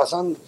[0.00, 0.40] pasando?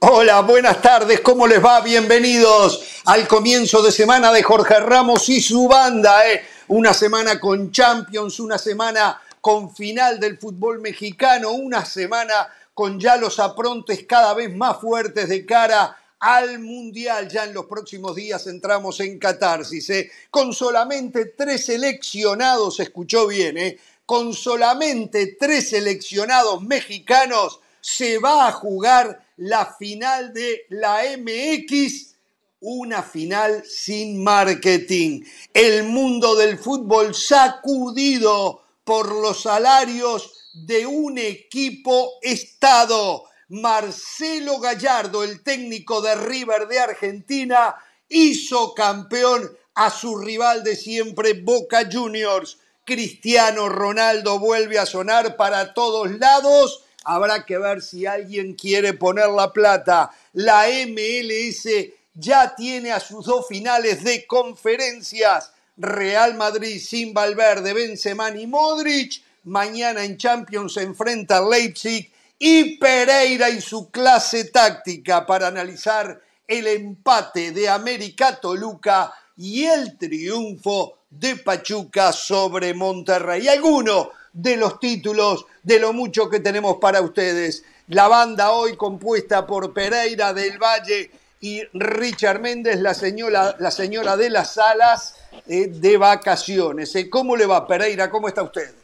[0.00, 1.80] Hola, buenas tardes, ¿cómo les va?
[1.80, 6.28] Bienvenidos al comienzo de semana de Jorge Ramos y su banda.
[6.28, 6.44] ¿eh?
[6.66, 13.16] Una semana con Champions, una semana con final del fútbol mexicano, una semana con ya
[13.16, 17.28] los aprontes cada vez más fuertes de cara al Mundial.
[17.28, 19.88] Ya en los próximos días entramos en catarsis.
[19.90, 20.10] ¿eh?
[20.30, 23.78] Con solamente tres seleccionados, escuchó bien, ¿eh?
[24.12, 32.16] Con solamente tres seleccionados mexicanos se va a jugar la final de la MX,
[32.60, 35.22] una final sin marketing.
[35.54, 43.24] El mundo del fútbol sacudido por los salarios de un equipo Estado.
[43.48, 47.76] Marcelo Gallardo, el técnico de River de Argentina,
[48.10, 52.58] hizo campeón a su rival de siempre, Boca Juniors.
[52.84, 59.28] Cristiano Ronaldo vuelve a sonar para todos lados Habrá que ver si alguien quiere poner
[59.28, 60.10] la plata.
[60.34, 61.68] La MLS
[62.14, 65.52] ya tiene a sus dos finales de conferencias.
[65.76, 69.22] Real Madrid sin Valverde, Benzema y Modric.
[69.44, 76.66] Mañana en Champions se enfrenta Leipzig y Pereira y su clase táctica para analizar el
[76.68, 83.46] empate de América Toluca y el triunfo de Pachuca sobre Monterrey.
[83.48, 87.64] Alguno de los títulos, de lo mucho que tenemos para ustedes.
[87.88, 91.10] La banda hoy compuesta por Pereira del Valle
[91.40, 96.94] y Richard Méndez, la señora, la señora de las salas eh, de vacaciones.
[96.96, 98.08] Eh, ¿Cómo le va, Pereira?
[98.08, 98.74] ¿Cómo está usted?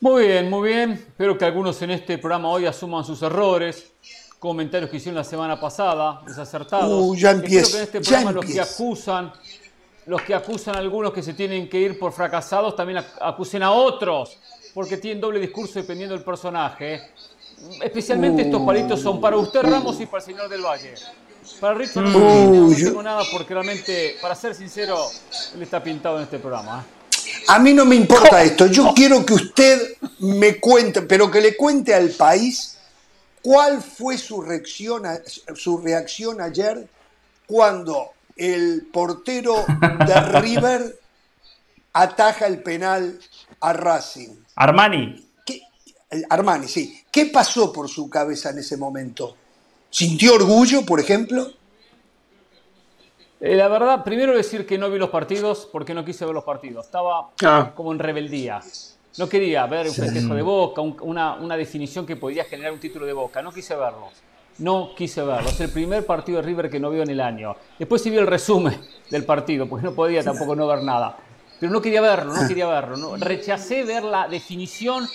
[0.00, 0.92] Muy bien, muy bien.
[0.92, 3.92] Espero que algunos en este programa hoy asuman sus errores,
[4.38, 7.04] comentarios que hicieron la semana pasada, desacertados.
[7.04, 7.32] Uh, ya.
[7.32, 9.32] Espero que en este programa los que acusan
[10.10, 13.70] los que acusan a algunos que se tienen que ir por fracasados también acusen a
[13.70, 14.36] otros,
[14.74, 17.12] porque tienen doble discurso dependiendo del personaje.
[17.80, 20.94] Especialmente estos palitos son para usted, Ramos, y para el señor del Valle.
[21.60, 24.98] Para Richard no, tengo nada porque realmente, para ser sincero,
[25.54, 26.84] él está pintado en este programa.
[26.84, 27.44] ¿eh?
[27.46, 28.66] A mí no me importa esto.
[28.66, 32.78] Yo quiero que usted me cuente, pero que le cuente al país
[33.42, 35.04] cuál fue su reacción,
[35.54, 36.88] su reacción ayer
[37.46, 39.64] cuando el portero
[40.06, 40.98] de River
[41.92, 43.18] ataja el penal
[43.60, 44.30] a Racing.
[44.56, 45.26] Armani.
[46.28, 47.04] Armani, sí.
[47.10, 49.36] ¿Qué pasó por su cabeza en ese momento?
[49.90, 51.52] ¿Sintió orgullo, por ejemplo?
[53.40, 56.44] Eh, la verdad, primero decir que no vi los partidos porque no quise ver los
[56.44, 56.86] partidos.
[56.86, 57.72] Estaba ah.
[57.74, 58.60] como en rebeldía.
[59.18, 63.06] No quería ver un festejo de Boca, una, una definición que podía generar un título
[63.06, 63.42] de Boca.
[63.42, 64.12] No quise verlos
[64.60, 65.50] no quise verlo.
[65.50, 67.56] Es el primer partido de River que no vio en el año.
[67.78, 71.16] Después sí vi el resumen del partido, porque no podía tampoco no ver nada.
[71.58, 72.96] Pero no quería verlo, no quería verlo.
[72.96, 73.16] No.
[73.16, 75.08] Rechacé ver la definición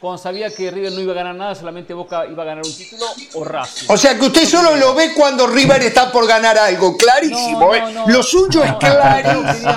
[0.00, 2.76] cuando sabía que River no iba a ganar nada, solamente Boca iba a ganar un
[2.76, 3.86] título o Racing.
[3.88, 7.72] O sea que usted solo lo ve cuando River está por ganar algo, clarísimo.
[7.72, 7.82] ¿eh?
[8.08, 9.70] lo suyo es clarísimo.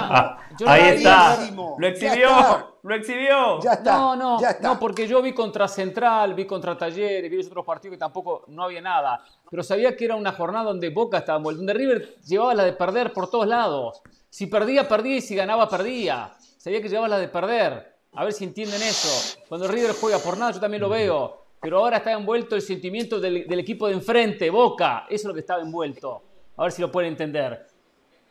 [0.65, 1.37] Ahí está.
[1.77, 2.75] Lo exhibió.
[2.83, 3.59] Lo exhibió.
[3.61, 3.97] Ya está.
[3.97, 7.95] No, no, no, porque yo vi contra Central, vi contra Talleres, vi los otros partidos
[7.95, 9.23] que tampoco no había nada.
[9.49, 13.11] Pero sabía que era una jornada donde Boca estaba donde River llevaba la de perder
[13.11, 14.01] por todos lados.
[14.29, 16.33] Si perdía, perdía y si ganaba, perdía.
[16.57, 17.95] Sabía que llevaba la de perder.
[18.13, 19.39] A ver si entienden eso.
[19.49, 21.45] Cuando River juega por nada, yo también lo veo.
[21.61, 25.05] Pero ahora está envuelto el sentimiento del, equipo de enfrente, Boca.
[25.09, 26.23] Eso es lo que estaba envuelto.
[26.57, 27.65] A ver si lo pueden entender.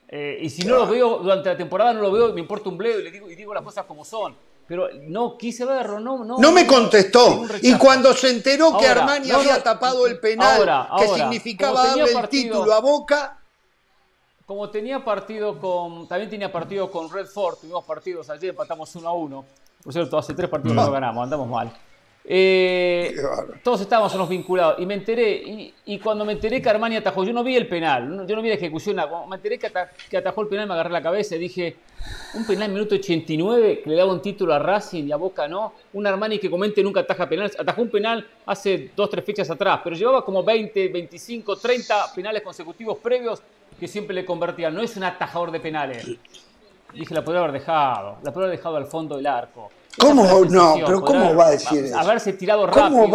[0.08, 2.76] Eh, y si no lo veo durante la temporada, no lo veo, me importa un
[2.76, 4.36] bledo y, le digo, y digo las cosas como son.
[4.66, 6.38] Pero no quise verlo, no, no.
[6.38, 7.42] No me contestó.
[7.60, 12.72] Y cuando se enteró que Armani había tapado el penal, que significaba darle el título
[12.72, 13.38] a Boca.
[14.46, 16.06] Como tenía partido con.
[16.06, 19.44] También tenía partido con Red Ford, tuvimos partidos ayer, empatamos 1 a 1.
[19.82, 21.72] Por cierto, hace tres partidos no ganamos, andamos mal.
[22.26, 23.14] Eh,
[23.62, 24.76] todos estábamos los vinculados.
[24.78, 28.26] Y me enteré, y, cuando me enteré que Armani atajó, yo no vi el penal,
[28.26, 31.02] yo no vi la ejecución, cuando me enteré que, atajó el penal me agarré la
[31.02, 31.76] cabeza y dije,
[32.34, 35.46] un penal en minuto 89 que le daba un título a Racing y a Boca
[35.48, 39.50] no, un Armani que comente nunca ataja penales, atajó un penal hace dos, tres fechas
[39.50, 43.42] atrás, pero llevaba como 20, 25, 30 penales consecutivos previos
[43.78, 46.08] que siempre le convertían, no es un atajador de penales.
[46.94, 49.68] Dije, la podría haber dejado, la podría haber dejado al fondo del arco.
[49.98, 50.44] ¿Cómo?
[50.44, 51.98] No, pero ¿cómo va a decir eso?
[51.98, 53.06] Haberse tirado rápido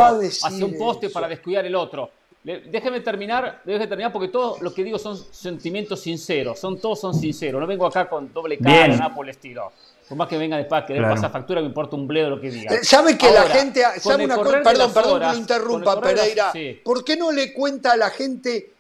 [0.44, 2.12] hacia un poste para descuidar el otro.
[2.44, 7.14] Déjeme terminar, déjeme terminar porque todo lo que digo son sentimientos sinceros, son todos son
[7.14, 7.60] sinceros.
[7.60, 9.72] No vengo acá con doble cara, nada por el estilo.
[10.08, 11.14] Por más que venga después, que claro.
[11.14, 12.74] pasa factura, me importa un bledo lo que diga.
[12.74, 14.62] Eh, ¿Sabe que la gente, sabe una cosa?
[14.64, 16.52] Perdón, perdón que lo interrumpa, Pereira.
[16.84, 18.74] ¿Por qué no le cuenta a la gente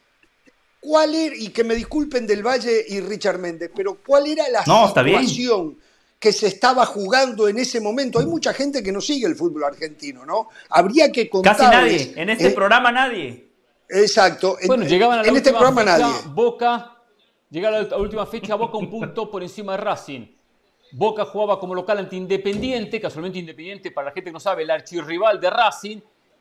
[0.79, 4.63] cuál era, y que me disculpen del Valle y Richard Méndez, pero cuál era la
[4.63, 5.77] situación
[6.19, 8.19] que se estaba jugando en ese momento.
[8.19, 10.49] Hay mucha gente que no sigue el fútbol argentino, ¿no?
[10.69, 11.55] Habría que contar.
[11.55, 12.13] Casi nadie.
[12.15, 13.49] En este programa nadie.
[13.87, 14.57] Exacto.
[14.67, 16.13] Bueno, llegaban a la en este programa nadie.
[16.33, 16.97] Boca,
[17.49, 20.27] llegaba a la última fecha Boca un punto por encima de Racing.
[20.91, 24.71] Boca jugaba como local ante Independiente, casualmente Independiente, para la gente que no sabe, el
[24.71, 25.99] archirrival de Racing,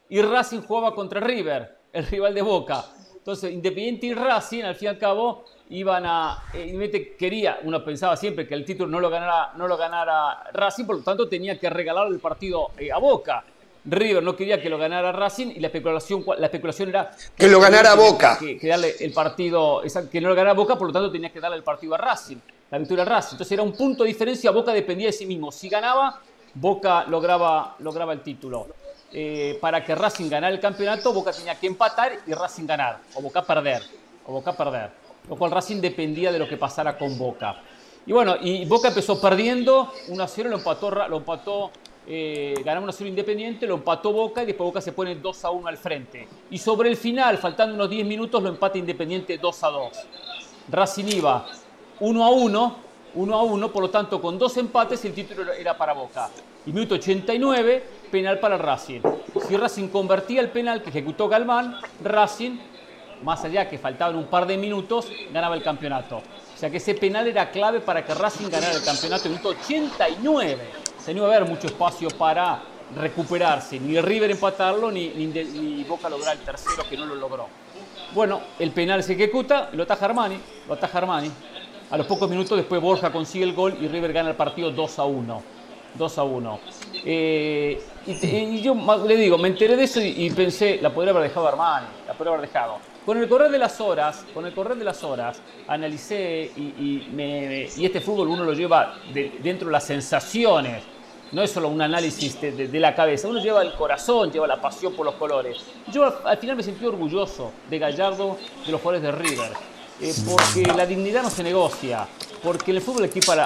[0.09, 2.85] y Racing jugaba contra River, el rival de Boca.
[3.15, 6.43] Entonces, Independiente y Racing, al fin y al cabo, iban a.
[6.55, 10.85] Eh, quería, uno pensaba siempre que el título no lo ganara, no lo ganara Racing,
[10.85, 13.45] por lo tanto tenía que regalar el partido eh, a Boca.
[13.85, 17.61] River no quería que lo ganara Racing y la especulación, la especulación era que lo
[17.61, 18.39] ganara Boca.
[18.39, 21.57] Que, darle el partido, que no lo ganara Boca, por lo tanto tenía que darle
[21.57, 22.37] el partido a Racing,
[22.71, 23.35] la victoria a Racing.
[23.35, 25.53] Entonces era un punto de diferencia, Boca dependía de sí mismo.
[25.53, 26.21] Si ganaba,
[26.55, 28.67] Boca lograba, lograba el título.
[29.11, 33.23] Eh, para que Racing ganara el campeonato, Boca tenía que empatar y Racing ganar, o
[33.23, 33.83] Boca perder,
[34.27, 37.61] o Boca perder lo cual Racing dependía de lo que pasara con Boca.
[38.07, 41.71] Y bueno, y Boca empezó perdiendo 1 a 0, lo empató, lo empató
[42.11, 45.45] eh, ganó 1 a 0 Independiente, lo empató Boca y después Boca se pone 2
[45.45, 46.27] a 1 al frente.
[46.51, 49.93] Y sobre el final, faltando unos 10 minutos, lo empata Independiente 2 a 2.
[50.71, 51.47] Racing iba
[52.01, 52.77] 1 a 1,
[53.15, 56.31] 1 a 1, por lo tanto, con dos empates el título era para Boca.
[56.65, 59.01] Y minuto 89, penal para Racing.
[59.47, 62.59] Si Racing convertía el penal que ejecutó Galván, Racing
[63.23, 66.19] más allá que faltaban un par de minutos, ganaba el campeonato.
[66.19, 69.51] O sea que ese penal era clave para que Racing ganara el campeonato en minuto
[69.51, 70.59] 89.
[70.99, 72.63] Se no iba a haber mucho espacio para
[72.97, 77.47] recuperarse, ni River empatarlo, ni, Boca lograr el tercero que no lo logró.
[78.15, 81.31] Bueno, el penal se ejecuta, lo ataja Armani, lo ataja Armani.
[81.91, 84.99] A los pocos minutos después Borja consigue el gol y River gana el partido 2
[84.99, 85.43] a 1.
[85.95, 86.61] 2 a 1.
[87.05, 88.75] Eh, y, yo
[89.07, 92.35] le digo, me enteré de eso y, pensé, la podría haber dejado Armani, la podría
[92.35, 92.79] haber dejado.
[93.09, 97.07] Con el correr de las horas, con el correr de las horas, analicé y,
[97.83, 98.97] este fútbol uno lo lleva
[99.43, 100.83] dentro de las sensaciones.
[101.33, 104.93] No es solo un análisis de, la cabeza, uno lleva el corazón, lleva la pasión
[104.93, 105.57] por los colores.
[105.91, 109.53] Yo al, final me sentí orgulloso de Gallardo, de los jugadores de River,
[110.03, 112.07] eh, porque la dignidad no se negocia,
[112.43, 113.05] porque en el fútbol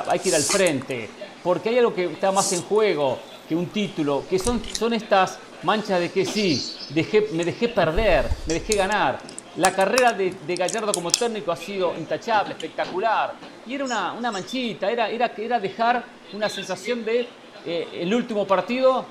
[0.09, 1.09] hay que ir al frente,
[1.41, 3.17] porque hay algo que está más en juego
[3.49, 6.61] que un título, que son, son estas manchas de que sí,
[6.91, 9.21] dejé, me dejé perder, me dejé ganar.
[9.57, 13.35] La carrera de, Gallardo como técnico ha sido intachable, espectacular.
[13.67, 17.29] Y era una, una manchita, era, era, era dejar una sensación de
[17.67, 19.05] eh, el último partido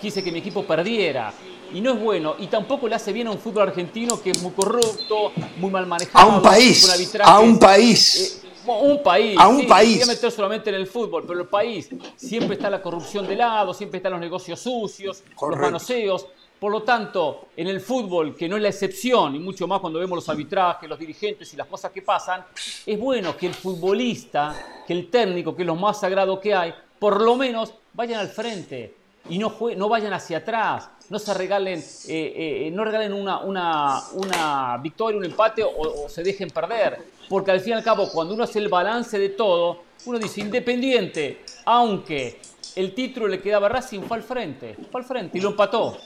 [0.00, 1.32] quise que mi equipo perdiera.
[1.72, 2.34] Y no es bueno.
[2.38, 5.86] Y tampoco le hace bien a un fútbol argentino que es muy corrupto, muy mal
[5.86, 6.30] manejado.
[6.30, 7.12] A un país.
[7.22, 8.42] A un país.
[8.44, 9.38] Eh, un país.
[9.38, 9.94] A un país.
[9.94, 13.36] Voy a meter solamente en el fútbol, pero el país siempre está la corrupción de
[13.36, 16.26] lado, siempre están los negocios sucios, los manoseos.
[16.62, 19.98] Por lo tanto, en el fútbol, que no es la excepción, y mucho más cuando
[19.98, 22.44] vemos los arbitrajes, los dirigentes y las cosas que pasan,
[22.86, 26.72] es bueno que el futbolista, que el técnico, que es lo más sagrado que hay,
[27.00, 28.94] por lo menos vayan al frente
[29.28, 29.50] y no,
[29.88, 36.08] vayan hacia atrás, no se regalen, eh, eh, no regalen una, victoria, un empate o,
[36.08, 36.96] se dejen perder.
[37.28, 40.40] Porque al fin y al cabo, cuando uno hace el balance de todo, uno dice,
[40.40, 42.38] independiente, aunque
[42.76, 45.98] el título le quedaba Racing, fue al frente, fue al frente y lo empató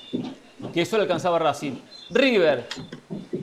[0.73, 1.73] que eso le alcanzaba Racing.
[2.11, 2.69] River,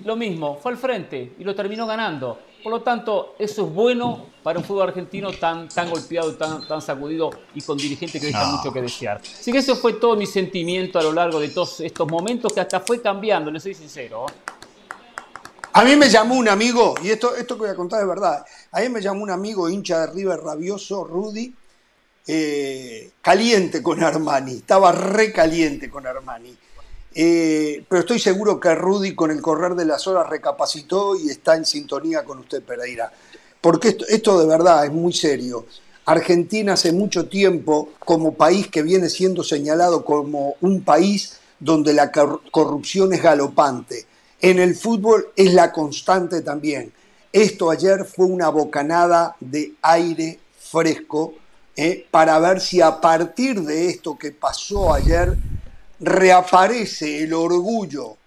[0.06, 2.40] lo mismo, fue al frente y lo terminó ganando.
[2.64, 6.82] Por lo tanto, eso es bueno para un fútbol argentino tan, tan golpeado, tan, tan
[6.82, 9.20] sacudido y con dirigentes que dejan mucho que desear.
[9.22, 12.62] Así que eso fue todo mi sentimiento a lo largo de todos estos momentos que
[12.62, 14.26] hasta fue cambiando, le soy sincero.
[15.74, 18.46] A mí me llamó un amigo, y esto, esto que voy a contar es verdad,
[18.72, 21.54] a mí me llamó un amigo hincha de River rabioso, Rudy,
[22.28, 26.56] eh, caliente con Armani, estaba recaliente con Armani.
[27.16, 31.56] Eh, pero estoy seguro que Rudy con el correr de las horas recapacitó y está
[31.56, 33.12] en sintonía con usted, Pereira.
[33.62, 35.66] Porque esto, de verdad es muy serio.
[36.06, 42.12] Argentina hace mucho tiempo, como país que viene siendo señalado como un país donde la
[42.12, 44.06] corrupción es galopante.
[44.42, 46.92] En el fútbol es la constante también.
[47.32, 51.36] Esto ayer fue una bocanada de aire fresco
[51.76, 55.38] eh, para ver si a partir de esto que pasó ayer
[56.04, 58.18] reaparece el orgullo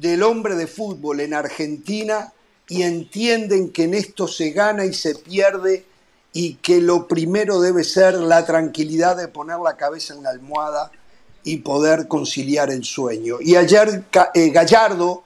[0.00, 2.32] del hombre de fútbol en Argentina
[2.68, 5.84] y entienden que en esto se gana y se pierde
[6.32, 10.90] y que lo primero debe ser la tranquilidad de poner la cabeza en la almohada
[11.44, 13.36] y poder conciliar el sueño.
[13.40, 14.04] Y ayer
[14.34, 15.22] eh, Gallardo,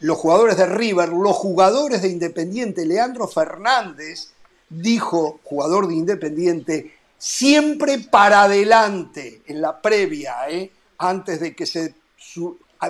[0.00, 4.32] los jugadores de River, los jugadores de Independiente, Leandro Fernández,
[4.68, 10.70] dijo, jugador de Independiente, siempre para adelante en la previa, ¿eh?
[11.00, 11.94] Antes de que se,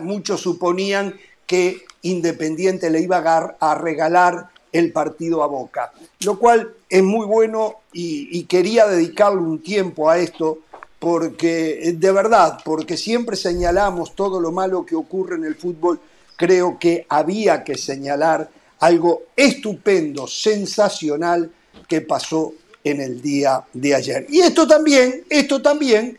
[0.02, 1.14] muchos suponían
[1.46, 3.18] que Independiente le iba
[3.60, 9.62] a regalar el partido a Boca, lo cual es muy bueno y, quería dedicarle un
[9.62, 10.60] tiempo a esto
[10.98, 16.00] porque de verdad, porque siempre señalamos todo lo malo que ocurre en el fútbol,
[16.36, 18.50] creo que había que señalar
[18.80, 21.50] algo estupendo, sensacional
[21.86, 22.52] que pasó
[22.82, 24.26] en el día de ayer.
[24.30, 26.18] Y esto también, esto también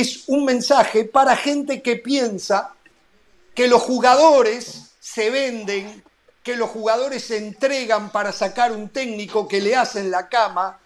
[0.00, 2.74] es un mensaje para gente que piensa
[3.54, 6.02] que los jugadores se venden,
[6.42, 10.78] que los jugadores se entregan para sacar un técnico que le hacen la cama.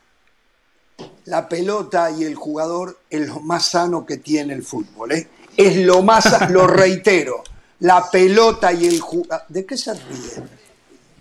[1.26, 5.12] La pelota y el jugador es lo más sano que tiene el fútbol.
[5.12, 5.28] ¿eh?
[5.56, 7.42] Es lo más, lo reitero,
[7.80, 9.46] la pelota y el jugador.
[9.48, 10.50] ¿De qué se ríen?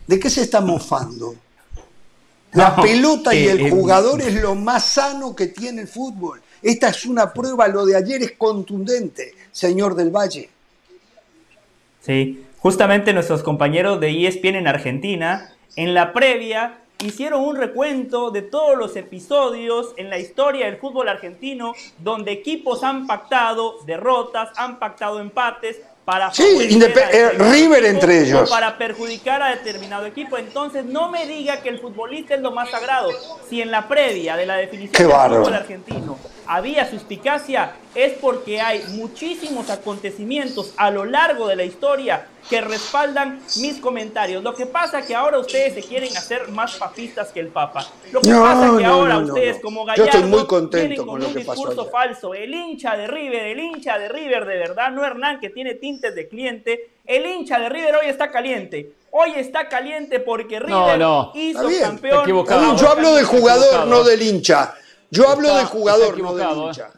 [0.08, 1.36] ¿De qué se está mofando?
[2.54, 6.42] La pelota y eh, el eh, jugador es lo más sano que tiene el fútbol.
[6.66, 10.50] Esta es una prueba, lo de ayer es contundente, señor del Valle.
[12.02, 18.42] Sí, justamente nuestros compañeros de ESPN en Argentina, en la previa, hicieron un recuento de
[18.42, 24.80] todos los episodios en la historia del fútbol argentino donde equipos han pactado derrotas, han
[24.80, 28.48] pactado empates, para sí, eh, River entre ellos.
[28.48, 30.38] para perjudicar a determinado equipo.
[30.38, 33.10] Entonces, no me diga que el futbolista es lo más sagrado.
[33.50, 38.84] Si en la previa de la definición del fútbol argentino había suspicacia, es porque hay
[38.90, 44.44] muchísimos acontecimientos a lo largo de la historia que respaldan mis comentarios.
[44.44, 47.88] Lo que pasa es que ahora ustedes se quieren hacer más papistas que el Papa.
[48.12, 51.24] Lo que pasa es que ahora ustedes como Gallardo Yo estoy muy contento tienen con,
[51.24, 52.34] un discurso falso.
[52.34, 56.14] El hincha de River, el hincha de River de verdad, no Hernán que tiene tintes
[56.14, 56.92] de cliente.
[57.06, 58.92] El hincha de River hoy está caliente.
[59.10, 61.02] Hoy está caliente porque River
[61.34, 62.28] hizo campeón.
[62.78, 64.76] Yo hablo del jugador, no del hincha.
[65.10, 66.92] Yo hablo del jugador, no del hincha.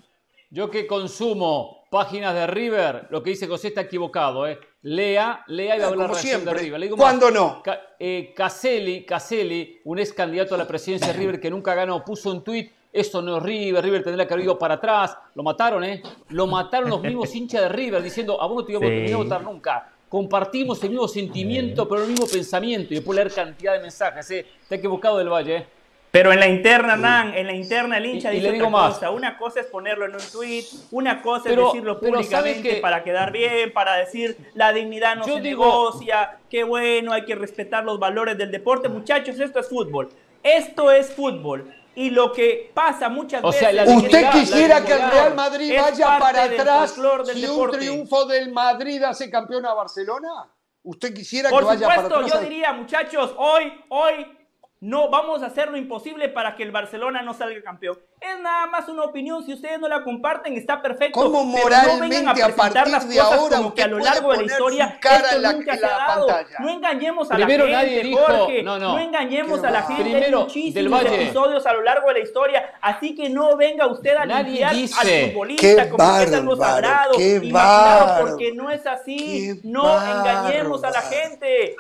[0.50, 4.60] Yo que consumo páginas de River, lo que dice José está equivocado, ¿eh?
[4.82, 6.54] Lea, lea y va a hablar siempre.
[6.54, 6.90] de River.
[6.92, 7.62] ¿Cuándo no?
[8.00, 12.44] Eh, Caselli, un ex candidato a la presidencia de River que nunca ganó, puso un
[12.44, 15.18] tuit, esto no es River, River tendría que haber ido para atrás.
[15.36, 16.02] Lo mataron, ¿eh?
[16.30, 19.44] Lo mataron los mismos hinchas de River diciendo, a vos no te íbamos a votar
[19.44, 19.92] nunca.
[20.08, 22.94] Compartimos el mismo sentimiento, pero el mismo pensamiento.
[22.94, 24.46] Y después leer cantidad de mensajes, ¿eh?
[24.62, 25.68] Está equivocado del Valle, ¿eh?
[26.18, 29.12] Pero en la interna, Nan, en la interna el hincha dice otra cosa.
[29.12, 33.72] Una cosa es ponerlo en un tweet, una cosa es decirlo públicamente para quedar bien,
[33.72, 38.50] para decir la dignidad no se negocia, qué bueno, hay que respetar los valores del
[38.50, 38.90] deporte.
[38.90, 40.10] Muchachos, esto es fútbol.
[40.42, 41.72] Esto es fútbol.
[41.94, 43.88] Y lo que pasa muchas veces.
[43.88, 46.96] ¿Usted quisiera que el Real Madrid vaya para atrás
[47.32, 50.50] si un triunfo del Madrid hace campeón a Barcelona?
[50.82, 52.32] ¿Usted quisiera que vaya para atrás?
[52.34, 54.37] Yo diría, muchachos, hoy, hoy
[54.80, 57.98] no, vamos a hacer lo imposible para que el Barcelona no salga campeón.
[58.22, 59.44] Es nada más una opinión.
[59.44, 61.20] Si ustedes no la comparten, está perfecto.
[61.20, 64.44] ¿Cómo moralmente no a, presentar las cosas ahora como que a lo largo de la
[64.44, 66.28] historia esto nunca se ha dado?
[66.60, 68.64] No engañemos a la gente, Jorge.
[68.64, 70.04] No, engañemos a la gente.
[70.04, 72.74] Primero, muchísimos episodios a lo largo de la historia.
[72.80, 78.28] Así que no venga usted a limpiar al futbolista como que es algo sagrado, imaginado,
[78.28, 79.60] porque no es así.
[79.64, 81.76] No engañemos a la gente.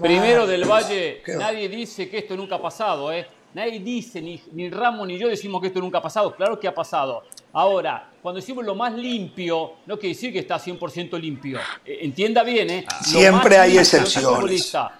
[0.00, 3.26] Primero del Valle, nadie dice que esto nunca ha pasado, ¿eh?
[3.54, 6.34] Nadie dice, ni, ni Ramos ni yo decimos que esto nunca ha pasado.
[6.34, 7.22] Claro que ha pasado.
[7.52, 11.60] Ahora, cuando decimos lo más limpio, no quiere decir que está 100% limpio.
[11.84, 12.86] Eh, entienda bien, ¿eh?
[13.00, 14.28] Siempre hay excepciones.
[14.28, 14.98] futbolista.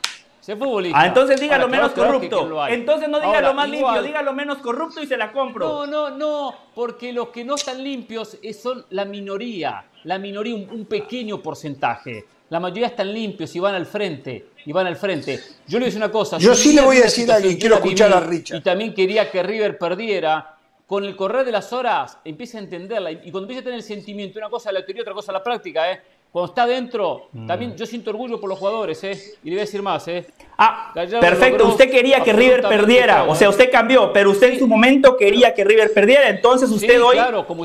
[0.93, 2.67] Ah, entonces diga lo menos corrupto.
[2.69, 5.67] Entonces no diga lo más limpio, diga lo menos corrupto y se la compro.
[5.67, 10.85] No, no, no, porque los que no están limpios son la minoría, la minoría, un
[10.85, 12.27] pequeño porcentaje.
[12.51, 14.51] La mayoría están limpios y van al frente.
[14.67, 15.41] Y van al frente.
[15.67, 16.39] Yo le voy a decir una cosa.
[16.39, 18.59] Yo, sí le voy a decir a alguien, quiero escuchar a Richard.
[18.59, 20.51] Y también quería que River perdiera.
[20.87, 23.11] Con el correr de las horas empieza a entenderla.
[23.11, 25.91] Y cuando empieza a tener el sentimiento, una cosa la teoría, otra cosa la práctica,
[25.91, 26.01] ¿eh?
[26.31, 27.47] Cuando está dentro, mm.
[27.47, 29.13] también yo siento orgullo por los jugadores, ¿eh?
[29.45, 30.27] Y le voy a decir más, ¿eh?
[30.59, 31.67] Ah, perfecto.
[31.69, 33.23] Usted quería que River perdiera.
[33.25, 36.29] O sea, usted cambió, pero usted en su momento quería que River perdiera.
[36.29, 37.19] Entonces usted hoy,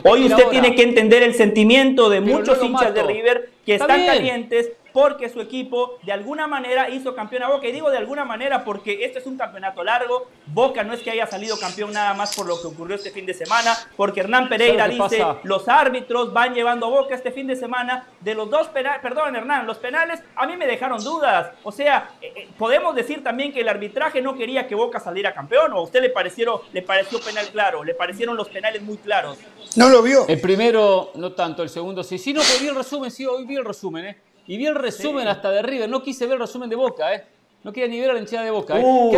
[0.03, 4.69] hoy usted tiene que entender el sentimiento de muchos hinchas de River que están calientes
[4.93, 7.67] porque su equipo de alguna manera hizo campeón a Boca.
[7.67, 10.27] Y digo de alguna manera porque este es un campeonato largo.
[10.47, 13.25] Boca no es que haya salido campeón nada más por lo que ocurrió este fin
[13.25, 17.55] de semana, porque Hernán Pereira dice, los árbitros van llevando a Boca este fin de
[17.55, 18.07] semana.
[18.19, 21.51] De los dos penales, perdón Hernán, los penales a mí me dejaron dudas.
[21.63, 25.33] O sea, eh, eh, podemos decir también que el arbitraje no quería que Boca saliera
[25.33, 28.97] campeón, o a usted le, parecieron, le pareció penal claro, le parecieron los penales muy
[28.97, 29.37] claros.
[29.75, 30.27] No lo vio.
[30.27, 32.17] El primero, no tanto, el segundo sí.
[32.17, 34.17] Sí, no, vi el resumen, sí, hoy vi el resumen, ¿eh?
[34.49, 35.87] Y vi el resumen hasta de River.
[35.87, 37.23] No quise ver el resumen de Boca, ¿eh?
[37.63, 38.79] No quería ni ver a la hinchada de Boca.
[38.79, 38.83] ¿eh?
[38.83, 39.11] Uh,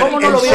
[0.00, 0.52] ¿Cómo no lo vio?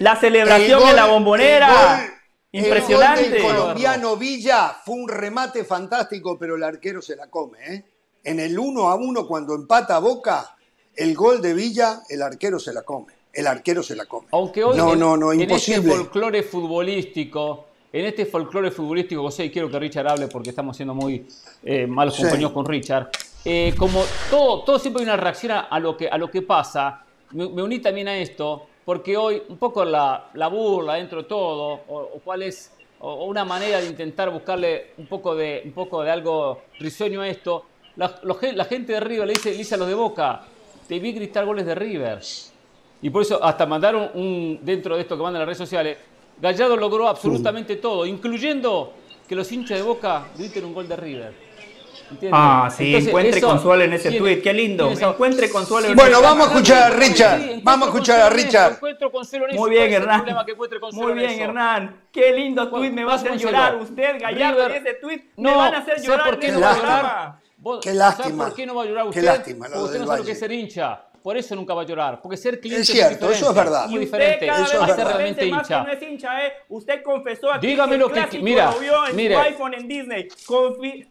[0.00, 2.06] la celebración en la bombonera.
[2.52, 3.38] Impresionante.
[3.38, 7.60] El, colombiano Villa fue un remate fantástico, pero el arquero se la come.
[7.66, 7.84] ¿eh?
[8.24, 10.54] En el 1 a 1, cuando empata Boca,
[10.94, 13.14] el gol de Villa, el arquero se la come.
[13.32, 14.28] El arquero se la come.
[14.32, 15.76] Aunque hoy no, no, no, imposible.
[15.76, 20.50] en este folclore futbolístico, en este folclore futbolístico, José, y quiero que Richard hable porque
[20.50, 21.24] estamos siendo muy
[21.62, 23.08] eh, malos compañeros con Richard.
[23.44, 27.04] Eh, como todo, todo siempre hay una reacción a lo que, a lo que pasa,
[27.30, 31.82] me, uní también a esto, porque hoy un poco la, la burla dentro de todo,
[31.86, 36.10] o, cuál es o una manera de intentar buscarle un poco de, un poco de
[36.10, 39.86] algo risueño a esto, la, la gente de River le dice, le dice a los
[39.86, 40.42] de Boca,
[40.88, 42.18] te vi gritar goles de River.
[43.02, 45.96] Y por eso hasta mandaron un, dentro de esto que mandan las redes sociales,
[46.40, 48.92] Gallardo logró absolutamente todo, incluyendo
[49.28, 51.44] que los hinchas de Boca griten un gol de River.
[52.30, 54.90] Ah, sí, encuentre consuelo en ese tweet, qué lindo.
[54.90, 57.40] Encuentre consuelo en Bueno, vamos a escuchar a Richard.
[57.62, 58.78] vamos a escuchar a Richard.
[59.54, 60.24] Muy bien, Hernán.
[60.92, 62.02] Muy bien, Hernán.
[62.12, 65.22] Qué lindo tweet, me va a hacer llorar usted, Gallardo, ese tweet.
[65.36, 66.30] Me van a hacer llorar.
[66.30, 67.34] ¿Por qué no va a llorar?
[67.82, 68.44] Qué lástima.
[68.44, 69.20] ¿Por qué no va a llorar usted?
[69.20, 69.66] Qué lástima.
[69.68, 71.06] Usted no sabe lo que es ser hincha.
[71.24, 72.20] Por eso nunca va a llorar.
[72.20, 73.88] Porque ser cliente es cierto, eso es verdad.
[73.88, 74.46] Muy diferente.
[74.46, 75.82] Eso es ser realmente hincha.
[75.82, 76.52] No es hincha, ¿eh?
[76.68, 80.28] Usted confesó aquí Dígame lo que mira, lo vio en mire, su iPhone en Disney.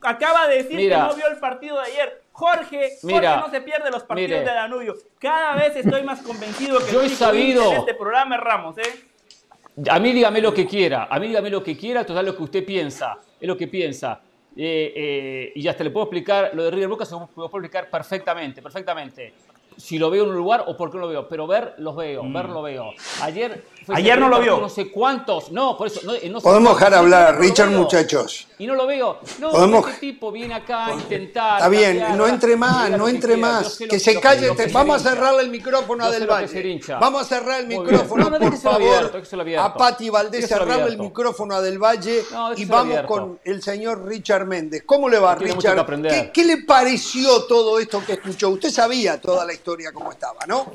[0.02, 2.22] acaba de decir que no vio el partido de ayer.
[2.32, 4.96] Jorge, Jorge no se pierde los partidos de Danubio.
[5.18, 9.90] Cada vez estoy más convencido que Yo he sabido, en este programa es Ramos, ¿eh?
[9.90, 12.44] A mí dígame lo que quiera, a mí dígame lo que quiera, total lo que
[12.44, 14.22] usted piensa, es lo que piensa.
[14.56, 17.90] Eh, eh, y hasta le puedo explicar, lo de River Boca se lo puedo explicar
[17.90, 19.34] perfectamente, perfectamente
[19.78, 21.96] si lo veo en un lugar o por qué no lo veo, pero ver los
[21.96, 22.34] veo, mm.
[22.34, 22.92] ver lo veo.
[23.22, 24.60] Ayer Ayer no lo vio.
[24.60, 28.48] No sé cuántos, no, por eso no, no Podemos dejar hablar, Richard, muchachos.
[28.58, 29.20] Y no lo veo.
[29.40, 29.88] No, ¿Podemos...
[29.88, 31.58] este tipo viene acá a intentar.
[31.58, 33.78] Está bien, no entre más, no entre más.
[33.78, 34.52] Que, se calle.
[34.72, 36.82] Vamos a cerrarle el micrófono a Del Valle.
[37.00, 39.12] Vamos a cerrar el micrófono, por favor.
[39.58, 42.24] A Pati Valdés, cerrarle el micrófono a Del Valle
[42.56, 44.84] y vamos con el señor Richard Méndez.
[44.86, 45.86] ¿Cómo le va, Richard?
[46.04, 48.50] ¿Qué, ¿Qué le pareció todo esto que escuchó?
[48.50, 50.74] Usted sabía toda la historia cómo estaba, ¿no?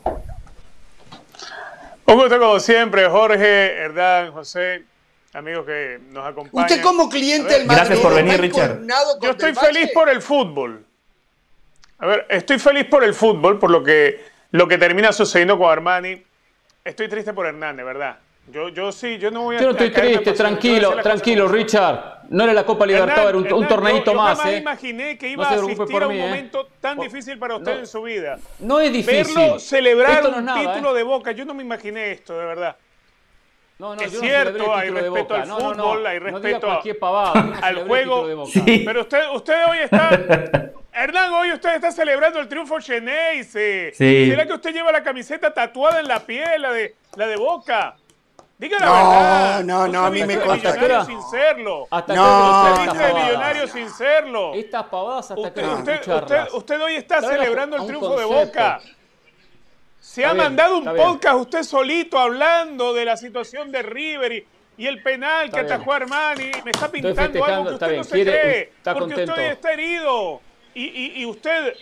[2.09, 4.83] Un gusto como siempre, Jorge, Hernán, José,
[5.35, 6.65] amigos que nos acompañan.
[6.65, 8.80] Usted como cliente del Madrid, Gracias por venir, Richard.
[9.21, 10.87] Yo estoy feliz por el fútbol.
[11.99, 15.71] A ver, estoy feliz por el fútbol, por lo que, lo que termina sucediendo con
[15.71, 16.23] Armani.
[16.82, 18.19] Estoy triste por Hernán, de verdad.
[18.50, 19.61] Yo, yo sí, yo no voy a...
[19.61, 22.18] Yo no estoy triste, tranquilo, tranquilo, Richard.
[22.28, 24.43] No era la Copa Libertadores, era un, un, torneito más.
[24.45, 24.58] Yo ¿eh?
[24.58, 26.21] imaginé que iba a asistir a un ¿eh?
[26.21, 28.38] momento tan difícil para usted en su vida.
[28.58, 29.34] No es difícil.
[29.34, 30.99] Verlo celebrar un título ¿eh?
[30.99, 32.76] de Boca, yo no me imaginé esto, de verdad.
[33.78, 36.80] No, no, es yo cierto, no hay respeto al fútbol, hay respeto
[37.62, 38.26] al juego.
[38.64, 40.10] Pero usted, usted hoy está...
[40.93, 43.93] Hernán, hoy usted está celebrando el triunfo Cheneise.
[43.95, 44.30] Sí.
[44.30, 47.95] ¿Será que usted lleva la camiseta tatuada en la piel, la de, la de Boca?
[48.58, 49.64] Diga la no, verdad.
[49.64, 50.73] No, no, a mí me consta.
[50.73, 51.86] Millonario sin serlo.
[51.90, 54.54] Hasta no, usted dice de millonario sin serlo.
[54.54, 58.80] Estas pavadas hasta usted, que usted, usted, hoy está celebrando el triunfo de Boca.
[60.00, 64.44] Se ha mandado un podcast usted solito hablando de la situación de River
[64.76, 66.50] y, el penal que atajó Armani.
[66.64, 68.73] Me está pintando algo que usted no se cree.
[68.82, 70.40] Porque usted hoy está herido.
[70.75, 71.75] Y, y, y usted,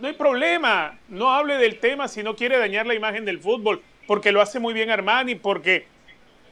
[0.00, 0.98] no hay problema.
[1.08, 3.80] No hable del tema si no quiere dañar la imagen del fútbol.
[4.08, 5.36] Porque lo hace muy bien Armani.
[5.36, 5.86] Porque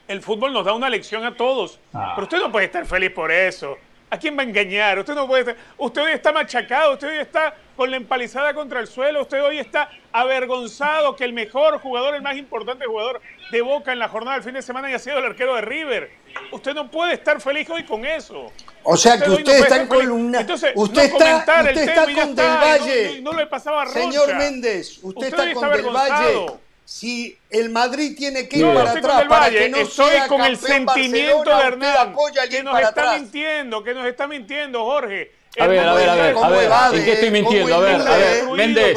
[0.09, 1.79] el fútbol nos da una lección a todos.
[1.93, 2.13] Ah.
[2.15, 3.77] Pero usted no puede estar feliz por eso.
[4.11, 4.99] ¿A quién va a engañar?
[4.99, 5.57] Usted no puede estar...
[5.77, 9.59] Usted hoy está machacado, usted hoy está con la empalizada contra el suelo, usted hoy
[9.59, 14.37] está avergonzado que el mejor jugador, el más importante jugador de Boca en la jornada
[14.37, 16.11] del fin de semana haya sido el arquero de River.
[16.53, 18.53] Usted no puede estar feliz hoy con eso.
[18.85, 20.43] O sea que usted, está en columna.
[20.43, 23.21] Entonces, usted está, usted está con Del Valle.
[23.21, 26.47] No, le pasaba a Señor Méndez, usted, está con Del Valle
[26.85, 31.57] si el Madrid tiene que ir para atrás para que no estoy con el sentimiento
[31.57, 32.15] de Hernán
[32.51, 35.33] que nos está mintiendo, que nos está mintiendo, Jorge.
[35.59, 36.37] A ver, a ver, a ver,
[36.73, 37.75] a ver, ¿en qué estoy mintiendo?
[37.75, 38.97] A ver, a ver, Méndez,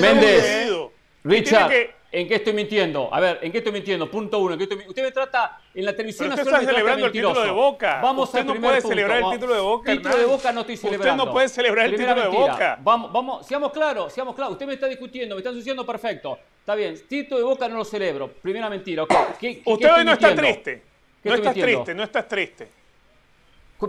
[0.00, 0.72] Méndez,
[1.24, 1.70] Richard,
[2.12, 3.08] ¿en qué estoy mintiendo?
[3.12, 4.10] A ver, ¿en qué estoy mintiendo?
[4.10, 7.50] Punto uno, usted me trata en la televisión Pero usted está celebrando el título de
[7.50, 8.00] Boca.
[8.02, 11.22] Vamos usted no puede celebrar el título de Boca, título de Boca no estoy celebrando.
[11.22, 12.78] Usted no puede celebrar el título de Boca.
[12.82, 14.52] Vamos, vamos, seamos claros, seamos claros.
[14.52, 16.38] Usted me está discutiendo, me está diciendo perfecto.
[16.60, 18.28] Está bien, título de Boca no lo celebro.
[18.28, 19.04] Primera mentira.
[19.40, 20.82] ¿Qué, usted hoy no está triste.
[21.24, 22.68] No estás triste, no estás triste.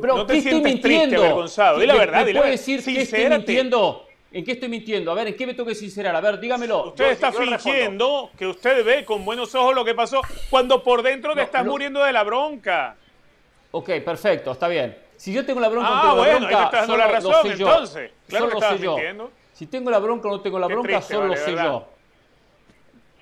[0.01, 0.81] Pero, no te ¿qué estoy mintiendo?
[0.81, 1.79] Triste, avergonzado.
[1.79, 4.07] Di la verdad, ¿Me puede decir qué estoy mintiendo?
[4.33, 5.11] ¿En qué estoy mintiendo?
[5.11, 6.15] A ver, ¿en qué me tengo que sincerar?
[6.15, 6.87] A ver, dígamelo.
[6.87, 11.35] Usted está fingiendo que usted ve con buenos ojos lo que pasó cuando por dentro
[11.35, 12.95] te estás muriendo de la bronca.
[13.69, 14.97] Ok, perfecto, está bien.
[15.17, 17.51] Si yo tengo la bronca ah, bueno, la bronca, ahí te estás dando la razón,
[17.51, 18.11] entonces.
[18.27, 19.31] Claro que estabas mintiendo.
[19.53, 21.87] Si tengo la bronca o no tengo la bronca, solo lo sé yo.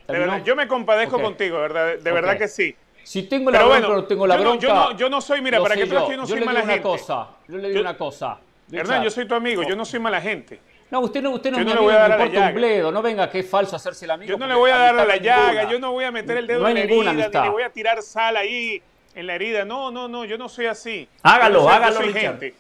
[0.07, 1.97] De verdad, yo me compadezco contigo, ¿verdad?
[1.97, 2.73] De verdad que sí.
[3.03, 4.61] Si tengo la bronca o no tengo la bronca.
[4.61, 6.81] Yo no, yo no soy, mira, para que tú yo no soy mala gente.
[6.81, 8.39] Cosa, yo le digo una cosa.
[8.71, 10.70] Hernán, yo soy tu amigo, yo no soy mala gente.
[10.91, 12.91] No, usted no, usted no, yo no le voy a dar a la llaga.
[12.91, 14.29] no venga que es falso hacerse la amigo.
[14.29, 16.45] Yo no le voy a dar a la llaga, yo no voy a meter el
[16.45, 18.81] dedo en la herida, ni le voy a tirar sal ahí
[19.15, 19.63] en la herida.
[19.63, 21.07] No, no, no, yo no soy así.
[21.23, 22.55] Hágalo, hágalo, Gente.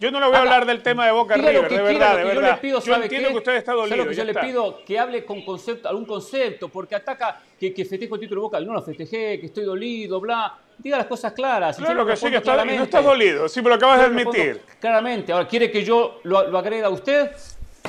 [0.00, 2.34] Yo no le voy a hablar del tema de Boca River, de verdad, de verdad.
[2.34, 3.96] Yo, le pido, yo entiendo que usted está dolido.
[3.96, 7.84] Lo que yo le pido que hable con concepto, algún concepto, porque ataca que, que
[7.84, 8.60] festejo el título de Boca.
[8.60, 10.56] No lo festejé, que estoy dolido, bla.
[10.78, 11.76] Diga las cosas claras.
[11.76, 14.62] Claro que sí, que está, no estás dolido, sí me lo acabas de admitir.
[14.80, 15.32] Claramente.
[15.32, 17.32] Ahora, ¿quiere que yo lo, lo agreda a usted?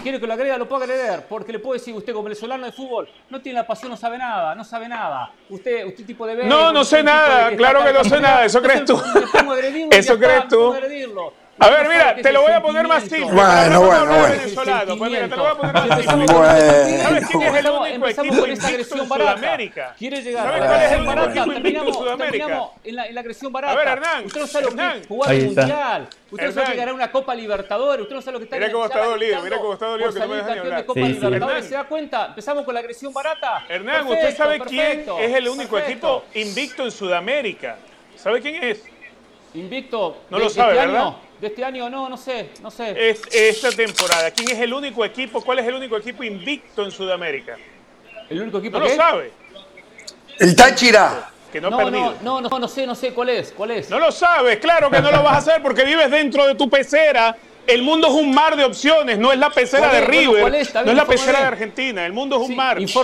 [0.01, 2.71] quiere que lo agrega, lo puedo agregar, porque le puedo decir, usted como venezolano de
[2.71, 5.31] fútbol, no tiene la pasión, no sabe nada, no sabe nada.
[5.49, 6.45] Usted, usted tipo de ver.
[6.45, 8.99] No, no sé nada, claro que no sé nada, eso crees tú.
[9.91, 10.73] Eso crees tú.
[11.59, 13.31] A ver, mira, te lo voy a poner más simple.
[13.31, 14.29] Bueno, bueno, bueno.
[14.29, 14.97] Venezolano.
[14.97, 17.03] Pues mira, te lo voy a poner más simple.
[17.03, 19.95] ¿Sabes quién es el único equipo invicto en Sudamérica?
[19.97, 20.45] ¿Quiere llegar?
[20.45, 22.69] ¿Sabes cuál es el único equipo invicto en Sudamérica?
[22.83, 23.73] En la, en la agresión barata.
[23.73, 24.25] A ver, Hernán.
[24.25, 26.09] Usted no sabe lo que es jugar un mundial.
[26.31, 28.01] Usted no sabe que ganar una Copa Libertadores.
[28.03, 30.19] Usted no sabe lo que está Mira cómo está dolido, mira cómo está dolido que
[30.19, 30.85] no me dejan ni hablar.
[30.85, 32.25] Copa Libertadores, ¿se da cuenta?
[32.27, 33.65] Empezamos con la agresión barata.
[33.67, 37.77] Hernán, ¿usted sabe quién es el único equipo invicto en Sudamérica?
[38.15, 38.83] ¿Sabe quién es?
[39.53, 40.23] Invicto.
[40.29, 41.15] No lo sabe, ¿verdad?
[41.39, 43.09] De este año no, no sé, no sé.
[43.09, 45.41] Es, esta temporada, ¿quién es el único equipo?
[45.41, 47.57] ¿Cuál es el único equipo invicto en Sudamérica?
[48.29, 49.31] ¿El único equipo No lo sabe.
[50.37, 51.31] El Táchira.
[51.51, 53.89] Que no, no, no, no, no, no sé, no sé cuál es, cuál es.
[53.89, 56.69] No lo sabes, claro que no lo vas a hacer porque vives dentro de tu
[56.69, 57.35] pecera
[57.69, 60.73] el mundo es un mar de opciones, no es la pecera de River, no es
[60.73, 62.79] la pecera de Argentina, el mundo es un mar.
[62.81, 62.95] Es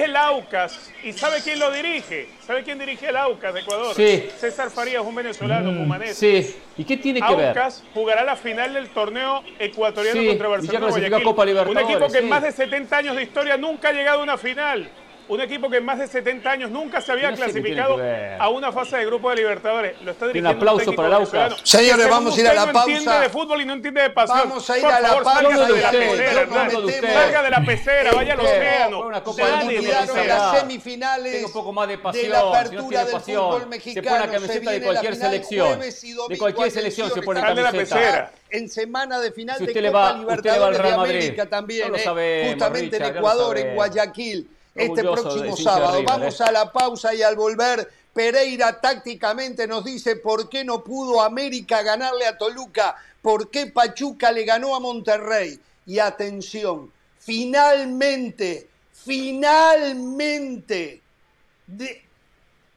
[0.00, 0.90] el Aucas.
[1.02, 2.28] ¿Y sabe quién lo dirige?
[2.46, 3.94] ¿Sabe quién dirige el Aucas de Ecuador?
[3.94, 4.26] Sí.
[4.38, 6.56] César Farías, un venezolano, mm, Sí.
[6.78, 7.48] ¿Y qué tiene que ver?
[7.48, 11.20] Aucas jugará la final del torneo ecuatoriano contra Barcelona.
[11.22, 14.22] Copa un equipo que en más de 70 años de historia nunca ha llegado a
[14.22, 14.88] una final
[15.28, 17.98] un equipo que en más de 70 años nunca se había clasificado
[18.38, 20.00] a una fase de grupo de Libertadores.
[20.02, 21.54] Lo está dirigiendo un aplauso para el Aucas.
[21.62, 22.86] Señores, vamos a ir a la pausa.
[22.86, 24.38] No entiende de fútbol y no entiende de pasión.
[24.48, 25.40] Vamos a ir a la pausa.
[25.40, 29.10] Salga de la pecera, Salga de la pecera, vaya al océano.
[29.10, 34.04] las semifinales un poco más de, pasión, de la apertura del fútbol mexicano.
[34.04, 35.80] Se pone la camiseta de cualquier selección.
[36.28, 38.32] De cualquier selección se pone la camiseta.
[38.50, 41.92] En semana de final de Copa Libertadores de América también.
[41.92, 46.02] Justamente en Ecuador, en Guayaquil este próximo sábado.
[46.04, 46.44] Vamos ¿eh?
[46.44, 51.82] a la pausa y al volver, Pereira tácticamente nos dice por qué no pudo América
[51.82, 55.60] ganarle a Toluca, por qué Pachuca le ganó a Monterrey.
[55.86, 61.02] Y atención, finalmente, finalmente,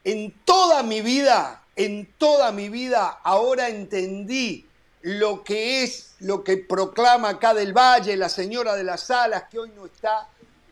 [0.04, 4.66] en toda mi vida, en toda mi vida, ahora entendí
[5.02, 9.60] lo que es, lo que proclama acá del Valle, la señora de las alas, que
[9.60, 10.28] hoy no está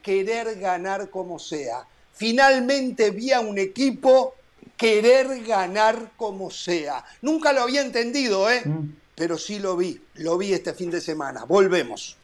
[0.05, 1.87] querer ganar como sea.
[2.13, 4.35] Finalmente vi a un equipo
[4.77, 7.03] querer ganar como sea.
[7.23, 8.61] Nunca lo había entendido, ¿eh?
[8.63, 8.95] Mm.
[9.15, 11.45] Pero sí lo vi, lo vi este fin de semana.
[11.45, 12.17] Volvemos.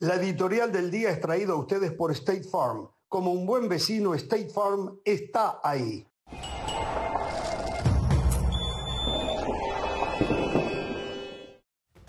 [0.00, 2.88] La editorial del día es traída a ustedes por State Farm.
[3.08, 6.04] Como un buen vecino, State Farm está ahí.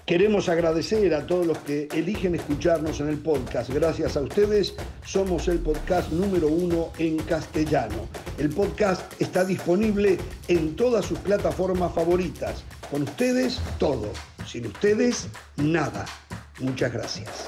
[0.05, 3.71] Queremos agradecer a todos los que eligen escucharnos en el podcast.
[3.71, 8.07] Gracias a ustedes somos el podcast número uno en castellano.
[8.37, 12.63] El podcast está disponible en todas sus plataformas favoritas.
[12.91, 14.11] Con ustedes todo.
[14.45, 16.05] Sin ustedes nada.
[16.59, 17.47] Muchas gracias.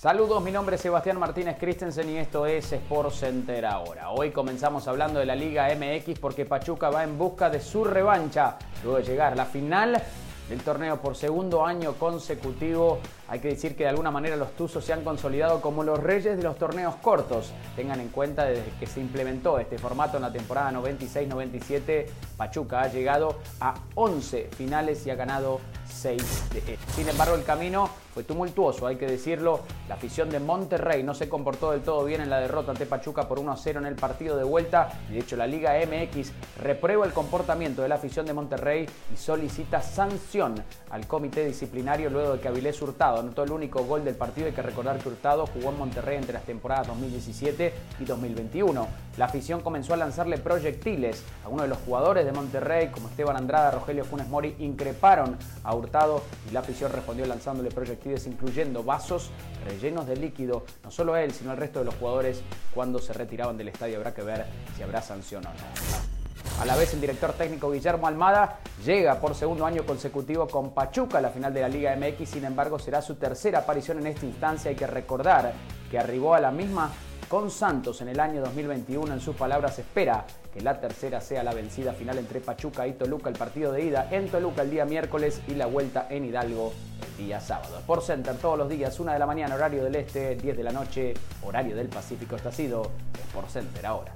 [0.00, 4.10] Saludos, mi nombre es Sebastián Martínez Christensen y esto es Sport Center ahora.
[4.10, 8.58] Hoy comenzamos hablando de la Liga MX porque Pachuca va en busca de su revancha
[8.84, 10.00] luego de llegar a la final
[10.48, 13.00] del torneo por segundo año consecutivo.
[13.26, 16.36] Hay que decir que de alguna manera los Tuzos se han consolidado como los reyes
[16.36, 17.50] de los torneos cortos.
[17.74, 22.06] Tengan en cuenta desde que se implementó este formato en la temporada 96-97,
[22.36, 26.78] Pachuca ha llegado a 11 finales y ha ganado 6 de E.
[26.94, 29.60] Sin embargo, el camino fue tumultuoso, hay que decirlo.
[29.88, 33.28] La afición de Monterrey no se comportó del todo bien en la derrota ante Pachuca
[33.28, 34.90] por 1 a 0 en el partido de vuelta.
[35.08, 39.80] De hecho, la Liga MX reprueba el comportamiento de la afición de Monterrey y solicita
[39.82, 40.54] sanción
[40.90, 44.46] al comité disciplinario luego de que Avilés Hurtado anotó el único gol del partido.
[44.46, 48.88] Hay que recordar que Hurtado jugó en Monterrey entre las temporadas 2017 y 2021.
[49.16, 53.36] La afición comenzó a lanzarle proyectiles a uno de los jugadores de Monterrey, como Esteban
[53.36, 59.30] Andrada, Rogelio Funes Mori, increparon a Hurtado y la afición respondió lanzándole proyectiles incluyendo vasos
[59.64, 62.42] rellenos de líquido, no solo él, sino el resto de los jugadores
[62.74, 63.96] cuando se retiraban del estadio.
[63.96, 66.18] Habrá que ver si habrá sanción o no.
[66.60, 71.18] A la vez, el director técnico Guillermo Almada llega por segundo año consecutivo con Pachuca
[71.18, 72.28] a la final de la Liga MX.
[72.28, 74.70] Sin embargo, será su tercera aparición en esta instancia.
[74.70, 75.52] Hay que recordar
[75.90, 76.90] que arribó a la misma
[77.28, 79.12] con Santos en el año 2021.
[79.12, 83.28] En sus palabras, espera que la tercera sea la vencida final entre Pachuca y Toluca,
[83.28, 86.72] el partido de ida en Toluca el día miércoles y la vuelta en Hidalgo
[87.18, 87.82] el día sábado.
[87.86, 90.72] Por Center todos los días, 1 de la mañana, horario del este, 10 de la
[90.72, 92.36] noche, horario del Pacífico.
[92.36, 92.90] Esto ha sido
[93.28, 94.14] Sport Center ahora.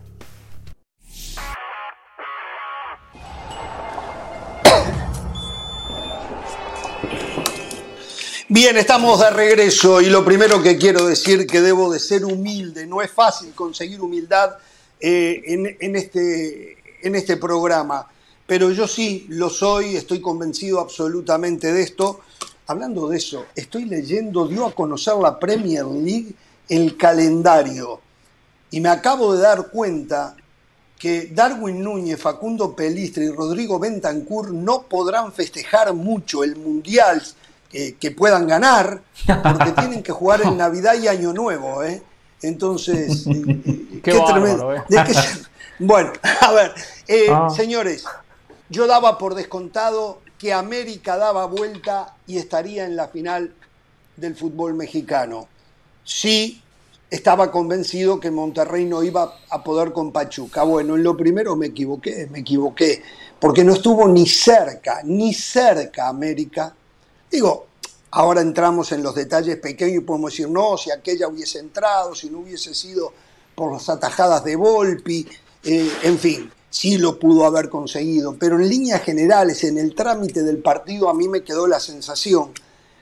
[8.55, 12.87] Bien, estamos de regreso y lo primero que quiero decir que debo de ser humilde.
[12.87, 14.59] No es fácil conseguir humildad
[15.05, 15.43] eh,
[15.81, 18.09] en, este, en este programa,
[18.47, 22.21] pero yo sí lo soy, estoy convencido absolutamente de esto.
[22.69, 26.33] Hablando de eso, estoy leyendo, dio a conocer la Premier League
[26.69, 28.01] el calendario
[28.71, 30.37] y me acabo de dar cuenta
[30.97, 37.21] que Darwin Núñez, Facundo Pelistre y Rodrigo Bentancur no podrán festejar mucho el Mundial
[37.73, 39.03] que puedan ganar,
[39.43, 42.03] porque tienen que jugar en Navidad y Año Nuevo, ¿eh?
[42.43, 43.25] Entonces,
[44.03, 44.75] qué, tremendo.
[44.75, 44.83] ¿eh?
[45.79, 46.73] bueno, a ver,
[47.09, 47.49] eh, ah.
[47.55, 48.05] señores,
[48.69, 53.55] yo daba por descontado que América daba vuelta y estaría en la final
[54.17, 55.49] del fútbol mexicano.
[56.05, 56.61] Sí,
[57.11, 60.65] estaba convencido que Monterrey no iba a poder con Pachuca.
[60.65, 63.03] Bueno, en lo primero me equivoqué, me equivoqué,
[63.39, 66.75] porque no estuvo ni cerca, ni cerca América
[67.33, 67.67] Digo,
[68.13, 72.31] ahora entramos en los detalles pequeños y podemos decir, no, si aquella hubiese entrado, si
[72.31, 73.13] no hubiese sido
[73.55, 75.27] por las atajadas de Volpi,
[75.65, 80.43] eh, en fin, sí lo pudo haber conseguido, pero en líneas generales, en el trámite
[80.43, 82.51] del partido, a mí me quedó la sensación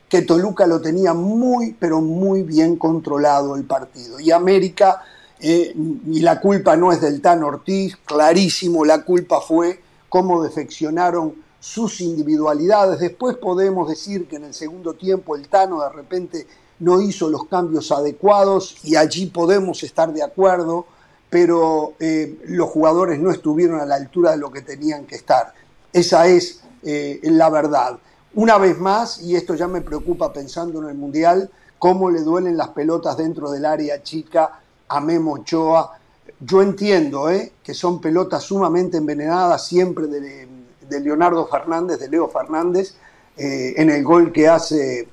[0.07, 4.19] que Toluca lo tenía muy, pero muy bien controlado el partido.
[4.19, 5.01] Y América,
[5.39, 11.35] eh, y la culpa no es del Tan Ortiz, clarísimo, la culpa fue cómo defeccionaron
[11.61, 12.99] sus individualidades.
[12.99, 16.47] Después podemos decir que en el segundo tiempo el Tano de repente
[16.79, 20.87] no hizo los cambios adecuados y allí podemos estar de acuerdo,
[21.29, 25.53] pero eh, los jugadores no estuvieron a la altura de lo que tenían que estar.
[25.93, 27.99] Esa es eh, la verdad.
[28.33, 32.57] Una vez más, y esto ya me preocupa pensando en el Mundial, cómo le duelen
[32.57, 35.99] las pelotas dentro del área chica a Memo Ochoa.
[36.39, 40.47] Yo entiendo eh, que son pelotas sumamente envenenadas siempre de,
[40.91, 42.93] de Leonardo Fernández, de Leo Fernández,
[43.37, 45.07] eh, en el gol que hace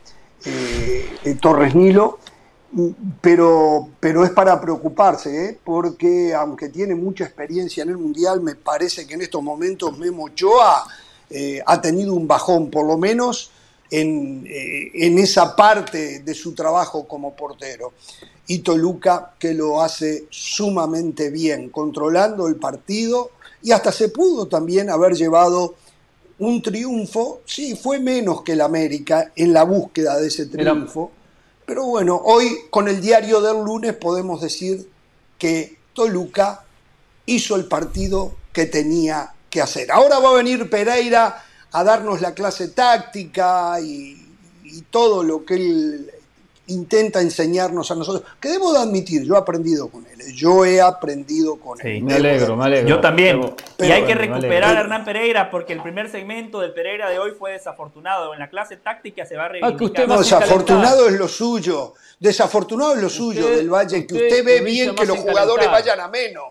[0.45, 2.19] eh, Torres Nilo,
[3.21, 5.59] pero, pero es para preocuparse, ¿eh?
[5.65, 10.25] porque aunque tiene mucha experiencia en el Mundial, me parece que en estos momentos Memo
[10.25, 10.85] Ochoa
[11.67, 13.53] ha tenido un bajón, por lo menos
[13.91, 17.93] en, en, esa parte de su trabajo como portero.
[18.47, 23.31] Y Toluca que lo hace sumamente bien, controlando el partido
[23.63, 25.75] y hasta se pudo también haber llevado
[26.39, 31.11] un triunfo, sí, fue menos que el América en la búsqueda de ese triunfo,
[31.67, 34.89] pero bueno, hoy con el diario del lunes podemos decir
[35.37, 36.65] que Toluca
[37.27, 39.91] hizo el partido que tenía que hacer.
[39.91, 44.17] Ahora va a venir Pereira a darnos la clase táctica y,
[44.65, 46.11] y todo lo que él
[46.69, 50.81] intenta enseñarnos a nosotros, que debo de admitir, yo he aprendido con él, yo he
[50.81, 52.03] aprendido con él.
[52.03, 52.89] Me alegro, me alegro.
[52.89, 53.55] Yo también.
[53.79, 57.33] y hay que recuperar a Hernán Pereira porque el primer segmento del Pereira de hoy
[57.33, 58.33] fue desafortunado.
[58.33, 60.09] En la clase táctica se va a ah, reivindicar.
[60.09, 61.95] no, desafortunado es lo suyo.
[62.19, 66.09] Desafortunado es lo suyo del Valle, que usted, ve bien que los jugadores vayan a
[66.09, 66.45] menos.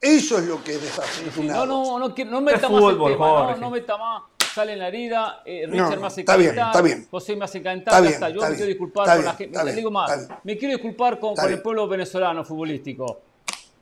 [0.00, 1.66] Eso es lo que es desafortunado.
[1.66, 4.78] No, no, no, no, no meta más el tema, no, no meta más sale en
[4.78, 7.06] la herida, eh, Richard me hace está bien, está bien.
[7.10, 9.64] José me hace cantar, está yo me quiero disculpar con la gente.
[9.64, 13.20] Me digo más, me quiero disculpar con, el pueblo venezolano futbolístico.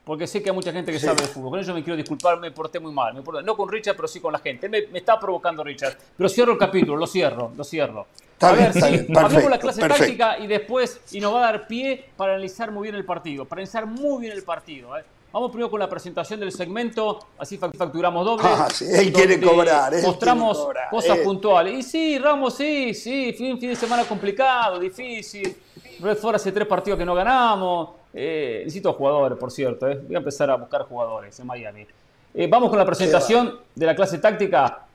[0.05, 1.51] Porque sé que hay mucha gente que sabe de fútbol.
[1.51, 3.23] Con ellos me quiero disculpar, me porté muy mal.
[3.45, 4.67] no con Richard, pero sí con la gente.
[4.67, 5.99] Me, me, está provocando Richard.
[6.17, 8.07] Pero cierro el capítulo, lo cierro, lo cierro.
[8.41, 12.07] a ver, sí, hablemos la clase táctica y después y nos va a dar pie
[12.17, 13.45] para analizar muy bien el partido.
[13.45, 14.97] Para analizar muy bien el partido.
[14.97, 15.05] ¿eh?
[15.31, 18.45] Vamos primero con la presentación del segmento, así facturamos doble.
[18.47, 19.93] Ah, sí, él quiere cobrar.
[20.03, 21.75] mostramos cosas puntuales.
[21.75, 25.55] Y sí, Ramos, sí, sí, fin, fin de semana complicado, difícil.
[26.01, 27.91] Redford hace tres partidos que no ganamos.
[28.15, 29.87] Eh, necesito jugadores, por cierto.
[29.89, 30.01] Eh.
[30.07, 31.87] Voy a empezar a buscar jugadores en Miami.
[32.35, 34.87] Eh, vamos con la presentación de la clase táctica.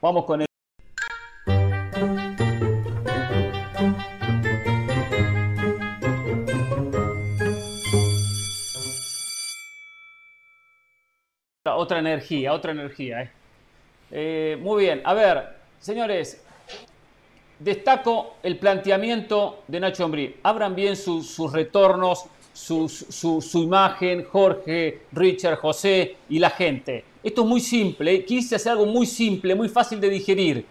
[0.00, 0.49] Vamos con el.
[11.76, 13.30] Otra energía, otra energía.
[14.10, 16.44] muy bien, a ver, señores,
[17.58, 20.36] destaco el planteamiento de Nacho Ambrí.
[20.42, 27.04] Abran bien sus retornos, su, imagen, Jorge, Richard, José y la gente.
[27.22, 30.64] Esto es muy simple, quise hacer algo muy simple, muy fácil de digerir.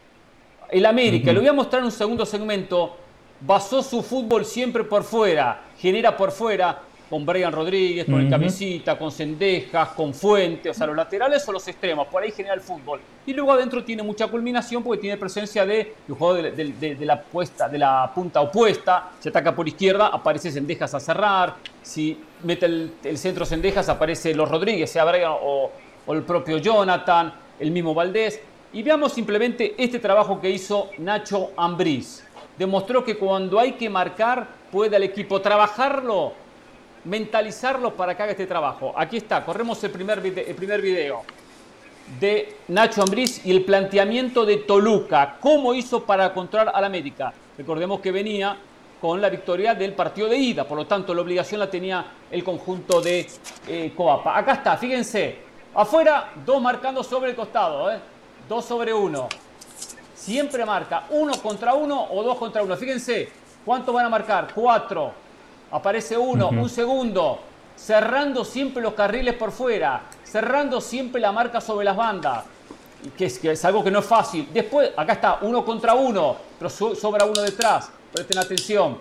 [0.69, 2.95] El América, lo voy a mostrar en un segundo segmento,
[3.41, 8.97] basó su fútbol siempre por fuera, genera por fuera, con Brian Rodríguez, con el Camisita,
[8.97, 12.61] con Cendejas, con Fuente, o sea, los laterales o los extremos, por ahí genera el
[12.61, 12.99] fútbol.
[13.25, 17.79] Y luego adentro tiene mucha culminación porque tiene presencia de, jugador de, la, puesta, de
[17.79, 23.45] la punta opuesta, se ataca por izquierda, aparece Cendejas a cerrar, si mete el, centro
[23.45, 25.71] Cendejas aparece los Rodríguez, sea Brian o,
[26.05, 28.39] o el propio Jonathan, el mismo Valdés.
[28.71, 32.23] Y veamos simplemente este trabajo que hizo Nacho Ambriz.
[32.55, 36.33] Demostró que cuando hay que marcar, puede el equipo trabajarlo
[37.05, 38.93] mentalizarlo para que haga este trabajo.
[38.95, 41.23] Aquí está, corremos el primer, video, el primer video
[42.19, 45.37] de Nacho Ambriz y el planteamiento de Toluca.
[45.39, 47.33] ¿Cómo hizo para controlar al América?
[47.57, 48.57] Recordemos que venía
[48.99, 52.43] con la victoria del partido de ida, por lo tanto la obligación la tenía el
[52.43, 53.27] conjunto de
[53.67, 54.37] eh, Coapa.
[54.37, 55.37] Acá está, fíjense,
[55.73, 57.99] afuera dos marcando sobre el costado, ¿eh?
[58.47, 59.29] dos sobre uno.
[60.15, 62.75] Siempre marca uno contra uno o dos contra uno.
[62.75, 63.29] Fíjense,
[63.63, 64.49] ¿cuánto van a marcar?
[64.53, 65.13] Cuatro
[65.71, 67.39] aparece uno, un segundo,
[67.75, 72.43] cerrando siempre los carriles por fuera, cerrando siempre la marca sobre las bandas,
[73.17, 74.47] que es, que es algo que no es fácil.
[74.53, 78.97] Después, acá está, uno contra uno, pero sobra uno detrás, presten atención.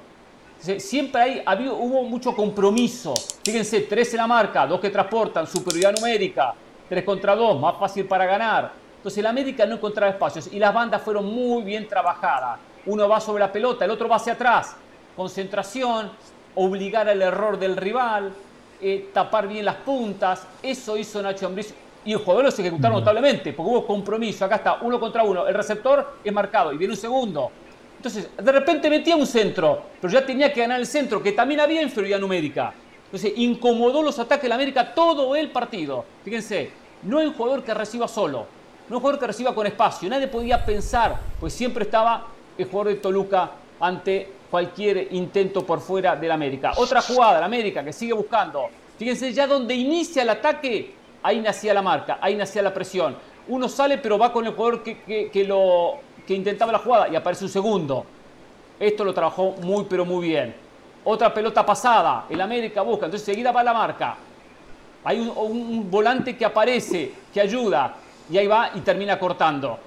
[0.79, 3.15] Siempre ahí había, hubo mucho compromiso.
[3.45, 6.53] Fíjense, tres en la marca, dos que transportan, superioridad numérica,
[6.89, 8.73] tres contra dos, más fácil para ganar.
[8.97, 12.59] Entonces la América no encontraba espacios y las bandas fueron muy bien trabajadas.
[12.87, 14.75] Uno va sobre la pelota, el otro va hacia atrás.
[15.17, 16.11] Concentración,
[16.59, 18.33] obligar al error del rival,
[18.81, 20.47] eh, tapar bien las puntas.
[20.63, 21.73] Eso hizo Nacho Ambriz
[22.05, 24.45] y los jugadores se ejecutaron notablemente porque hubo compromiso.
[24.45, 25.47] Acá está, uno contra uno.
[25.47, 27.51] El receptor es marcado y viene un segundo.
[27.97, 31.61] Entonces, de repente metía un centro, pero ya tenía que ganar el centro, que también
[31.61, 32.73] había inferioridad numérica.
[33.05, 36.05] Entonces, incomodó los ataques de la América todo el partido.
[36.25, 36.71] Fíjense,
[37.03, 38.47] no hay un jugador que reciba solo, no
[38.89, 40.09] hay un jugador que reciba con espacio.
[40.09, 46.17] Nadie podía pensar, pues siempre estaba el jugador de Toluca ante cualquier intento por fuera
[46.17, 46.73] del América.
[46.77, 48.67] Otra jugada, la América que sigue buscando.
[48.99, 53.17] Fíjense ya donde inicia el ataque, ahí nacía la marca, ahí nacía la presión.
[53.49, 55.95] Uno sale pero va con el jugador que, lo,
[56.27, 58.05] que intentaba la jugada y aparece un segundo.
[58.79, 60.55] Esto lo trabajó muy pero muy bien.
[61.05, 64.17] Otra pelota pasada, el América busca, entonces seguida va la marca.
[65.05, 67.95] Hay un volante que aparece, que ayuda,
[68.31, 69.79] y ahí va y termina cortando.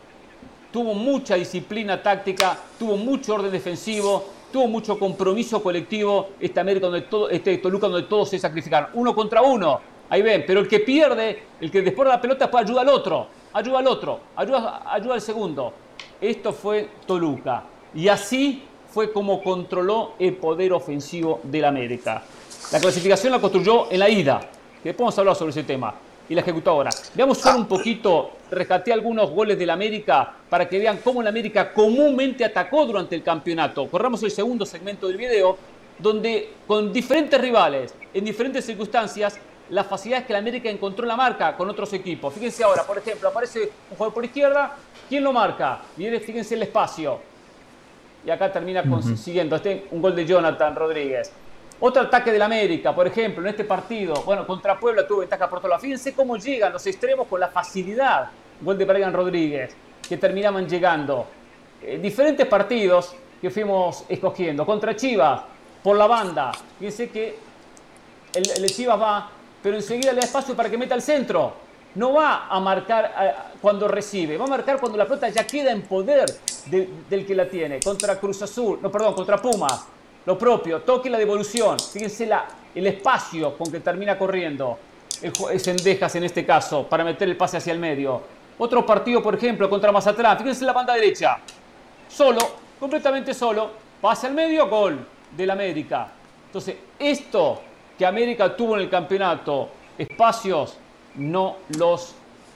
[0.71, 7.01] Tuvo mucha disciplina táctica, tuvo mucho orden defensivo, tuvo mucho compromiso colectivo este América donde
[7.01, 9.79] todo, este Toluca donde todos se sacrificaron, uno contra uno.
[10.09, 12.89] Ahí ven, pero el que pierde, el que después de la pelota después ayuda al
[12.89, 15.73] otro, ayuda al otro, ayuda, ayuda al segundo.
[16.19, 17.63] Esto fue Toluca.
[17.95, 22.23] Y así fue como controló el poder ofensivo del América.
[22.71, 24.39] La clasificación la construyó en la ida,
[24.83, 25.93] que después vamos a hablar sobre ese tema
[26.29, 30.99] y la ejecutó Veamos solo un poquito, rescaté algunos goles del América para que vean
[31.03, 33.87] cómo el América comúnmente atacó durante el campeonato.
[33.87, 35.57] Corramos el segundo segmento del video,
[35.97, 39.37] donde con diferentes rivales, en diferentes circunstancias,
[39.69, 42.33] las facilidades que el América encontró en la marca con otros equipos.
[42.33, 44.75] Fíjense ahora, por ejemplo, aparece un jugador por izquierda,
[45.07, 45.81] ¿quién lo marca?
[45.95, 47.19] Fíjense el espacio.
[48.25, 51.31] Y acá termina consiguiendo este, un gol de Jonathan Rodríguez.
[51.83, 55.59] Otro ataque del América, por ejemplo, en este partido, bueno, contra Puebla tuvo ventaja por
[55.59, 58.29] toda la Fíjense cómo llegan los extremos con la facilidad.
[58.61, 59.75] Gol de Brian Rodríguez,
[60.07, 61.25] que terminaban llegando.
[61.81, 64.63] Eh, diferentes partidos que fuimos escogiendo.
[64.63, 65.41] Contra Chivas,
[65.81, 66.51] por la banda.
[66.77, 67.39] Fíjense que
[68.35, 69.31] el, Chivas va,
[69.63, 71.51] pero enseguida le da espacio para que meta al centro.
[71.95, 75.71] No va a marcar eh, cuando recibe, va a marcar cuando la pelota ya queda
[75.71, 76.31] en poder
[76.67, 77.79] del que la tiene.
[77.79, 79.87] Contra Cruz Azul, no, perdón, contra Pumas
[80.25, 81.77] lo propio, toque la devolución.
[81.79, 84.77] Fíjense la, el espacio con que termina corriendo
[85.57, 88.21] Sendejas en este caso para meter el pase hacia el medio.
[88.57, 90.37] Otro partido, por ejemplo, contra Mazatlán.
[90.37, 91.39] Fíjense la banda derecha.
[92.09, 92.39] Solo,
[92.79, 93.71] completamente solo.
[94.01, 94.99] Pase al medio, gol
[95.35, 96.07] del América.
[96.47, 97.61] Entonces, esto
[97.97, 100.77] que América tuvo en el campeonato espacios
[101.15, 102.15] no los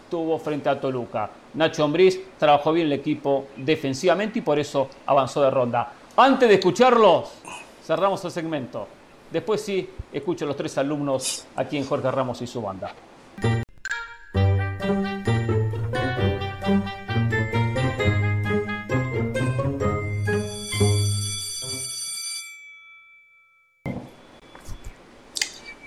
[0.09, 1.29] tuvo frente a Toluca.
[1.53, 5.91] Nacho Ambriz trabajó bien el equipo defensivamente y por eso avanzó de ronda.
[6.17, 7.31] Antes de escucharlos,
[7.85, 8.87] cerramos el segmento.
[9.31, 12.93] Después sí, escucho a los tres alumnos aquí en Jorge Ramos y su banda.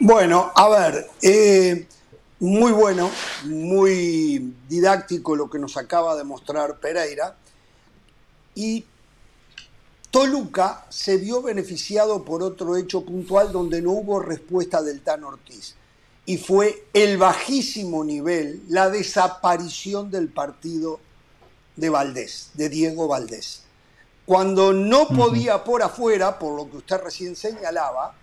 [0.00, 1.86] Bueno, a ver, eh,
[2.40, 3.10] muy bueno,
[3.44, 7.36] muy didáctico lo que nos acaba de mostrar Pereira.
[8.54, 8.84] Y
[10.10, 15.74] Toluca se vio beneficiado por otro hecho puntual donde no hubo respuesta del Tan Ortiz.
[16.24, 21.00] Y fue el bajísimo nivel, la desaparición del partido
[21.76, 23.62] de Valdés, de Diego Valdés.
[24.26, 28.14] Cuando no podía por afuera, por lo que usted recién señalaba,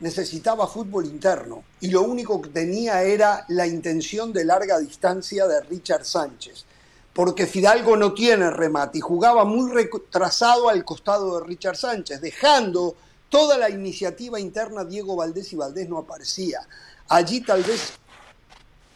[0.00, 5.60] necesitaba fútbol interno y lo único que tenía era la intención de larga distancia de
[5.62, 6.64] Richard Sánchez,
[7.18, 12.94] porque Fidalgo no tiene remate y jugaba muy retrasado al costado de Richard Sánchez, dejando
[13.28, 16.60] toda la iniciativa interna Diego Valdés y Valdés no aparecía.
[17.08, 17.94] Allí tal vez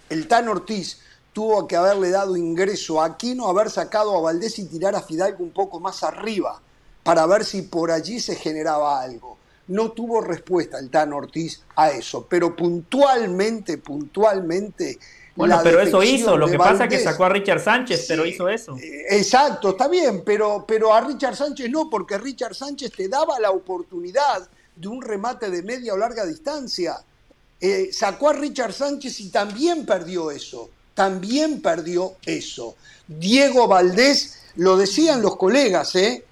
[0.09, 1.01] el Tan Ortiz
[1.33, 5.43] tuvo que haberle dado ingreso a Aquino, haber sacado a Valdés y tirar a Fidalgo
[5.43, 6.63] un poco más arriba
[7.03, 9.37] para ver si por allí se generaba algo
[9.69, 14.99] no tuvo respuesta el Tan Ortiz a eso, pero puntualmente, puntualmente...
[15.35, 18.49] Bueno, pero eso hizo, lo que pasa es que sacó a Richard Sánchez, pero hizo
[18.49, 18.77] eso.
[18.77, 23.41] Eh, exacto, está bien, pero, pero a Richard Sánchez no, porque Richard Sánchez te daba
[23.41, 26.97] la oportunidad de un remate de media o larga distancia.
[27.61, 32.77] Eh, sacó a Richard Sánchez y también perdió eso, también perdió eso.
[33.07, 36.25] Diego Valdés, lo decían los colegas, ¿eh?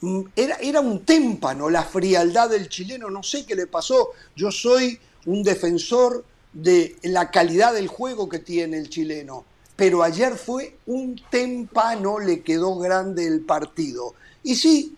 [0.00, 4.10] Mm, era, era un témpano la frialdad del chileno, no sé qué le pasó.
[4.36, 6.24] Yo soy un defensor
[6.54, 9.44] de la calidad del juego que tiene el chileno,
[9.76, 14.14] pero ayer fue un témpano, le quedó grande el partido.
[14.42, 14.96] Y sí,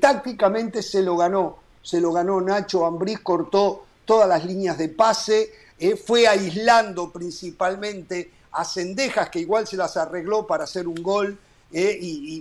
[0.00, 5.50] tácticamente se lo ganó, se lo ganó Nacho Ambriz, cortó todas las líneas de pase,
[5.78, 11.38] eh, fue aislando principalmente a Cendejas, que igual se las arregló para hacer un gol
[11.72, 11.98] eh,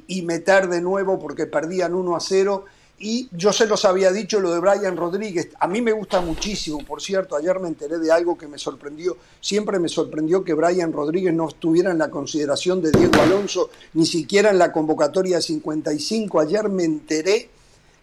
[0.07, 2.65] y, meter de nuevo porque perdían 1 a 0.
[2.99, 5.49] Y yo se los había dicho lo de Brian Rodríguez.
[5.59, 9.17] A mí me gusta muchísimo, por cierto, ayer me enteré de algo que me sorprendió.
[9.41, 14.05] Siempre me sorprendió que Brian Rodríguez no estuviera en la consideración de Diego Alonso, ni
[14.05, 16.39] siquiera en la convocatoria 55.
[16.39, 17.49] Ayer me enteré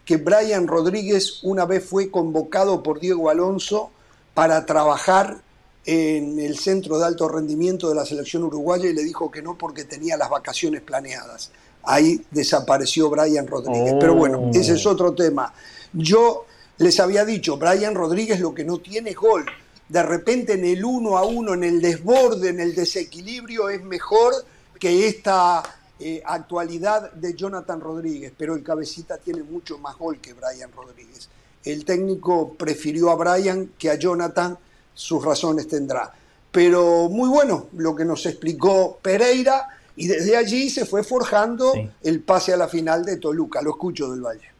[0.04, 3.90] que Brian Rodríguez una vez fue convocado por Diego Alonso
[4.34, 5.40] para trabajar
[5.86, 9.56] en el centro de alto rendimiento de la selección uruguaya y le dijo que no
[9.56, 11.52] porque tenía las vacaciones planeadas.
[11.82, 13.94] Ahí desapareció Brian Rodríguez.
[13.98, 15.52] Pero bueno, ese es otro tema.
[15.92, 16.46] Yo
[16.78, 19.46] les había dicho, Brian Rodríguez lo que no tiene es gol.
[19.88, 24.34] De repente en el uno a uno, en el desborde, en el desequilibrio, es mejor
[24.78, 25.62] que esta
[25.98, 28.32] eh, actualidad de Jonathan Rodríguez.
[28.36, 31.28] Pero el cabecita tiene mucho más gol que Brian Rodríguez.
[31.64, 34.56] El técnico prefirió a Brian que a Jonathan
[34.94, 36.12] sus razones tendrá.
[36.50, 41.72] Pero muy bueno lo que nos explicó Pereira y desde allí se fue forjando
[42.02, 43.60] el pase a la final de Toluca.
[43.62, 44.50] Lo escucho del Valle.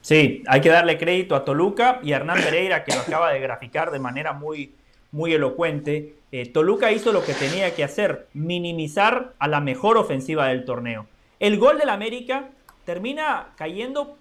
[0.00, 3.38] Sí, hay que darle crédito a Toluca y a Hernán Pereira que lo acaba de
[3.38, 4.74] graficar de manera muy,
[5.12, 6.16] muy elocuente.
[6.32, 11.06] Eh, Toluca hizo lo que tenía que hacer, minimizar a la mejor ofensiva del torneo.
[11.38, 12.48] El gol del América
[12.84, 14.16] termina cayendo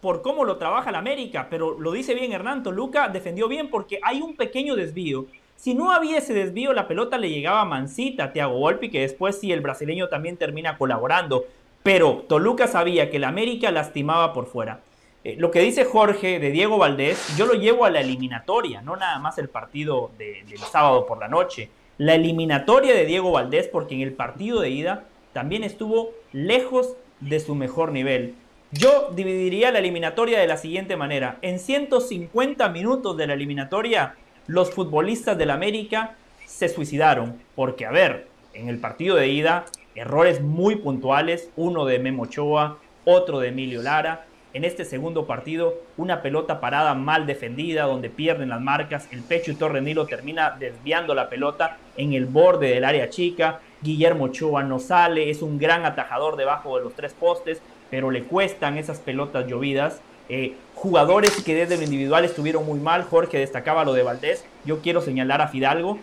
[0.00, 4.00] por cómo lo trabaja el América, pero lo dice bien Hernán, Toluca defendió bien porque
[4.02, 5.26] hay un pequeño desvío.
[5.60, 9.02] Si no había ese desvío, la pelota le llegaba a Mancita, a Thiago Volpi, que
[9.02, 11.44] después sí el brasileño también termina colaborando.
[11.82, 14.80] Pero Toluca sabía que el América lastimaba por fuera.
[15.22, 18.96] Eh, lo que dice Jorge de Diego Valdés, yo lo llevo a la eliminatoria, no
[18.96, 21.68] nada más el partido del sábado por la noche.
[21.98, 25.04] La eliminatoria de Diego Valdés, porque en el partido de ida
[25.34, 28.34] también estuvo lejos de su mejor nivel.
[28.72, 31.36] Yo dividiría la eliminatoria de la siguiente manera.
[31.42, 34.14] En 150 minutos de la eliminatoria,
[34.50, 37.40] los futbolistas del América se suicidaron.
[37.54, 42.78] Porque, a ver, en el partido de ida, errores muy puntuales, uno de Memo Ochoa,
[43.04, 44.26] otro de Emilio Lara.
[44.52, 49.06] En este segundo partido, una pelota parada mal defendida, donde pierden las marcas.
[49.12, 53.60] El Pecho y Torrenilo termina desviando la pelota en el borde del área chica.
[53.80, 58.22] Guillermo Ochoa no sale, es un gran atajador debajo de los tres postes pero le
[58.22, 60.00] cuestan esas pelotas llovidas.
[60.32, 64.78] Eh, jugadores que desde lo individual estuvieron muy mal, Jorge destacaba lo de Valdés, yo
[64.80, 65.98] quiero señalar a Fidalgo.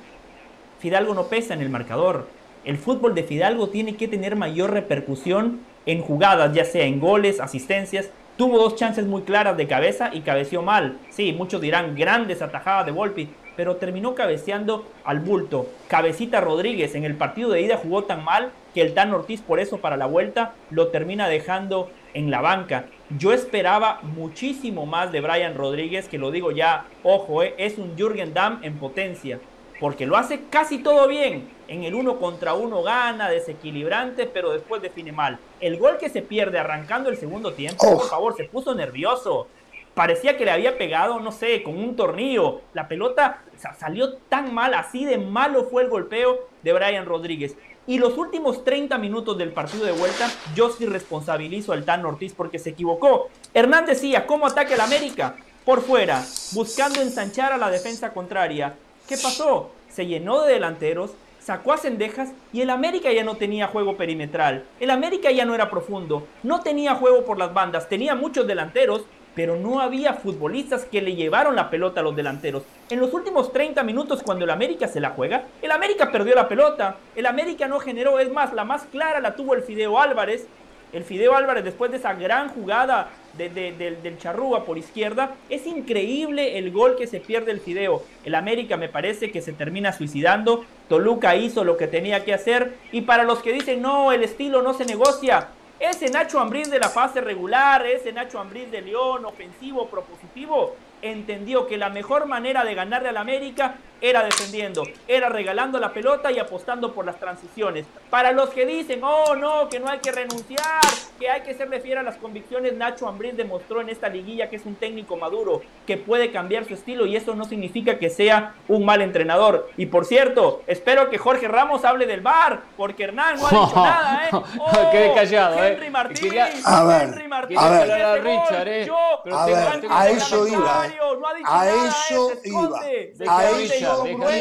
[0.79, 2.27] Fidalgo no pesa en el marcador.
[2.65, 7.39] El fútbol de Fidalgo tiene que tener mayor repercusión en jugadas, ya sea en goles,
[7.39, 8.09] asistencias.
[8.35, 10.97] Tuvo dos chances muy claras de cabeza y cabeció mal.
[11.09, 15.67] Sí, muchos dirán grandes atajadas de Volpi, pero terminó cabeceando al bulto.
[15.87, 19.61] Cabecita Rodríguez en el partido de ida jugó tan mal que el Tan Ortiz por
[19.61, 22.85] eso para la vuelta lo termina dejando en la banca.
[23.17, 27.95] Yo esperaba muchísimo más de Brian Rodríguez, que lo digo ya, ojo, eh, es un
[27.95, 29.39] Jürgen Damm en potencia,
[29.79, 31.49] porque lo hace casi todo bien.
[31.67, 35.39] En el uno contra uno gana, desequilibrante, pero después define mal.
[35.59, 39.47] El gol que se pierde arrancando el segundo tiempo, por favor, se puso nervioso.
[39.93, 42.61] Parecía que le había pegado, no sé, con un tornillo.
[42.73, 43.41] La pelota
[43.79, 47.57] salió tan mal, así de malo fue el golpeo de Brian Rodríguez.
[47.89, 52.33] Y los últimos 30 minutos del partido de vuelta, yo sí responsabilizo al Tan Ortiz
[52.35, 53.29] porque se equivocó.
[53.53, 55.37] Hernán decía, ¿cómo ataque el América?
[55.63, 56.21] Por fuera,
[56.51, 58.75] buscando ensanchar a la defensa contraria.
[59.07, 59.71] ¿Qué pasó?
[59.89, 64.65] Se llenó de delanteros, sacó a Cendejas y el América ya no tenía juego perimetral.
[64.81, 69.03] El América ya no era profundo, no tenía juego por las bandas, tenía muchos delanteros,
[69.37, 72.63] pero no había futbolistas que le llevaron la pelota a los delanteros.
[72.89, 76.47] En los últimos 30 minutos, cuando el América se la juega, el América perdió la
[76.47, 80.47] pelota, el América no generó, es más, la más clara la tuvo el Fideo Álvarez.
[80.91, 86.71] El Fideo Álvarez, después de esa gran jugada del Charrúa por izquierda, es increíble el
[86.71, 88.01] gol que se pierde el Fideo.
[88.25, 90.65] El América me parece que se termina suicidando.
[90.89, 92.73] Toluca hizo lo que tenía que hacer.
[92.91, 95.49] Y para los que dicen, no, el estilo no se negocia,
[95.79, 101.67] ese Nacho Ambriz de la fase regular, ese Nacho Ambriz de León, ofensivo, propositivo, entendió
[101.67, 106.39] que la mejor manera de ganarle al América era defendiendo, era regalando la pelota y
[106.39, 107.85] apostando por las transiciones.
[108.09, 110.81] Para los que dicen, oh no, que no hay que renunciar,
[111.19, 114.55] que hay que serle fiel a las convicciones, Nacho Ambriz demostró en esta liguilla que
[114.57, 118.53] es un técnico maduro, que puede cambiar su estilo y eso no significa que sea
[118.67, 119.69] un mal entrenador.
[119.77, 123.75] Y por cierto, espero que Jorge Ramos hable del bar, porque Hernán no ha dicho
[123.75, 124.29] nada, ¿eh?
[124.33, 125.73] Oh, Quedé callado, ¿eh?
[125.73, 126.33] Henry Martín,
[126.65, 128.85] a ver, Henry Martín, a ver, a Richard, ¿eh?
[128.85, 128.97] Yo,
[129.33, 129.57] a, ver,
[129.89, 130.87] a eso iba,
[131.19, 133.86] no ha dicho a nada, eso se iba, esconde, se a esconde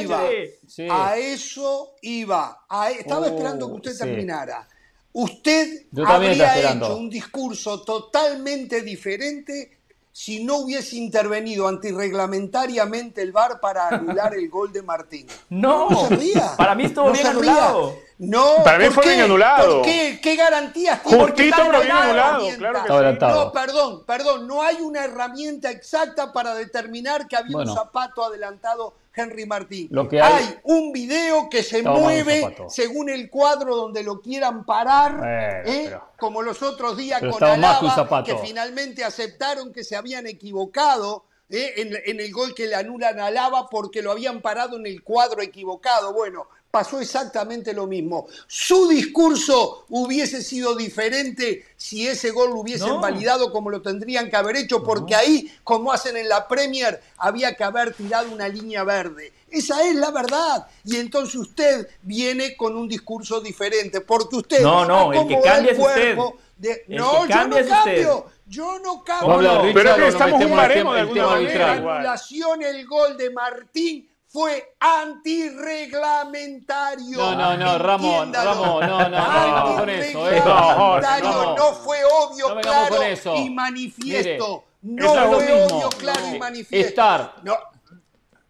[0.00, 0.22] iba.
[0.66, 0.88] Sí.
[0.90, 2.64] A eso iba.
[2.68, 3.98] A- estaba Oh, esperando que usted sí.
[3.98, 4.68] terminara.
[5.12, 9.72] Usted habría hecho un discurso totalmente diferente
[10.12, 15.26] si no hubiese intervenido antirreglamentariamente el VAR para anular el gol de Martín.
[15.50, 16.54] No, No se ría.
[16.56, 17.30] para mí estuvo No bien ría.
[17.30, 17.98] anulado.
[18.18, 19.08] No, Para mí ¿por fue qué?
[19.10, 19.76] bien anulado.
[19.76, 20.18] ¿Por qué?
[20.22, 21.18] ¿Qué garantías tiene?
[21.18, 23.44] Justito, Porque está pero bien anulado, claro que adelantado.
[23.44, 27.72] No, perdón, perdón, no hay una herramienta exacta para determinar que había Bueno.
[27.72, 29.88] un zapato adelantado Henry Martín.
[29.90, 34.64] Lo que hay- hay un video que se mueve según el cuadro donde lo quieran
[34.66, 35.82] parar, Bueno, ¿eh?
[35.86, 41.24] pero- como los otros días pero con Alaba, que finalmente aceptaron que se habían equivocado.
[41.48, 41.74] ¿eh?
[41.76, 45.02] En, en el gol que le anulan a Lava porque lo habían parado en el
[45.04, 46.12] cuadro equivocado.
[46.12, 48.26] Bueno, pasó exactamente lo mismo.
[48.46, 53.00] Su discurso hubiese sido diferente si ese gol lo hubiesen No.
[53.00, 57.56] validado como lo tendrían que haber hecho, porque ahí, como hacen en la Premier, había
[57.56, 59.32] que haber tirado una línea verde.
[59.50, 60.66] Esa es la verdad.
[60.84, 65.72] Y entonces usted viene con un discurso diferente, porque usted No, no, el que cambia
[65.72, 67.84] es cuerpo de- El No, que yo cambia no es usted.
[67.84, 68.26] cambio.
[68.48, 69.32] Yo no cambio.
[69.32, 72.20] Hablar, Pero es que estamos un el baremo tema- de el alguna manera, La
[72.68, 77.16] el gol de Martín fue antirreglamentario.
[77.16, 78.34] No, no, no, Ramón.
[78.34, 79.10] Ramón, no, no, no
[79.40, 80.36] vengamos con eso, ¿eh?
[80.36, 81.56] Antirreglamentario, No, no.
[81.56, 82.96] no fue obvio, No claro
[83.36, 84.64] y manifiesto.
[84.82, 86.38] Mire, no fue obvio, claro y No.
[86.38, 86.86] manifiesto.
[86.88, 87.32] Estar.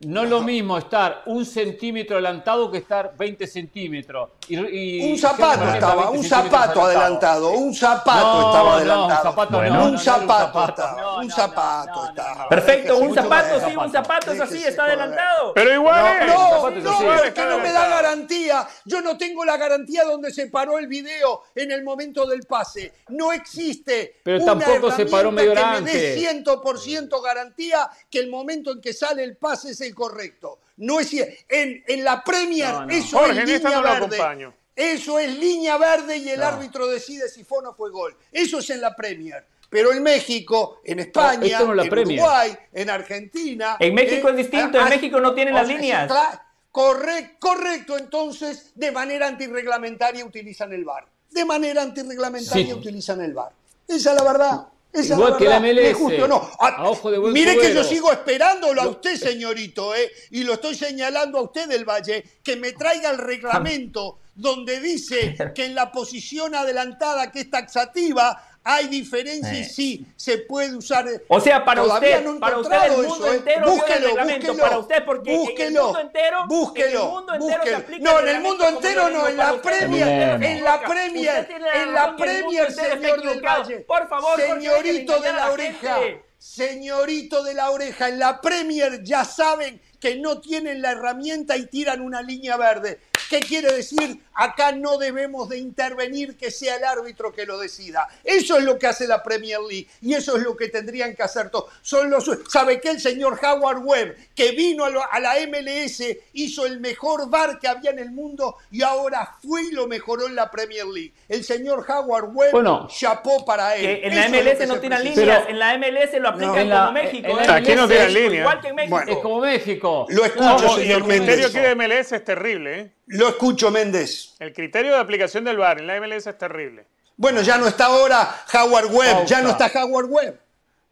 [0.00, 4.28] No, es lo mismo estar un centímetro adelantado que estar 20 centímetros.
[4.46, 9.06] Y, y- un zapato estaba, 20 un zapato adelantado, un zapato No, estaba no, adelantado.
[9.06, 9.74] un zapato Bueno.
[9.76, 12.48] no, un estaba, un zapato estaba.
[12.50, 14.98] Perfecto, un zapato, sí, un zapato es así, está joder.
[14.98, 15.54] adelantado.
[15.54, 16.82] Pero igual No, es.
[16.84, 17.04] no, así.
[17.24, 18.68] porque no me da garantía.
[18.84, 22.92] Yo no tengo la garantía donde se paró el video en el momento del pase.
[23.08, 24.20] No existe.
[24.22, 26.44] Pero una tampoco se paró medio que me dé antes.
[26.44, 30.58] 100% garantía que el momento en que sale el pase es el correcto.
[30.78, 32.92] No es en, en la Premier No, no.
[32.92, 33.96] eso Jorge, es línea verde.
[33.96, 34.54] acompaño.
[34.74, 38.14] Eso es línea verde y el árbitro decide si fue o no fue gol.
[38.30, 39.46] Eso es en la Premier.
[39.70, 42.20] Pero en México, en España, en Premier.
[42.20, 43.76] Uruguay, en Argentina.
[43.80, 46.10] En México eh, es distinto, en ah, México no tienen las sea, líneas.
[46.10, 51.06] cla- corre- correcto, entonces, de manera antirreglamentaria utilizan el VAR.
[51.30, 52.72] De manera antirreglamentaria Sí.
[52.72, 53.50] utilizan el VAR.
[53.88, 54.66] Esa es la verdad.
[54.96, 55.74] Esa Igual es que la la verdad.
[55.82, 55.98] ¿Le MLS.
[55.98, 56.50] guste o no?
[56.58, 60.10] Ah, A ojo de buen Mire que yo sigo esperándolo a usted, señorito, ¿eh?
[60.30, 65.36] y lo estoy señalando a usted del Valle, que me traiga el reglamento donde dice
[65.54, 69.64] que en la posición adelantada que es taxativa hay diferencia y Eh.
[69.64, 71.06] sí se puede usar.
[71.28, 73.36] O sea, para Todavía usted, no para usted el encontrado mundo eso, ¿eh?
[73.36, 77.08] entero el Búsquelo, búsquelo, para usted, porque en el búsquelo, mundo entero, búsquelo, en el
[77.10, 77.76] mundo entero se búsquelo.
[77.76, 80.80] aplica No, en el mundo entero no, en la Premier, entero en se la.
[80.80, 83.40] Premier, en la Premier, entero señor del.
[83.40, 83.78] Valle.
[83.80, 85.98] Por favor, señorito de la la oreja,
[86.36, 91.66] señorito de la oreja, en la Premier ya saben que no tienen la herramienta y
[91.66, 93.00] tiran una línea verde.
[93.28, 94.20] ¿Qué quiere decir?
[94.34, 98.06] Acá no debemos de intervenir, que sea el árbitro que lo decida.
[98.22, 101.22] Eso es lo que hace la Premier League y eso es lo que tendrían que
[101.22, 101.72] hacer todos.
[101.80, 102.90] Son los, ¿Sabe qué?
[102.90, 106.02] El señor Howard Webb, que vino a, la MLS,
[106.34, 110.26] hizo el mejor bar que había en el mundo y ahora fue y lo mejoró
[110.26, 111.14] en la Premier League.
[111.28, 114.00] El señor Howard Webb bueno, chapó para él.
[114.02, 117.38] en la MLS no tienen líneas, en la MLS lo aplican como México.
[117.48, 118.40] Aquí no tienen líneas.
[118.40, 119.00] Igual que en México.
[119.06, 120.06] es como México.
[120.10, 122.92] Lo escucho, y el criterio aquí de MLS es terrible, ¿eh?
[123.06, 124.34] Lo escucho, Méndez.
[124.38, 126.86] El criterio de aplicación del VAR en la MLS es terrible.
[127.16, 130.40] Bueno, ya no está ahora Howard Webb, ya no está Howard Webb.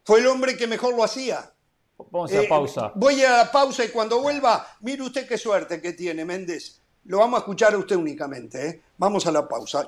[0.03, 1.51] Fue el hombre que mejor lo hacía.
[2.11, 2.91] Vamos a eh, pausa.
[2.95, 6.81] Voy a la pausa y cuando vuelva, mire usted qué suerte que tiene, Méndez.
[7.05, 8.67] Lo vamos a escuchar a usted únicamente.
[8.67, 8.81] ¿eh?
[8.97, 9.85] Vamos a la pausa.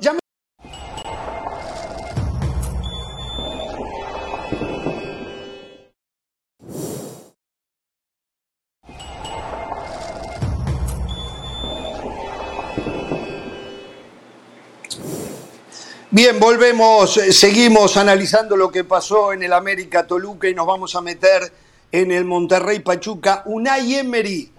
[16.09, 20.95] Bien, volvemos, eh, seguimos analizando lo que pasó en el América Toluca y nos vamos
[20.95, 21.51] a meter
[21.91, 23.43] en el Monterrey Pachuca.
[23.43, 24.49] Unai Emery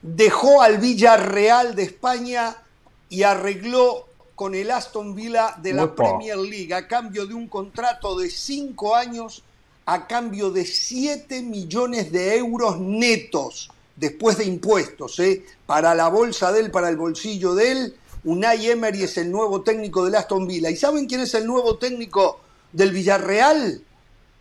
[0.00, 2.56] dejó al Villarreal de España
[3.08, 8.16] y arregló con el Aston Villa de la Premier League a cambio de un contrato
[8.16, 9.42] de cinco años,
[9.86, 15.44] a cambio de 7 millones de euros netos después de impuestos, ¿eh?
[15.66, 19.62] para la bolsa de él, para el bolsillo de él Unai Emery es el nuevo
[19.62, 20.70] técnico del Aston Villa.
[20.70, 22.40] ¿Y saben quién es el nuevo técnico
[22.72, 23.82] del Villarreal?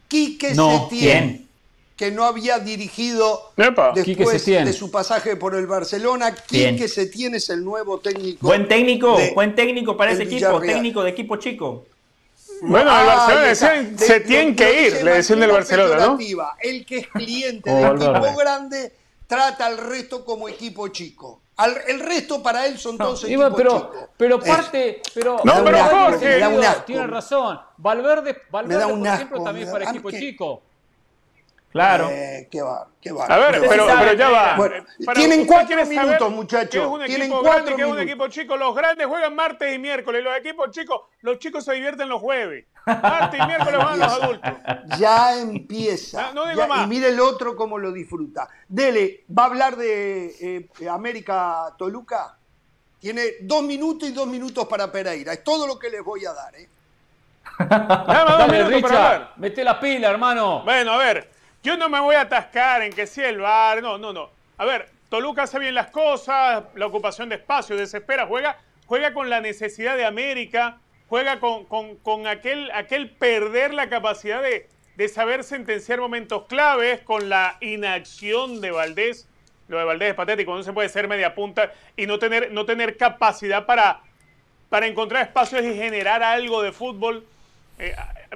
[0.08, 1.48] Quique Setién.
[1.96, 6.34] Que no había dirigido después de su pasaje por el Barcelona.
[6.34, 8.46] Quique Setién es el nuevo técnico.
[8.46, 11.86] Buen técnico, buen técnico para ese equipo, técnico de equipo chico.
[12.64, 16.18] Bueno, el Barcelona decían, se tiene que ir, le decían del Barcelona, ¿no?
[16.60, 18.94] El que es cliente del equipo grande
[19.26, 24.10] trata al resto como equipo chico el resto para él son todos equipos pero, chicos.
[24.18, 26.42] Pero parte, pero, no, pero Jorge,
[26.86, 27.60] tiene razón.
[27.78, 30.62] Valverde, Valverde por ejemplo, también es para equipo chico.
[31.72, 32.10] Claro.
[32.10, 33.26] Eh, qué va, qué va.
[33.26, 34.58] A ver, pero, pero, ya va.
[35.14, 37.00] tienen cuatro minutos, muchachos.
[37.06, 38.58] tienen cuatro que es un equipo chico.
[38.58, 40.22] Los grandes juegan martes y miércoles.
[40.22, 42.66] Los equipos chicos, los chicos se divierten los jueves.
[42.86, 44.52] Martes y miércoles van los adultos.
[45.00, 46.34] Ya empieza.
[46.34, 46.86] No, digo más.
[46.86, 48.50] Y mire el otro cómo lo disfruta.
[48.68, 52.38] Dele, ¿va a hablar de eh, América Toluca?
[53.00, 55.32] Tiene dos minutos y dos minutos para Pereira.
[55.32, 56.70] Es todo lo que les voy a dar, ¿eh?
[57.58, 60.64] Dame, Richard, mete la pila, hermano.
[60.64, 61.41] Bueno, a ver.
[61.64, 64.32] Yo no me voy a atascar en que sea el bar, no, no, no.
[64.58, 68.58] A ver, Toluca hace bien las cosas, la ocupación de espacio, desespera, juega,
[68.88, 74.70] juega con la necesidad de América, juega con, con, aquel, aquel perder la capacidad de,
[74.96, 79.28] de, saber sentenciar momentos claves, con la inacción de Valdés.
[79.68, 82.66] Lo de Valdés es patético, no se puede ser media punta y no tener, no
[82.66, 84.02] tener capacidad para,
[84.70, 87.24] para encontrar espacios y generar algo de fútbol.
[87.78, 87.94] Eh,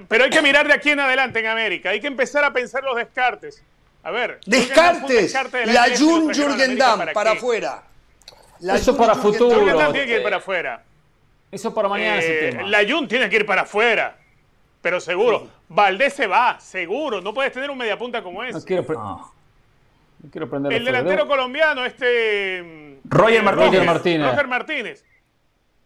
[0.08, 1.90] pero hay que mirar de aquí en adelante en América.
[1.90, 3.64] Hay que empezar a pensar los descartes.
[4.04, 4.40] A ver.
[4.46, 5.34] Descartes.
[5.66, 7.84] la Jun Jürgen Damm para, afuera.
[8.62, 9.60] Eso para futuro.
[9.60, 10.84] Jürgen Damm tiene que ir para afuera.
[11.52, 12.20] Eso para mañana.
[12.22, 14.18] Eh, la Jun tiene que ir para afuera.
[14.82, 15.48] Pero seguro.
[15.70, 17.22] Valdés se va, seguro.
[17.22, 18.60] No puedes tener un mediapunta como ese.
[18.60, 19.34] No quiero, no.
[20.32, 23.00] quiero prender El delantero colombiano, este.
[23.06, 23.72] Roger Martínez.
[23.72, 24.32] Roger Martínez.
[24.32, 25.06] Roger Martínez.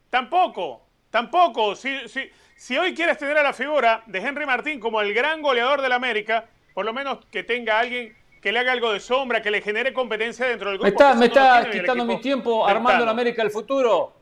[0.09, 0.81] Tampoco.
[1.09, 1.75] Tampoco.
[1.75, 2.29] Si, si,
[2.59, 5.93] si hoy quieres tener a la figura de Henry Martín como el gran goleador del
[5.93, 6.43] América,
[6.73, 9.93] por lo menos que tenga alguien que le haga algo de sombra, que le genere
[9.93, 11.15] competencia dentro del grupo.
[11.15, 14.13] Me está, quitando mi tiempo armando la América del futuro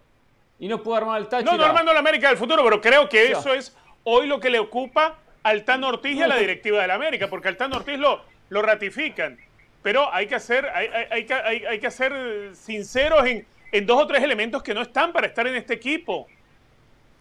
[0.60, 1.52] y no puedo armar el Táchira.
[1.52, 4.52] No, no armando la América del futuro, pero creo que eso es hoy lo que
[4.52, 7.74] le ocupa al Tan Ortiz y a la directiva de la América, porque al Tan
[7.74, 9.40] Ortiz lo, lo ratifican.
[9.82, 12.14] Pero hay que hacer, hay, hay, hay, que ser
[12.54, 16.28] sinceros en, en dos o tres elementos que no están para estar en este equipo.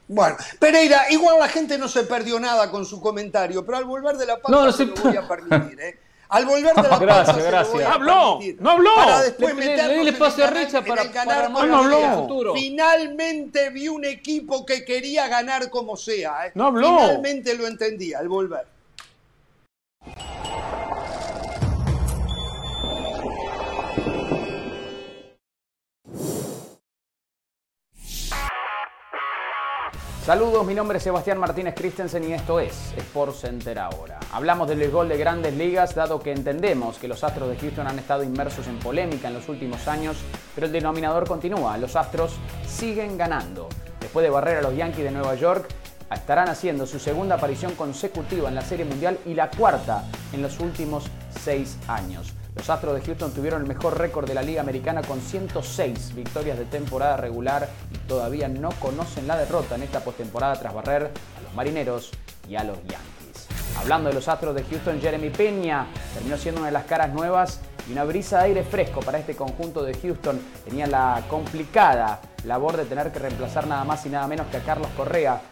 [0.09, 4.17] Bueno, Pereira, igual la gente no se perdió nada con su comentario, pero al volver
[4.17, 5.99] de la pausa no, se lo voy a permitir, ¿eh?
[6.29, 7.83] Al volver de la pausa gracias, gracias.
[7.83, 8.95] no habló, no habló.
[8.95, 12.55] Para después le, le, le pase a Richa para, para, no habló.
[12.55, 16.47] Finalmente vi un equipo que quería ganar como sea.
[16.47, 16.53] ¿eh?
[16.55, 16.99] No habló.
[16.99, 18.67] Finalmente lo entendí al volver.
[30.27, 34.19] Saludos, mi nombre es Sebastián Martínez Christensen y esto es Sports Center ahora.
[34.33, 38.01] Hablamos del gol de grandes ligas dado que entendemos que los Astros de Houston han
[38.01, 40.17] estado inmersos en polémica en los últimos años,
[40.53, 42.33] pero el denominador continúa, los Astros
[42.67, 43.69] siguen ganando.
[44.01, 45.69] Después de barrer a los Yankees de Nueva York,
[46.13, 50.03] estarán haciendo su segunda aparición consecutiva en la Serie Mundial y la cuarta
[50.33, 51.05] en los últimos
[51.41, 52.35] seis años.
[52.57, 56.59] Los Astros de Houston tuvieron el mejor récord de la Liga Americana con 106 victorias
[56.59, 61.43] de temporada regular y todavía no conocen la derrota en esta postemporada tras barrer a
[61.43, 62.13] los Marineros
[62.49, 63.47] y a los Yankees.
[63.79, 67.61] Hablando de los Astros de Houston, Jeremy Peña terminó siendo una de las caras nuevas
[67.87, 70.41] y una brisa de aire fresco para este conjunto de Houston.
[70.65, 74.61] Tenía la complicada labor de tener que reemplazar nada más y nada menos que a
[74.61, 75.43] Carlos Correa,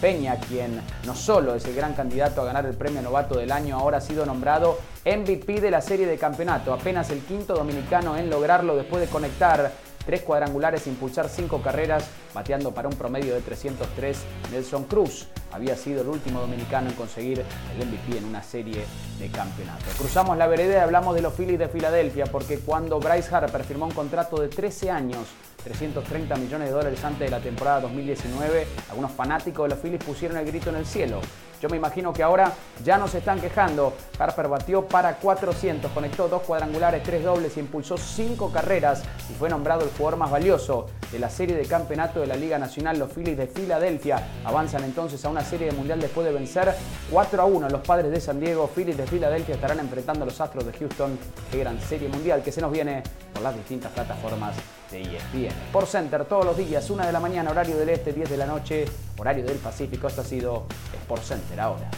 [0.00, 3.76] Peña, quien no solo es el gran candidato a ganar el premio novato del año,
[3.76, 8.30] ahora ha sido nombrado MVP de la serie de campeonato, apenas el quinto dominicano en
[8.30, 9.72] lograrlo después de conectar
[10.04, 12.04] tres cuadrangulares e impulsar cinco carreras,
[12.34, 14.18] bateando para un promedio de 303.
[14.50, 18.84] Nelson Cruz había sido el último dominicano en conseguir el MVP en una serie
[19.18, 19.84] de campeonato.
[19.98, 23.86] Cruzamos la vereda y hablamos de los Phillies de Filadelfia, porque cuando Bryce Harper firmó
[23.86, 25.26] un contrato de 13 años
[25.64, 30.36] 330 millones de dólares antes de la temporada 2019, algunos fanáticos de los Phillies pusieron
[30.38, 31.20] el grito en el cielo.
[31.62, 32.52] Yo me imagino que ahora
[32.84, 33.92] ya no se están quejando.
[34.18, 39.84] Harper batió para 400, conectó dos cuadrangulares, tres dobles impulsó cinco carreras y fue nombrado
[39.84, 42.98] el jugador más valioso de la serie de campeonato de la Liga Nacional.
[42.98, 46.74] Los Phillies de Filadelfia avanzan entonces a una serie de mundial después de vencer
[47.12, 48.68] 4 a 1 los padres de San Diego.
[48.74, 51.16] Phillies de Filadelfia estarán enfrentando a los Astros de Houston.
[51.48, 54.56] Qué gran serie mundial que se nos viene por las distintas plataformas
[54.90, 55.54] de ESPN.
[55.72, 58.46] Por Center todos los días, 1 de la mañana, horario del este, 10 de la
[58.46, 58.84] noche,
[59.18, 60.08] horario del Pacífico.
[60.08, 60.66] Esto ha sido
[61.02, 61.90] Sport Center ahora.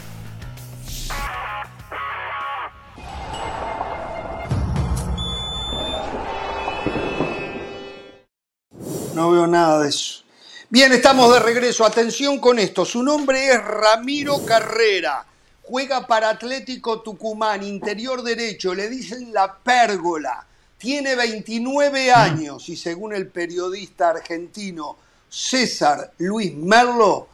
[9.13, 10.23] No veo nada de eso.
[10.69, 11.85] Bien, estamos de regreso.
[11.85, 12.83] Atención con esto.
[12.83, 15.25] Su nombre es Ramiro Carrera.
[15.63, 18.75] Juega para Atlético Tucumán, interior derecho.
[18.75, 20.45] Le dicen la pérgola
[20.77, 24.97] tiene 29 años y según el periodista argentino
[25.29, 27.27] César Luis Merlo,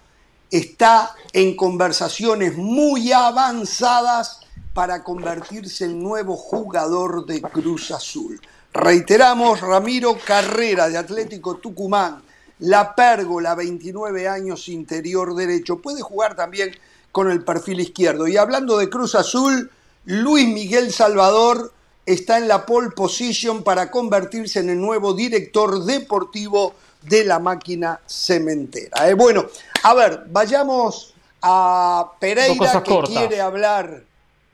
[0.52, 4.42] está en conversaciones muy avanzadas
[4.74, 8.40] para convertirse en nuevo jugador de Cruz Azul.
[8.74, 12.22] Reiteramos, Ramiro Carrera de Atlético Tucumán,
[12.60, 15.82] La Pérgola, 29 años, interior derecho.
[15.82, 16.72] Puede jugar también
[17.12, 18.28] con el perfil izquierdo.
[18.28, 19.70] Y hablando de Cruz Azul,
[20.06, 21.74] Luis Miguel Salvador
[22.06, 28.00] está en la pole position para convertirse en el nuevo director deportivo de la máquina
[28.06, 29.10] cementera.
[29.10, 29.46] Eh, bueno,
[29.84, 34.04] a ver, vayamos a Pereira que quiere hablar.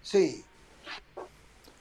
[0.02, 0.43] Sí.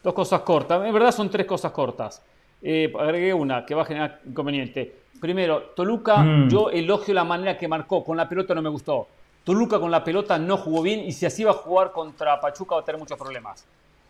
[0.03, 0.85] Dos cosas cortas.
[0.85, 2.23] En verdad son tres cosas cortas.
[2.63, 4.95] Eh, agregué una que va a generar inconveniente.
[5.21, 6.49] Primero, Toluca, mm.
[6.49, 8.05] yo elogio la manera que marcó.
[8.05, 9.09] Con la pelota no me gustó.
[9.45, 12.75] Toluca con la pelota no jugó bien y si así va a jugar contra Pachuca
[12.75, 13.65] va a tener muchos problemas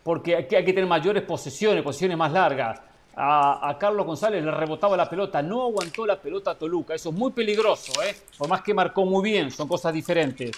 [0.07, 2.79] porque hay que, tener mayores posesiones, posiciones más largas.
[3.19, 7.15] A, Carlos González le rebotaba la pelota, no aguantó la pelota a Toluca, eso es
[7.15, 8.15] muy peligroso, ¿eh?
[8.37, 10.51] por más que marcó muy bien, son cosas diferentes.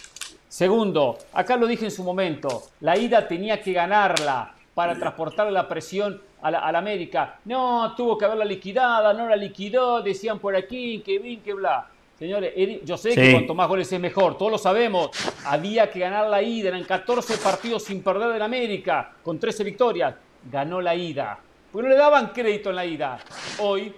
[0.45, 5.69] Segundo, acá lo dije en su momento, la ida tenía que ganarla para transportar la
[5.69, 7.39] presión a la, América.
[7.45, 11.87] No, tuvo que haberla liquidada, no la liquidó, decían por aquí, que bien, que bla.
[12.17, 12.53] Señores,
[12.83, 15.11] yo sé que cuanto más goles es mejor, todos lo sabemos.
[15.45, 20.13] Había que ganar la ida, eran 14 partidos sin perder en América, con 13 victorias.
[20.51, 21.39] Ganó la ida.
[21.71, 23.19] Porque no le daban crédito en la ida.
[23.59, 23.93] Hoy,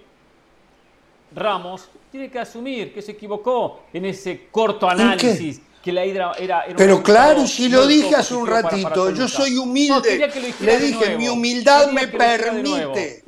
[1.34, 5.60] Ramos tiene que asumir que se equivocó en ese corto análisis.
[5.82, 10.30] Que la ida era, Pero claro, si lo dije hace un ratito, yo soy humilde.
[10.60, 13.24] le dije, mi humildad me permite,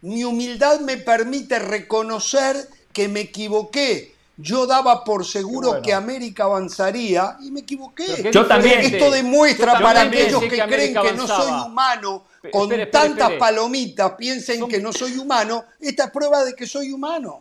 [0.00, 2.56] mi humildad me permite reconocer
[2.90, 8.30] que me equivoqué yo daba por seguro que América avanzaría y me equivoqué.
[8.32, 8.80] Yo también.
[8.80, 14.80] Esto demuestra para aquellos que, creen que no soy humano, con tantas palomitas piensen que
[14.80, 17.40] no soy humano, esta es prueba de que soy humano.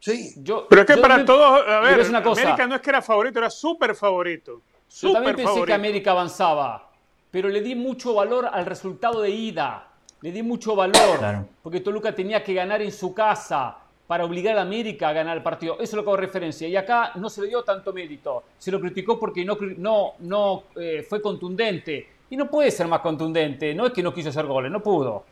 [0.00, 0.34] Sí.
[0.68, 3.94] Pero es que para todos, a ver, América no es que era favorito, era súper
[3.94, 4.60] favorito.
[5.00, 6.90] Yo también pensé que América avanzaba,
[7.30, 9.88] pero le di mucho valor al resultado de ida.
[10.20, 14.62] Le di mucho valor, porque Toluca tenía que ganar en su casa para obligar a
[14.62, 15.74] América a ganar el partido.
[15.74, 16.68] Eso es lo que hago referencia.
[16.68, 18.44] Y acá no se le dio tanto mérito.
[18.58, 22.08] Se lo criticó porque no, no, no eh, fue contundente.
[22.34, 23.72] Y no puede ser más contundente.
[23.76, 25.22] No es que no quiso hacer goles, no pudo.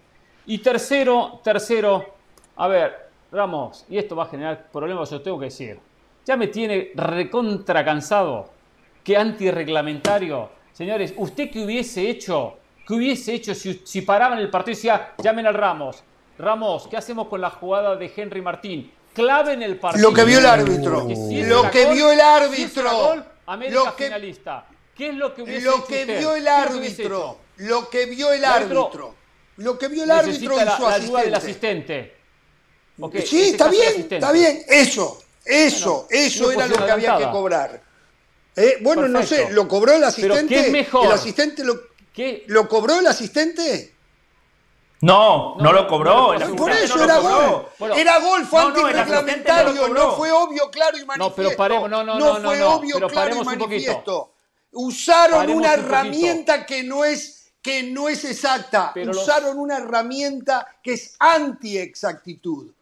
[0.47, 2.15] Y tercero, tercero,
[2.55, 5.81] a ver, Ramos, y esto va a generar problemas, yo tengo que decir.
[6.25, 8.51] Ya me tiene recontra cansado.
[9.03, 10.49] Qué antirreglamentario.
[10.73, 12.59] Señores, ¿usted qué hubiese hecho?
[12.87, 16.05] ¿Qué hubiese hecho si, si paraban el partido y decía, llamen al Ramos?
[16.39, 18.93] Ramos, ¿qué hacemos con la jugada de Henry Martín?
[19.13, 20.09] Clave en el partido.
[20.09, 21.01] Lo que vio el árbitro.
[21.01, 23.17] lo que vio el árbitro.
[23.73, 24.67] lo que, finalista.
[25.03, 27.39] ¿Qué es lo que hubiese Lo que vio el árbitro.
[27.57, 29.17] Lo que vio el árbitro.
[29.57, 32.17] Lo que vio el árbitro y su ayuda del asistente.
[33.25, 34.63] sí, está bien, está bien.
[34.69, 37.83] Eso, eso, eso era lo que había que cobrar.
[38.55, 40.37] Eh, bueno, no sé, ¿lo cobró el asistente?
[40.37, 41.07] ¿Pero qué es mejor?
[41.07, 41.81] ¿El asistente lo,
[42.47, 43.97] ¿Lo cobró el asistente?
[45.01, 46.37] No, no, lo cobró.
[46.57, 47.67] por eso era gol.
[47.97, 51.43] era gol, fue antirreglamentario, no, fue obvio, claro y manifiesto.
[51.43, 54.32] No, pero paremos, no, no, no, fue obvio, claro y manifiesto.
[54.73, 58.93] Usaron una herramienta que no es que no es exacta.
[59.09, 62.73] Usaron una herramienta que es anti-exactitud.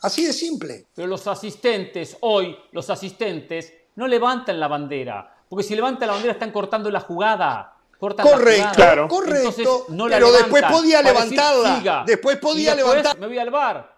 [0.00, 0.86] Así de simple.
[0.94, 5.32] Pero los asistentes, hoy, los asistentes no levantan la bandera.
[5.48, 9.86] Porque si levantan la bandera están cortando la jugada correcto, correcto.
[9.88, 12.04] pero después podía levantarla.
[12.06, 13.20] después podía levantarla.
[13.20, 13.95] Me voy al bar.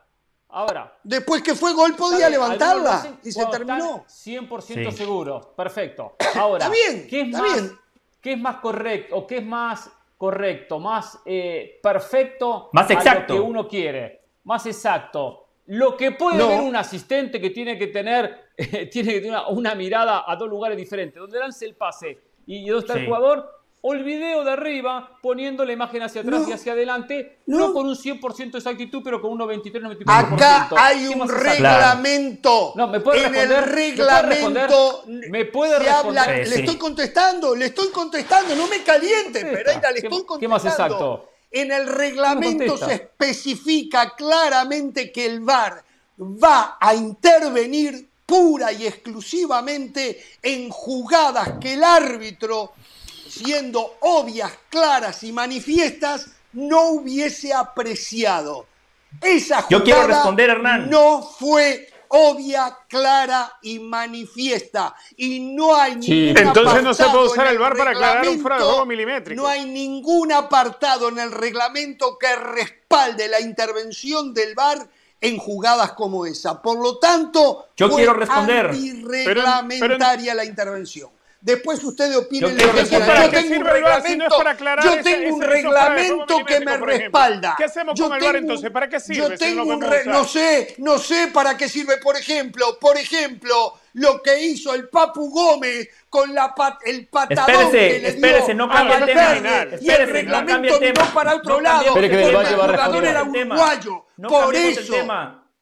[0.58, 0.92] Ahora.
[1.04, 4.04] Después que fue gol podía levantarla y se terminó.
[4.08, 5.54] 100% seguro.
[5.56, 6.16] Perfecto.
[6.34, 7.72] Ahora, está bien, ¿qué, es más,
[8.20, 13.34] ¿qué es más correcto o qué es más correcto, más eh, perfecto más exacto.
[13.34, 14.22] A lo que uno quiere?
[14.42, 15.46] Más exacto.
[15.66, 18.48] Lo que puede ver un asistente que tiene que tener,
[18.90, 22.84] tiene que tener una, mirada a dos lugares diferentes, donde lance el pase y donde
[22.84, 26.72] está el jugador, o el video de arriba poniendo la imagen hacia atrás y hacia
[26.72, 30.34] adelante, no, con un 100% de exactitud, pero con un 93, 94%.
[30.34, 32.72] Acá hay un reglamento.
[32.74, 36.48] No, ¿me puede en el reglamento ¿Me puede responder?
[36.48, 40.38] le estoy contestando, le estoy contestando, no me caliente, Pereira, le estoy contestando.
[40.40, 41.28] ¿Qué más exacto?
[41.50, 45.84] En el reglamento se especifica claramente que el VAR
[46.20, 52.72] va a intervenir pura y exclusivamente en jugadas que el árbitro
[53.38, 58.66] siendo obvias, claras y manifiestas, no hubiese apreciado.
[59.22, 60.90] Esa jugada Yo quiero responder, Hernán.
[60.90, 64.94] no fue obvia, clara y manifiesta.
[65.16, 66.34] Y no hay sí.
[66.36, 69.42] Entonces no se puede usar el bar para aclarar un fuera de juego milimétrico.
[69.42, 74.88] No hay ningún apartado en el reglamento que respalde la intervención del bar
[75.20, 76.62] en jugadas como esa.
[76.62, 78.70] Por lo tanto, yo quiero responder.
[79.04, 81.10] Reglamentaria la intervención.
[81.40, 84.42] Después ustedes opinen lo que Yo tengo un reglamento,
[84.82, 87.54] yo tengo un reglamento que me respalda.
[87.56, 88.70] ¿Qué hacemos con el VAR entonces?
[88.72, 89.20] ¿Para qué sirve?
[89.20, 91.98] Yo tengo un no sé, no sé para qué sirve.
[91.98, 97.94] Por ejemplo, por ejemplo, lo que hizo el Papu Gómez con la el patadón espérese,
[97.94, 99.66] que le espérese, dio no cambie el tema.
[99.80, 101.92] y el reglamento no miró para otro lado.
[101.92, 104.06] Porque el jugador era uruguayo.
[104.28, 104.94] por eso.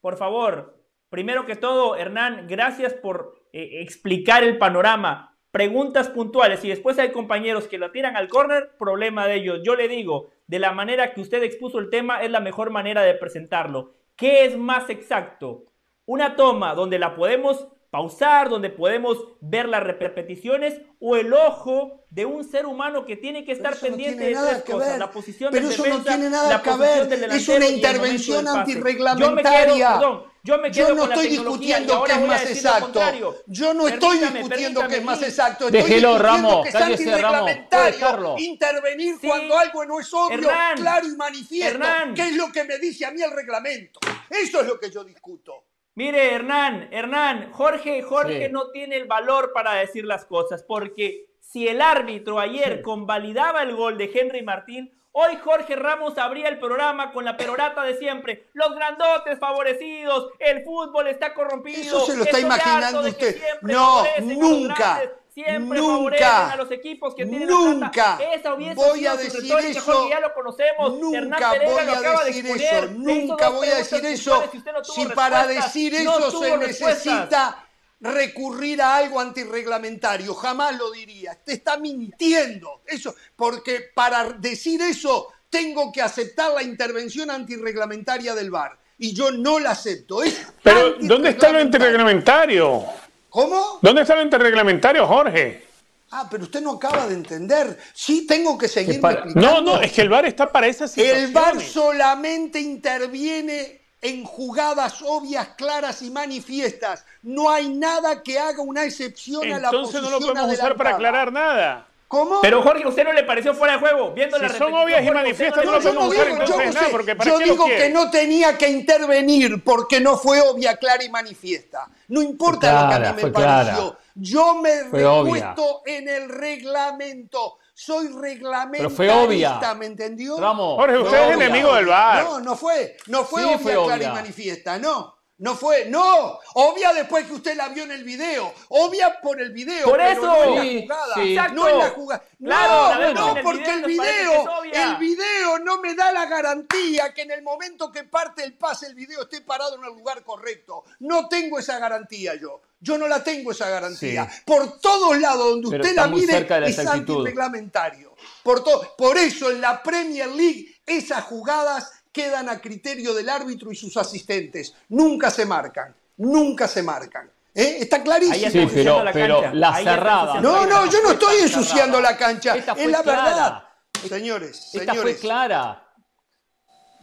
[0.01, 0.75] Por favor,
[1.09, 7.11] primero que todo, Hernán, gracias por eh, explicar el panorama preguntas puntuales y después hay
[7.11, 9.61] compañeros que la tiran al córner, problema de ellos.
[9.63, 13.01] Yo le digo, de la manera que usted expuso el tema es la mejor manera
[13.01, 13.93] de presentarlo.
[14.15, 15.65] ¿Qué es más exacto?
[16.05, 22.25] Una toma donde la podemos pausar, donde podemos ver las repeticiones o el ojo de
[22.25, 25.73] un ser humano que tiene que estar pendiente de tres cosas, la posición Pero del
[25.73, 29.99] eso defensa, no tiene nada que ver, es una intervención antirreglamentaria.
[30.01, 30.31] Yo, me quedo,
[30.71, 33.01] yo no estoy discutiendo que es más exacto.
[33.47, 35.65] Yo no estoy discutiendo que es más exacto.
[35.65, 41.79] Estoy Déjelo, Ramos, que es antirreglamentario intervenir cuando algo no es obvio, claro y manifiesto.
[42.15, 43.99] ¿Qué es lo que me dice a mí el reglamento?
[44.29, 45.65] Eso es lo que yo discuto.
[45.95, 51.67] Mire, Hernán, Hernán, Jorge, Jorge no tiene el valor para decir las cosas, porque si
[51.67, 57.11] el árbitro ayer convalidaba el gol de Henry Martín, hoy Jorge Ramos abría el programa
[57.11, 58.49] con la perorata de siempre.
[58.53, 61.81] Los grandotes favorecidos, el fútbol está corrompido.
[61.81, 63.41] Eso se lo está imaginando usted.
[63.61, 65.01] No, nunca.
[65.33, 70.09] Siempre nunca, a los equipos que tienen nunca Esa hubiese voy a decir eso, Jorge,
[70.09, 70.99] ya lo conocemos.
[70.99, 72.87] Nunca voy a decir eso.
[72.93, 74.43] Nunca voy a decir eso.
[74.81, 77.66] Si, para decir eso se necesita
[77.99, 81.35] recurrir a algo antirreglamentario, jamás lo diría.
[81.35, 82.81] Te está mintiendo.
[82.85, 89.31] Eso, porque para decir eso tengo que aceptar la intervención antirreglamentaria del VAR y yo
[89.31, 90.21] no la acepto.
[90.63, 92.83] Pero ¿dónde está lo antirreglamentario?
[93.29, 93.79] ¿Cómo?
[93.81, 95.65] ¿Dónde está el interreglamentario, Jorge?
[96.11, 97.77] Ah, pero usted no acaba de entender.
[97.93, 99.39] Sí, tengo que seguir explicando.
[99.39, 101.25] No, no, es que el VAR está para esas situaciones.
[101.25, 107.05] El VAR solamente interviene en jugadas obvias, claras y manifiestas.
[107.23, 110.75] No hay nada que haga una excepción a la posición Entonces no lo podemos usar
[110.75, 111.87] para aclarar nada.
[112.07, 112.39] ¿Cómo?
[112.41, 114.13] Pero Jorge, ¿a usted no le pareció fuera de juego?
[114.13, 117.39] Viendo si son obvias y manifiestas, no, lo podemos usar entonces nada, porque ¿para Yo
[117.39, 121.89] digo que no tenía que intervenir porque no fue obvia, clara y manifiesta.
[122.07, 123.97] No importa lo que a mí me pareció.
[124.15, 127.57] Yo me repuesto en el reglamento.
[127.77, 128.89] Soy reglamento.
[128.89, 129.59] fue obvia.
[129.75, 130.35] ¿me entendió?
[130.75, 132.23] Jorge, usted es enemigo del bar.
[132.23, 132.97] No, no fue.
[133.05, 135.15] No fue obvia, clara y manifiesta, no.
[135.39, 139.51] No fue, no, obvia después que usted la vio en el video, obvia por el
[139.51, 142.23] video, por eso, no en la jugada, no en la jugada.
[142.39, 147.43] no, no, porque el video, el video no me da la garantía que en el
[147.43, 150.85] momento que parte el pase el video esté parado en el lugar correcto.
[151.01, 152.61] No tengo esa garantía yo.
[152.79, 154.29] Yo no la tengo esa garantía.
[154.45, 158.15] Por todos lados donde usted la mire es antirreglamentario.
[158.43, 158.63] Por,
[158.95, 163.97] por eso en la Premier League esas jugadas quedan a criterio del árbitro y sus
[163.97, 164.73] asistentes.
[164.89, 167.29] Nunca se marcan, nunca se marcan.
[167.53, 167.77] ¿Eh?
[167.81, 168.51] Está clarísimo.
[168.51, 170.39] Sí, pero, la, pero la cerrada.
[170.39, 172.55] No, no, yo no estoy ensuciando la cancha.
[172.55, 173.63] es la verdad.
[174.07, 175.86] Señores, Esta fue clara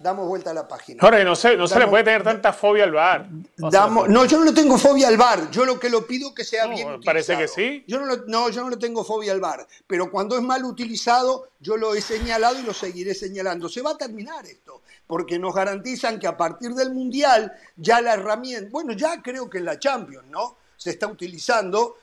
[0.04, 1.00] damos vuelta a la página.
[1.00, 3.26] Jorge, no se, no se le puede tener tanta fobia al bar.
[3.56, 5.50] no, yo no le tengo fobia al bar.
[5.50, 7.04] Yo lo que lo pido es que sea bien utilizado.
[7.04, 7.84] Parece que sí.
[7.88, 9.66] Yo no, no, yo no le tengo fobia al bar.
[9.86, 13.66] Pero cuando es mal utilizado, yo lo he señalado y lo seguiré señalando.
[13.70, 18.12] Se va a terminar esto, porque nos garantizan que a partir del Mundial ya la
[18.12, 20.58] herramienta, bueno, ya creo que en la Champions, ¿no?
[20.76, 21.96] Se está utilizando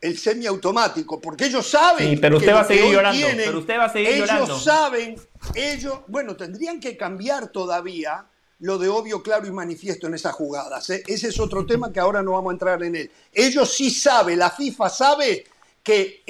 [0.00, 2.08] el semiautomático, porque ellos saben.
[2.08, 3.26] Sí, pero usted va a seguir llorando.
[3.36, 4.58] pero usted va a seguir ellos llorando.
[4.60, 5.16] saben,
[5.54, 8.26] ellos, bueno, tendrían que cambiar todavía
[8.60, 10.88] lo de obvio, claro y manifiesto en esas jugadas.
[10.90, 11.02] ¿eh?
[11.06, 13.10] Ese es otro tema que ahora no vamos a entrar en él.
[13.32, 15.46] Ellos sí saben, la FIFA sabe
[15.82, 16.22] que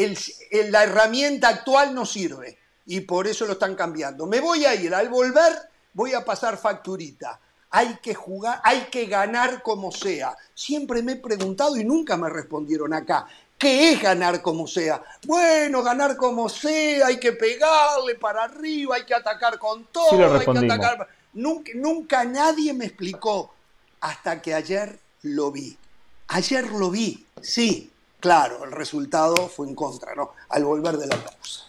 [0.70, 2.56] la herramienta actual no sirve
[2.86, 4.26] y por eso lo están cambiando.
[4.26, 5.52] Me voy a ir, al volver
[5.92, 7.38] voy a pasar facturita
[7.74, 10.36] hay que jugar, hay que ganar como sea.
[10.54, 13.26] Siempre me he preguntado y nunca me respondieron acá.
[13.62, 15.00] ¿Qué es ganar como sea?
[15.24, 20.44] Bueno, ganar como sea, hay que pegarle para arriba, hay que atacar con todo, hay
[20.44, 21.06] que atacar.
[21.34, 23.54] Nunca, nunca nadie me explicó
[24.00, 25.78] hasta que ayer lo vi.
[26.26, 30.32] Ayer lo vi, sí, claro, el resultado fue en contra, ¿no?
[30.48, 31.66] Al volver de la pausa.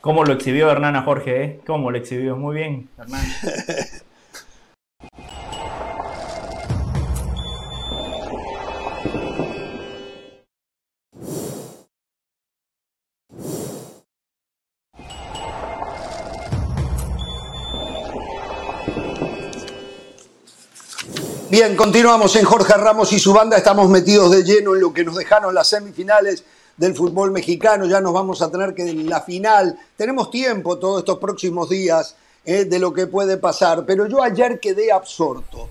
[0.00, 1.44] ¿Cómo lo exhibió Hernán a Jorge?
[1.44, 1.60] Eh?
[1.64, 2.34] ¿Cómo lo exhibió?
[2.34, 3.22] Muy bien, Hernán.
[21.50, 23.56] Bien, continuamos en Jorge Ramos y su banda.
[23.56, 26.44] Estamos metidos de lleno en lo que nos dejaron las semifinales
[26.76, 31.00] del fútbol mexicano, ya nos vamos a tener que en la final, tenemos tiempo todos
[31.00, 35.68] estos próximos días eh, de lo que puede pasar, pero yo ayer quedé absorto,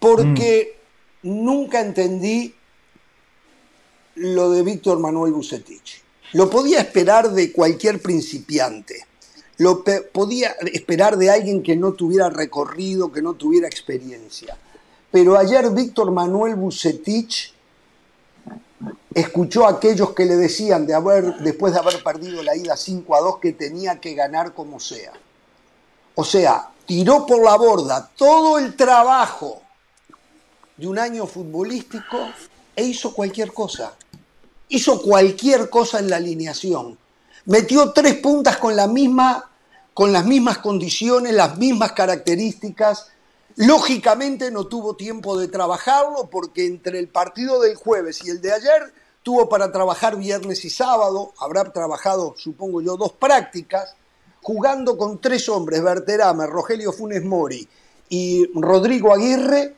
[0.00, 0.78] porque
[1.22, 1.44] mm.
[1.44, 2.54] nunca entendí
[4.14, 6.02] lo de Víctor Manuel Bucetich.
[6.32, 9.06] Lo podía esperar de cualquier principiante,
[9.58, 9.82] lo
[10.12, 14.56] podía esperar de alguien que no tuviera recorrido, que no tuviera experiencia.
[15.10, 17.54] Pero ayer Víctor Manuel Bucetich
[19.14, 23.16] escuchó a aquellos que le decían de haber, después de haber perdido la ida 5
[23.16, 25.12] a 2 que tenía que ganar como sea.
[26.14, 29.62] O sea, tiró por la borda todo el trabajo
[30.76, 32.18] de un año futbolístico
[32.74, 33.94] e hizo cualquier cosa.
[34.68, 36.98] Hizo cualquier cosa en la alineación.
[37.46, 43.08] Metió tres puntas con, las mismas condiciones, las mismas características,
[43.56, 48.52] Lógicamente no tuvo tiempo de trabajarlo porque entre el partido del jueves y el de
[48.52, 48.92] ayer
[49.22, 53.96] tuvo para trabajar viernes y sábado, habrá trabajado, supongo yo, dos prácticas,
[54.42, 57.66] jugando con tres hombres, Berterame, Rogelio Funes Mori
[58.10, 59.74] y Rodrigo Aguirre,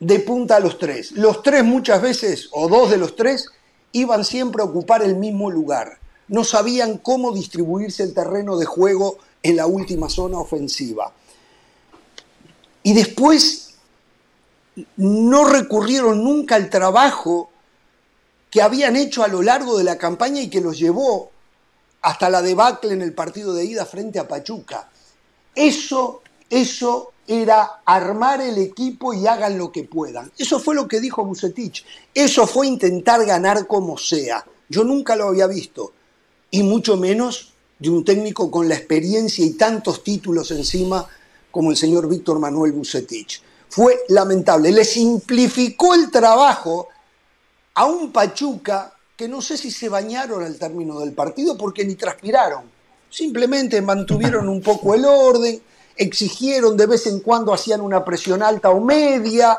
[0.00, 1.12] de punta a los tres.
[1.12, 3.50] Los tres muchas veces, o dos de los tres,
[3.92, 5.98] iban siempre a ocupar el mismo lugar.
[6.28, 11.12] No sabían cómo distribuirse el terreno de juego en la última zona ofensiva.
[12.82, 13.74] Y después
[14.96, 17.50] no recurrieron nunca al trabajo
[18.50, 21.30] que habían hecho a lo largo de la campaña y que los llevó
[22.02, 24.88] hasta la debacle en el partido de ida frente a Pachuca.
[25.54, 30.32] Eso, eso era armar el equipo y hagan lo que puedan.
[30.38, 31.84] Eso fue lo que dijo Bucetich.
[32.14, 34.44] Eso fue intentar ganar como sea.
[34.68, 35.92] Yo nunca lo había visto.
[36.50, 41.06] Y mucho menos de un técnico con la experiencia y tantos títulos encima
[41.50, 43.42] como el señor Víctor Manuel Bucetich.
[43.68, 44.72] Fue lamentable.
[44.72, 46.88] Le simplificó el trabajo
[47.74, 51.96] a un Pachuca que no sé si se bañaron al término del partido porque ni
[51.96, 52.62] transpiraron.
[53.10, 55.60] Simplemente mantuvieron un poco el orden,
[55.96, 59.58] exigieron de vez en cuando, hacían una presión alta o media,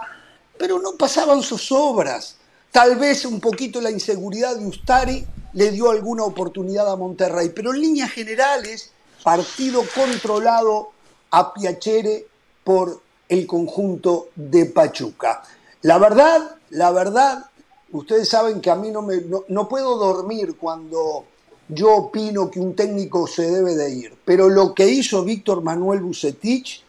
[0.58, 2.38] pero no pasaban sus obras.
[2.72, 7.74] Tal vez un poquito la inseguridad de Ustari le dio alguna oportunidad a Monterrey, pero
[7.74, 8.92] en líneas generales,
[9.24, 10.92] partido controlado
[11.32, 12.28] a Piacere
[12.64, 15.44] por el conjunto de Pachuca.
[15.82, 17.46] La verdad, la verdad,
[17.92, 21.26] ustedes saben que a mí no, me, no, puedo dormir cuando
[21.68, 24.18] yo opino que un técnico se debe de ir.
[24.26, 26.84] Pero lo que hizo Víctor Manuel Bucetich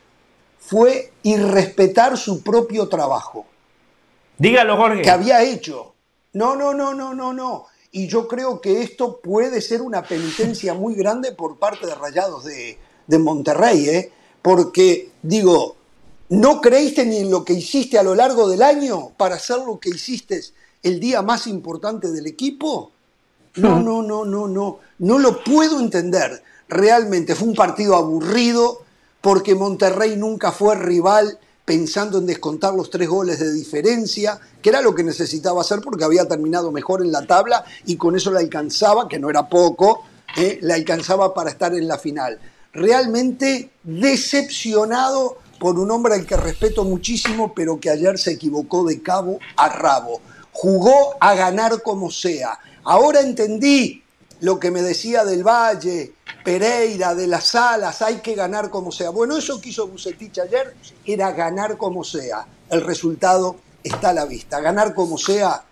[0.59, 3.47] fue irrespetar su propio trabajo.
[4.41, 5.03] Dígalo, Jorge.
[5.03, 5.95] Que había hecho.
[6.33, 7.67] No, no, no, no, no, no.
[7.93, 12.45] Y yo creo que esto puede ser una penitencia muy grande por parte de Rayados
[12.45, 14.13] de, de Monterrey, ¿eh?
[14.41, 15.77] porque digo,
[16.31, 19.79] ¿no creíste ni en lo que hiciste a lo largo del año para hacer lo
[19.79, 20.41] que hiciste
[20.83, 22.93] el día más importante del equipo?
[23.57, 26.43] No, no, no, no, no, no lo puedo entender.
[26.67, 28.85] Realmente fue un partido aburrido
[29.21, 31.39] porque Monterrey nunca fue rival
[31.71, 36.03] pensando en descontar los tres goles de diferencia, que era lo que necesitaba hacer porque
[36.03, 40.03] había terminado mejor en la tabla y con eso le alcanzaba, que no era poco,
[40.37, 42.41] eh, le alcanzaba para estar en la final.
[42.73, 49.01] Realmente decepcionado por un hombre al que respeto muchísimo, pero que ayer se equivocó de
[49.01, 50.21] cabo a rabo.
[50.51, 52.59] Jugó a ganar como sea.
[52.83, 54.00] Ahora entendí
[54.41, 56.15] lo que me decía del Valle,
[56.45, 59.11] Pereira, de las Salas, hay que ganar como sea.
[59.11, 60.75] Bueno, eso que hizo Bucetich ayer
[61.05, 62.47] era ganar como sea.
[62.69, 64.61] El resultado está a la vista.
[64.61, 65.65] Ganar como sea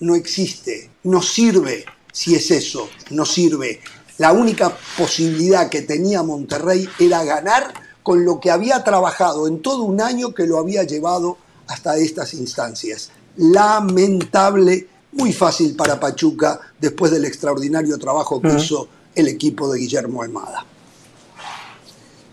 [0.00, 3.80] no existe, no sirve si es eso, no sirve.
[4.18, 9.84] La única posibilidad que tenía Monterrey era ganar con lo que había trabajado en todo
[9.84, 11.36] un año que lo había llevado
[11.68, 13.10] hasta estas instancias.
[13.36, 20.22] Lamentable muy fácil para Pachuca después del extraordinario trabajo que hizo el equipo de Guillermo
[20.22, 20.64] Almada.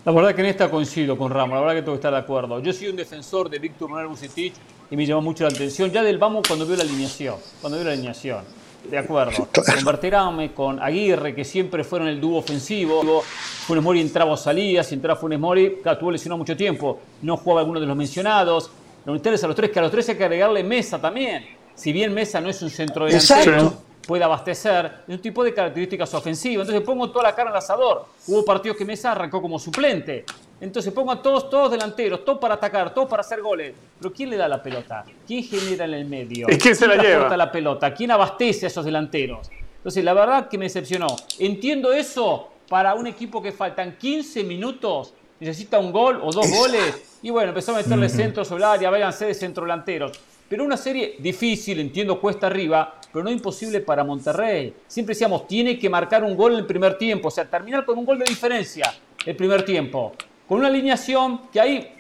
[0.04, 2.20] La verdad que en esta coincido con Ramos, la verdad que tengo que estar de
[2.20, 2.60] acuerdo.
[2.60, 4.54] Yo soy un defensor de Víctor Manuel Bucetich
[4.92, 5.90] y me llamó mucho la atención.
[5.90, 8.44] Ya del vamos cuando veo la alineación, cuando veo la alineación.
[8.88, 9.48] De acuerdo.
[9.52, 10.54] Claro.
[10.54, 13.24] con Aguirre, que siempre fueron el dúo ofensivo.
[13.66, 17.00] Funes Mori entraba o salía, si entraba Funes Mori, claro, tuvo lesionado mucho tiempo.
[17.24, 18.70] No jugaba alguno de los mencionados.
[19.06, 21.92] Los interesa a los tres, que a los tres hay que agregarle mesa también si
[21.94, 23.74] bien Mesa no es un centro delantero,
[24.06, 26.68] puede abastecer, es un tipo de características ofensivas.
[26.68, 28.06] Entonces pongo toda la cara al asador.
[28.28, 30.26] Hubo partidos que Mesa arrancó como suplente.
[30.62, 33.74] Entonces pongo a todos, todos delanteros, todos para atacar, todos para hacer goles.
[34.00, 35.04] Pero ¿quién le da la pelota?
[35.28, 36.48] ¿Quién genera en el medio?
[36.50, 37.36] ¿Y quién se la lleva?
[37.36, 37.94] la pelota?
[37.94, 39.50] ¿Quién abastece a esos delanteros?
[39.78, 41.08] Entonces, la verdad que me decepcionó.
[41.38, 47.20] Entiendo eso para un equipo que faltan 15 minutos, necesita un gol o dos goles.
[47.22, 50.14] Y bueno, empezó a meterle centro sobre el área, váyanse de centro delanteros.
[50.48, 54.76] Pero una serie difícil, entiendo, cuesta arriba, pero no imposible para Monterrey.
[54.88, 57.98] Siempre decíamos, tiene que marcar un gol en el primer tiempo, o sea, terminar con
[57.98, 58.94] un gol de diferencia
[59.26, 60.12] el primer tiempo.
[60.48, 61.94] Con una alineación que ahí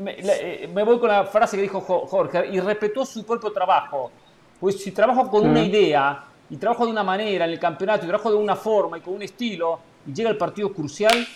[0.00, 4.10] me, eh, voy con la frase que dijo Jorge, y respetó su propio trabajo.
[4.58, 8.08] Pues si trabajo con una idea, y trabajo de una manera en el campeonato, y
[8.08, 11.26] trabajo de una forma y con un estilo, y llega el partido crucial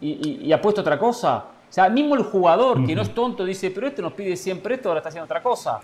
[0.00, 3.70] y, y apuesto otra cosa, o sea, mismo el jugador, que no es tonto, dice,
[3.70, 5.80] pero este nos pide siempre esto, ahora está haciendo otra cosa.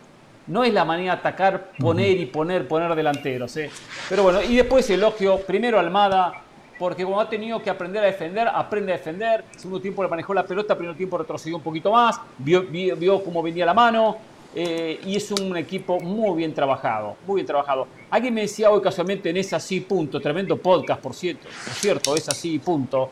[0.46, 3.56] No es la manera de atacar, poner y poner, poner delanteros.
[3.56, 3.70] ¿eh?
[4.06, 6.42] Pero bueno, y después elogio primero Almada,
[6.78, 9.46] porque como ha tenido que aprender a defender, aprende a defender.
[9.56, 13.42] Segundo tiempo le manejó la pelota, primer tiempo retrocedió un poquito más, vio, vio, cómo
[13.42, 14.18] venía la mano.
[14.54, 17.86] Eh, y es un equipo muy bien trabajado, muy bien trabajado.
[18.10, 22.14] Alguien me decía hoy casualmente en ese así punto, tremendo podcast, por cierto, por cierto,
[22.14, 23.08] es así punto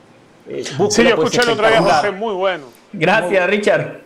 [0.49, 2.67] eh, sí, yo escuché el otro día José, muy bueno.
[2.93, 4.01] Gracias, Richard.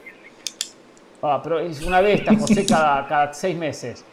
[1.22, 4.04] Ah, pero es una bestia, José, cada, cada seis meses.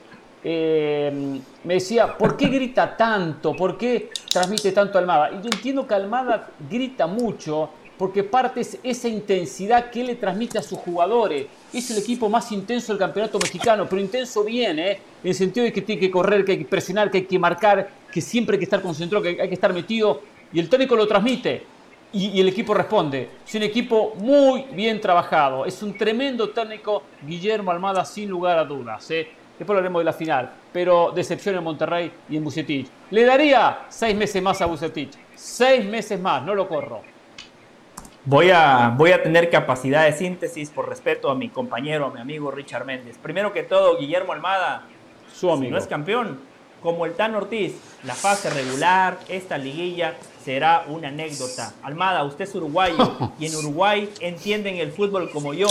[0.44, 3.56] Eh, me decía, ¿por qué grita tanto?
[3.56, 5.32] ¿Por qué transmite tanto Almada?
[5.32, 10.16] Y yo entiendo que Almada grita mucho porque parte es esa intensidad que él le
[10.16, 11.48] transmite a sus jugadores.
[11.74, 14.92] Es el equipo más intenso del campeonato mexicano, pero intenso bien, ¿eh?
[15.24, 17.40] en el sentido de que tiene que correr, que hay que presionar, que hay que
[17.40, 20.22] marcar, que siempre hay que estar concentrado, que hay que estar metido.
[20.54, 21.64] Y el técnico lo transmite
[22.14, 23.30] y, el equipo responde.
[23.46, 25.66] Es un equipo muy bien trabajado.
[25.66, 29.10] Es un tremendo técnico Guillermo Almada, sin lugar a dudas.
[29.12, 29.28] ¿eh?
[29.58, 30.52] Después hablaremos de la final.
[30.72, 32.88] Pero decepción en Monterrey y en Bucetich.
[33.12, 35.12] Le daría seis meses más a Bucetich.
[35.36, 37.02] Seis meses más, no lo corro.
[38.26, 42.20] Voy a, voy a tener capacidad de síntesis por respeto a mi compañero, a mi
[42.20, 43.18] amigo Richard Méndez.
[43.18, 44.84] Primero que todo, Guillermo Almada,
[45.34, 45.72] su amigo.
[45.72, 46.40] no es campeón,
[46.82, 47.74] como el Tan Ortiz,
[48.04, 51.74] la fase regular, esta liguilla, será una anécdota.
[51.84, 55.68] Almada, usted es uruguayo y en Uruguay entienden el fútbol como yo.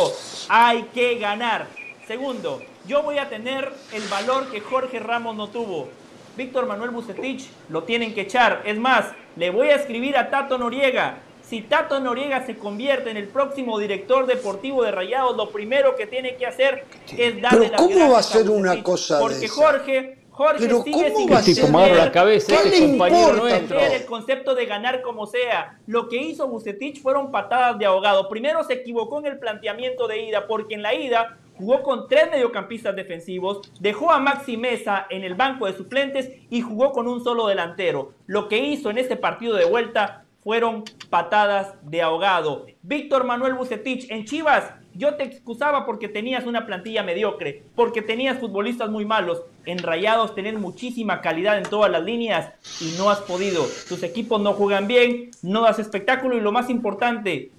[0.49, 1.66] Hay que ganar.
[2.07, 5.89] Segundo, yo voy a tener el valor que Jorge Ramos no tuvo.
[6.37, 8.62] Víctor Manuel Bucetich lo tienen que echar.
[8.65, 9.07] Es más,
[9.37, 11.19] le voy a escribir a Tato Noriega.
[11.43, 16.07] Si Tato Noriega se convierte en el próximo director deportivo de Rayados, lo primero que
[16.07, 16.85] tiene que hacer
[17.16, 21.29] es darle Pero ¿cómo va a ser una cosa Porque Jorge Jorge Pero sigue ¿cómo
[21.31, 21.97] va a ser?
[21.97, 23.81] la cabeza ¿Qué este compañero nuestro.
[23.81, 25.79] El concepto de ganar como sea.
[25.87, 28.29] Lo que hizo Bucetich fueron patadas de ahogado.
[28.29, 32.31] Primero se equivocó en el planteamiento de ida, porque en la ida jugó con tres
[32.31, 37.25] mediocampistas defensivos, dejó a Maxi Mesa en el banco de suplentes y jugó con un
[37.25, 38.13] solo delantero.
[38.27, 42.67] Lo que hizo en este partido de vuelta fueron patadas de ahogado.
[42.83, 48.39] Víctor Manuel Bucetich en Chivas, yo te excusaba porque tenías una plantilla mediocre, porque tenías
[48.39, 49.43] futbolistas muy malos.
[49.64, 53.66] En Rayados tenés muchísima calidad en todas las líneas y no has podido.
[53.89, 57.51] Tus equipos no juegan bien, no das espectáculo y lo más importante,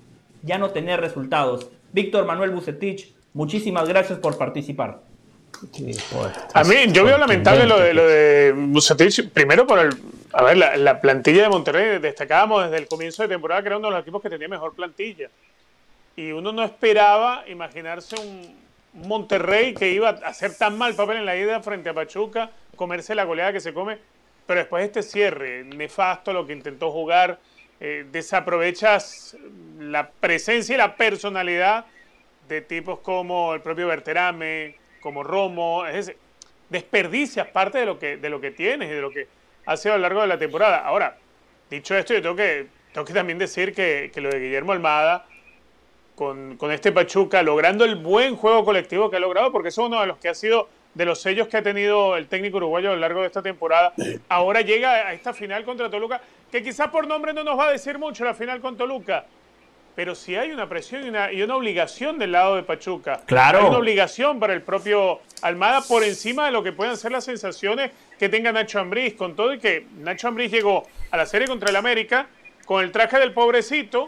[0.44, 1.70] ya no tener resultados.
[1.92, 5.02] Víctor Manuel Bucetich, muchísimas gracias por participar.
[6.54, 9.90] a mí, yo veo lamentable lo de, lo de Bucetich, primero por el,
[10.34, 13.88] a ver, la, plantilla de Monterrey, destacábamos desde el comienzo de temporada que era uno
[13.88, 15.30] de los equipos que tenía mejor plantilla.
[16.18, 21.26] Y uno no esperaba imaginarse un, Monterrey que iba a hacer tan mal papel en
[21.26, 24.00] la ida frente a Pachuca, comerse la goleada que se come,
[24.46, 27.40] pero después este cierre, nefasto lo que intentó jugar,
[27.80, 29.38] eh, desaprovechas
[29.78, 31.86] la presencia y la personalidad
[32.48, 36.12] de tipos como el propio Berterame, como Romo, es
[36.70, 39.28] desperdicias parte de lo que, de lo que tienes y de lo que
[39.66, 40.80] ha sido a lo largo de la temporada.
[40.80, 41.18] Ahora,
[41.70, 45.28] dicho esto, yo tengo que, tengo que también decir que, lo de Guillermo Almada,
[46.18, 50.08] con, este Pachuca, logrando el buen juego colectivo que ha logrado, porque es uno de
[50.08, 53.00] los que ha sido de los sellos que ha tenido el técnico uruguayo a lo
[53.00, 53.94] largo de esta temporada.
[54.28, 56.20] Ahora llega a esta final contra Toluca,
[56.52, 59.26] que quizás por nombre no nos va a decir mucho la final con Toluca,
[59.96, 63.22] pero sí hay una presión y una, y una, obligación del lado de Pachuca.
[63.28, 63.60] Claro.
[63.60, 67.26] Hay una obligación para el propio Almada por encima de lo que puedan ser las
[67.26, 71.48] sensaciones que tenga Nacho Ambriz, con todo y que Nacho Ambriz llegó a la serie
[71.48, 72.26] contra el América
[72.66, 74.08] con el traje del pobrecito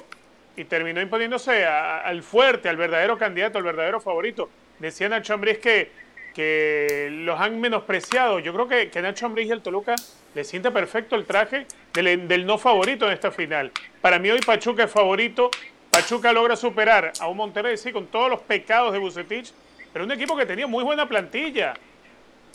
[0.60, 4.50] y terminó imponiéndose al fuerte, al verdadero candidato, al verdadero favorito.
[4.80, 5.90] Decía Nacho Ambriz que,
[6.36, 8.40] que los han menospreciado.
[8.40, 9.96] Yo creo que, que Nacho Ambriz y el Toluca
[10.36, 13.72] le siente perfecto el traje del, del no favorito en esta final.
[14.02, 15.50] Para mí hoy Pachuca es favorito
[15.90, 19.54] Pachuca logra superar a un Monterrey, sí, con todos los pecados de Bucetich,
[19.94, 21.74] pero un equipo que tenía muy buena plantilla.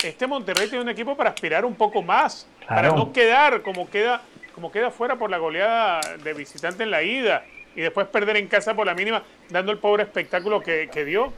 [0.03, 4.21] Este Monterrey tiene un equipo para aspirar un poco más, para no quedar como queda,
[4.55, 7.45] como queda fuera por la goleada de visitante en la ida
[7.75, 11.33] y después perder en casa por la mínima, dando el pobre espectáculo que, dio.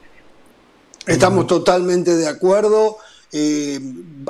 [1.07, 2.99] Estamos totalmente de acuerdo.
[3.33, 3.81] Eh,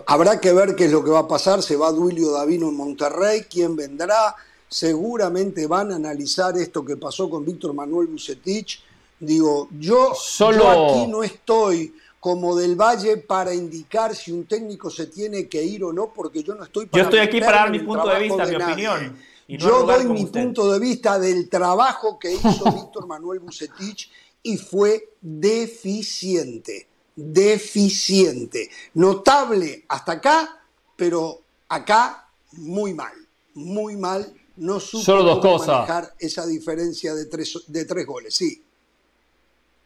[0.06, 1.62] habrá que ver qué es lo que va a pasar.
[1.62, 4.34] Se va Duilio Davino en Monterrey, quién vendrá
[4.68, 8.82] seguramente van a analizar esto que pasó con Víctor Manuel Bucetich.
[9.18, 10.68] Digo, yo, Solo...
[10.68, 15.84] aquí no estoy como del Valle para indicar si un técnico se tiene que ir
[15.84, 17.04] o no, porque yo no estoy para...
[17.04, 19.16] Yo estoy aquí para dar mi punto de vista, mi opinión.
[19.48, 24.10] Yo doy mi punto de vista del trabajo que hizo Víctor Manuel Bucetich
[24.42, 28.70] y fue deficiente, deficiente.
[28.94, 30.62] Notable hasta acá,
[30.96, 33.14] pero acá muy mal,
[33.54, 35.68] muy mal no supo Solo dos cosas.
[35.68, 38.62] manejar esa diferencia de tres, de tres goles, sí.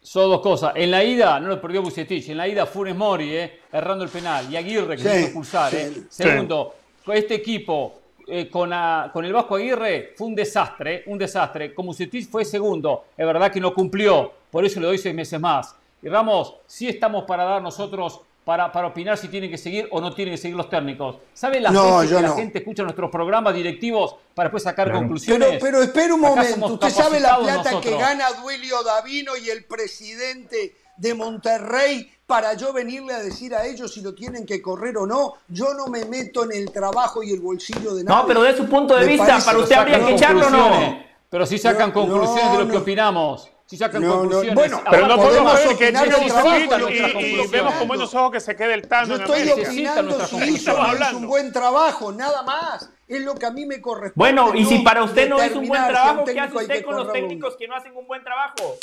[0.03, 0.73] Solo dos cosas.
[0.77, 2.29] En la ida no lo perdió Bucetich.
[2.31, 4.51] En la ida Funes Mori, eh, errando el penal.
[4.51, 5.75] Y Aguirre, que sí, expulsar.
[5.75, 6.05] Eh.
[6.09, 6.75] Segundo,
[7.09, 8.00] este equipo
[8.31, 8.71] eh, con,
[9.13, 11.05] con, el Vasco Aguirre fue un desastre.
[11.07, 11.75] Un desastre.
[11.75, 13.07] Como Bucetich fue segundo.
[13.17, 14.33] Es verdad que no cumplió.
[14.51, 15.75] Por eso le doy seis meses más.
[16.03, 20.01] Y Ramos, sí estamos para dar nosotros para, para, opinar si tienen que seguir o
[20.01, 21.17] no tienen que seguir los técnicos.
[21.35, 25.49] ¿Saben las veces que la gente escucha nuestros programas directivos para después sacar conclusiones?
[25.49, 29.65] Pero, pero espera un momento, ¿usted sabe la plata que gana Duilio Davino y el
[29.65, 34.97] presidente de Monterrey para yo venirle a decir a ellos si lo tienen que correr
[34.99, 35.35] o no?
[35.49, 38.23] Yo no me meto en el trabajo y el bolsillo de nadie.
[38.23, 41.03] No, pero de su punto de vista, para usted habría que echarlo o no.
[41.29, 44.53] Pero si sacan conclusiones de lo que opinamos si sacan conclusiones.
[44.57, 48.75] bueno, pero no podemos ver que y, y, vemos con buenos ojos que se quede
[48.75, 49.17] el Tano.
[49.17, 50.77] Yo estoy opinando si hizo,
[51.15, 52.91] un buen trabajo, nada más.
[53.07, 54.13] Es lo que a mí me corresponde.
[54.17, 57.13] Bueno, y si para usted no es un buen trabajo, ¿qué hace usted con los
[57.13, 58.77] técnicos que no hacen un buen trabajo?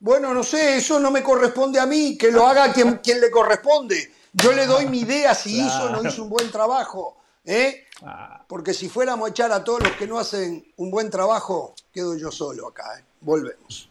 [0.00, 3.30] Bueno, no sé, eso no me corresponde a mí, que lo haga quien, quien le
[3.30, 4.12] corresponde.
[4.32, 7.16] Yo le doy mi idea si hizo o no hizo un buen trabajo.
[7.44, 7.86] ¿eh?
[8.02, 8.44] Ah.
[8.46, 12.16] Porque si fuéramos a echar a todos los que no hacen un buen trabajo, quedo
[12.16, 12.98] yo solo acá.
[12.98, 13.04] ¿eh?
[13.20, 13.90] Volvemos.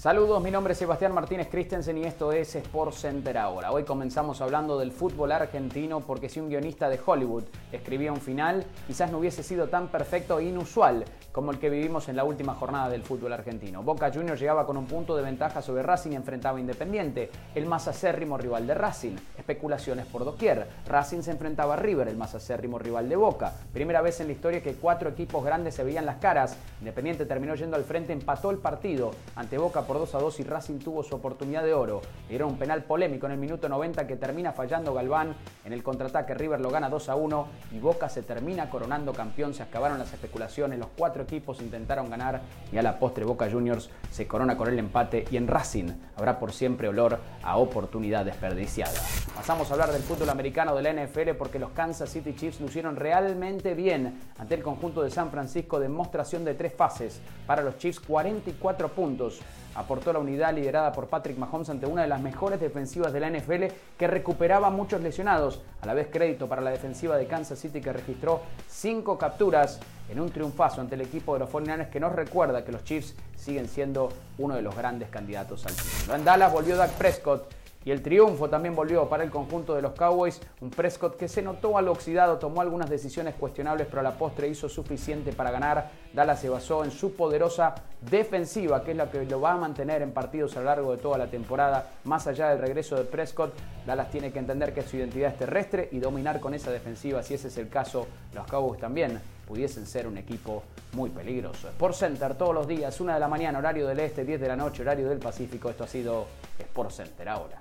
[0.00, 3.70] Saludos, mi nombre es Sebastián Martínez Christensen y esto es Sport Center ahora.
[3.70, 8.64] Hoy comenzamos hablando del fútbol argentino porque si un guionista de Hollywood escribía un final,
[8.86, 12.54] quizás no hubiese sido tan perfecto e inusual como el que vivimos en la última
[12.54, 13.82] jornada del fútbol argentino.
[13.82, 17.66] Boca Juniors llegaba con un punto de ventaja sobre Racing y enfrentaba a Independiente, el
[17.66, 19.16] más acérrimo rival de Racing.
[19.36, 20.66] Especulaciones por doquier.
[20.88, 23.52] Racing se enfrentaba a River, el más acérrimo rival de Boca.
[23.70, 26.56] Primera vez en la historia que cuatro equipos grandes se veían las caras.
[26.80, 30.42] Independiente terminó yendo al frente, empató el partido ante Boca por 2 a 2 y
[30.44, 32.00] Racing tuvo su oportunidad de oro.
[32.28, 35.34] Era un penal polémico en el minuto 90 que termina fallando Galván.
[35.64, 39.52] En el contraataque River lo gana 2 a 1 y Boca se termina coronando campeón.
[39.52, 42.40] Se acabaron las especulaciones, los cuatro equipos intentaron ganar
[42.72, 46.38] y a la postre Boca Juniors se corona con el empate y en Racing habrá
[46.38, 49.00] por siempre olor a oportunidad desperdiciada.
[49.34, 52.94] Pasamos a hablar del fútbol americano de la NFL porque los Kansas City Chiefs lucieron
[52.94, 57.98] realmente bien ante el conjunto de San Francisco, demostración de tres fases para los Chiefs,
[57.98, 59.40] 44 puntos
[59.74, 63.30] aportó la unidad liderada por Patrick Mahomes ante una de las mejores defensivas de la
[63.30, 63.64] NFL
[63.98, 65.62] que recuperaba muchos lesionados.
[65.80, 70.20] A la vez crédito para la defensiva de Kansas City que registró cinco capturas en
[70.20, 73.68] un triunfazo ante el equipo de los 49 que nos recuerda que los Chiefs siguen
[73.68, 76.16] siendo uno de los grandes candidatos al título.
[76.16, 79.92] En Dallas volvió Dak Prescott y el triunfo también volvió para el conjunto de los
[79.92, 84.18] Cowboys, un Prescott que se notó al oxidado, tomó algunas decisiones cuestionables, pero a la
[84.18, 85.90] postre hizo suficiente para ganar.
[86.12, 90.02] Dallas se basó en su poderosa defensiva, que es la que lo va a mantener
[90.02, 91.90] en partidos a lo largo de toda la temporada.
[92.04, 93.54] Más allá del regreso de Prescott,
[93.86, 97.34] Dallas tiene que entender que su identidad es terrestre y dominar con esa defensiva, si
[97.34, 99.20] ese es el caso, los Cowboys también
[99.50, 100.62] pudiesen ser un equipo
[100.92, 101.68] muy peligroso.
[101.70, 104.54] Sport Center todos los días, 1 de la mañana, horario del este, 10 de la
[104.54, 105.68] noche, horario del Pacífico.
[105.68, 107.60] Esto ha sido Sport Center ahora.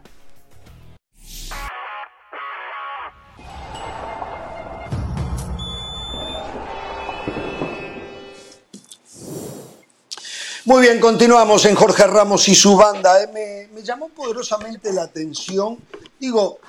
[10.66, 13.24] Muy bien, continuamos en Jorge Ramos y su banda.
[13.24, 15.80] Eh, me, llamó poderosamente la atención,
[16.20, 16.60] digo,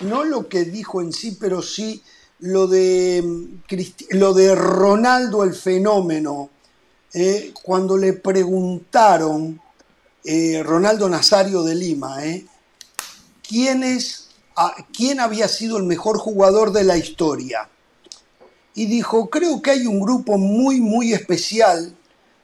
[0.00, 2.02] no lo que dijo en sí, pero sí
[2.40, 3.22] lo de,
[4.10, 6.50] lo de Ronaldo el fenómeno.
[7.12, 9.60] Eh, cuando le preguntaron,
[10.24, 12.16] eh, Ronaldo Nazario de Lima,
[13.46, 14.28] ¿quién, es,
[14.96, 17.68] ¿quién había sido el mejor jugador de la historia?
[18.74, 21.94] Y dijo, creo que hay un grupo muy, muy especial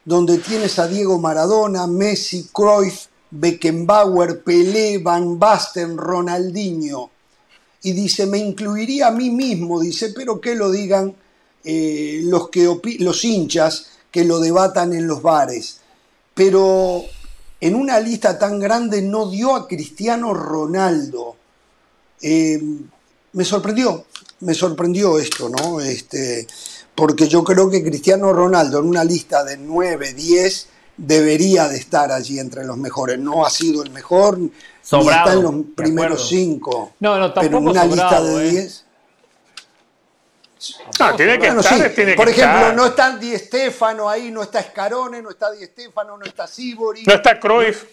[0.04, 7.10] donde tienes a Diego Maradona, Messi, Cruyff, Beckenbauer, Pelé, Van Basten, Ronaldinho.
[7.82, 11.14] Y dice, me incluiría a mí mismo, dice, pero que lo digan
[11.64, 15.80] eh, los, que los hinchas que lo debatan en los bares.
[16.34, 17.04] Pero
[17.60, 21.36] en una lista tan grande no dio a Cristiano Ronaldo.
[22.22, 22.60] Eh,
[23.32, 24.06] me sorprendió,
[24.40, 25.80] me sorprendió esto, ¿no?
[25.80, 26.46] Este,
[26.94, 30.68] porque yo creo que Cristiano Ronaldo en una lista de 9, 10
[31.00, 33.18] debería de estar allí entre los mejores.
[33.18, 34.38] No ha sido el mejor,
[34.82, 36.92] sobrado, está en los primeros 5.
[37.00, 38.80] No, no, pero en una lista de 10...
[38.80, 38.84] ¿eh?
[40.98, 42.76] No, tiene que estar, tiene Por ejemplo, estar.
[42.76, 47.02] no está Di Stefano ahí, no está Scarone, no está Di Stefano, no está Sibori.
[47.04, 47.84] No está Cruyff.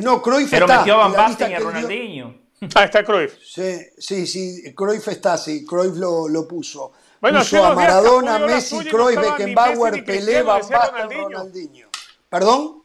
[0.00, 0.80] No, Cruyff Pero está.
[0.80, 2.34] metió a Van Basten y a que él dio- Ronaldinho.
[2.74, 3.32] Ah, está Cruyff.
[3.42, 6.92] Sí, sí, sí, Cruyff está, sí, Cruyff lo, lo puso.
[7.18, 11.28] Bueno, puso a días Maradona, Messi, Cruyff, ni Beckenbauer, ni Pelé, Van Basten, Ronaldinho.
[11.30, 11.89] Ronaldinho.
[12.30, 12.82] ¿Perdón?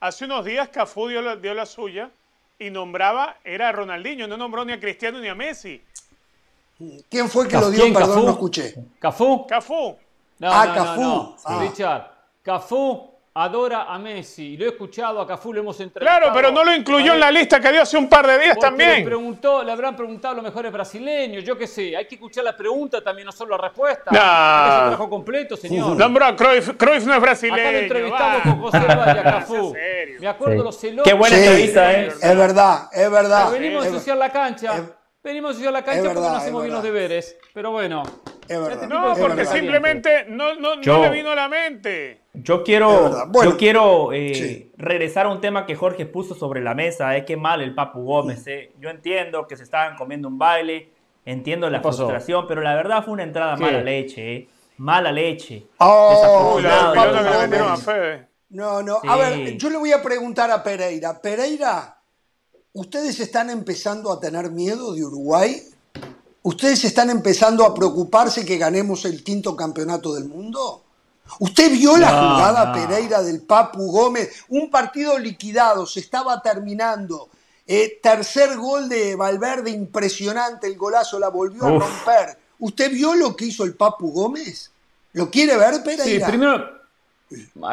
[0.00, 2.10] Hace unos días Cafú dio la, dio la suya
[2.58, 5.82] y nombraba, era a Ronaldinho, no nombró ni a Cristiano ni a Messi.
[7.10, 7.82] ¿Quién fue que Caf- lo dio?
[7.82, 8.24] ¿quién, Perdón, Cafú?
[8.26, 8.74] no escuché.
[8.98, 9.46] ¿Cafú?
[9.46, 9.96] Cafú.
[10.38, 11.00] No, Ah, no, Cafú.
[11.00, 11.36] no, no.
[11.44, 11.58] Ah.
[11.62, 12.10] Richard,
[12.42, 14.56] Cafú adora a Messi.
[14.56, 16.20] Lo he escuchado a Cafú, lo hemos entrevistado.
[16.20, 18.54] Claro, pero no lo incluyó en la lista que dio hace un par de días
[18.56, 19.04] Porque Le, también.
[19.04, 21.96] preguntó, le habrán preguntado a los mejores brasileños, yo qué sé.
[21.96, 24.04] Hay que escuchar la pregunta también, no solo la respuesta.
[24.06, 24.12] No.
[24.12, 25.96] Que hacer trabajo completo, señor.
[25.96, 26.70] Nombró a Cruyff.
[26.76, 27.60] Cruyff no es brasileño.
[27.60, 28.42] Acá lo entrevistamos va.
[28.42, 29.74] con José Valle a Cafú.
[30.20, 30.62] Me acuerdo Sí.
[30.64, 31.04] los celos.
[31.04, 32.06] Qué buena Sí, entrevista, ¿eh?
[32.06, 33.48] Es verdad, es verdad.
[33.50, 34.76] Pero venimos a Es- ensuciar la cancha.
[34.76, 34.82] es-
[35.24, 36.94] venimos a ensuciar la cancha es porque verdad, no es hacemos bien los verdad.
[36.94, 37.36] deberes.
[37.52, 38.02] Pero bueno.
[38.46, 38.72] Es verdad.
[38.74, 42.20] Este No, porque simplemente no, no, no le vino a la mente.
[42.34, 43.26] Yo quiero.
[43.28, 44.72] Bueno, yo quiero eh, sí.
[44.76, 47.16] regresar a un tema que Jorge puso sobre la mesa.
[47.16, 48.46] Es que mal el Papu Gómez.
[48.46, 48.72] eh.
[48.80, 50.90] Yo entiendo que se estaban comiendo un baile,
[51.24, 54.36] entiendo la frustración, pero la verdad fue una entrada mala leche.
[54.36, 54.48] eh.
[54.76, 55.68] Mala leche.
[55.78, 57.76] Oh, la le a.
[57.76, 58.28] Fede.
[58.50, 59.00] No, no.
[59.00, 59.08] Sí.
[59.08, 61.20] A ver, yo le voy a preguntar a Pereira.
[61.20, 61.98] Pereira,
[62.72, 65.62] ¿ustedes están empezando a tener miedo de Uruguay?
[66.42, 70.83] ¿Ustedes están empezando a preocuparse que ganemos el quinto campeonato del mundo?
[71.40, 74.44] ¿Usted vio la jugada Pereira del Papu Gómez?
[74.48, 77.28] Un partido liquidado, se estaba terminando.
[77.66, 82.38] Eh, tercer gol de Valverde, impresionante, el golazo la volvió a romper.
[82.58, 84.70] ¿Usted vio lo que hizo el Papu Gómez?
[85.12, 86.26] ¿Lo quiere ver, Pereira?
[86.26, 86.74] Sí, primero,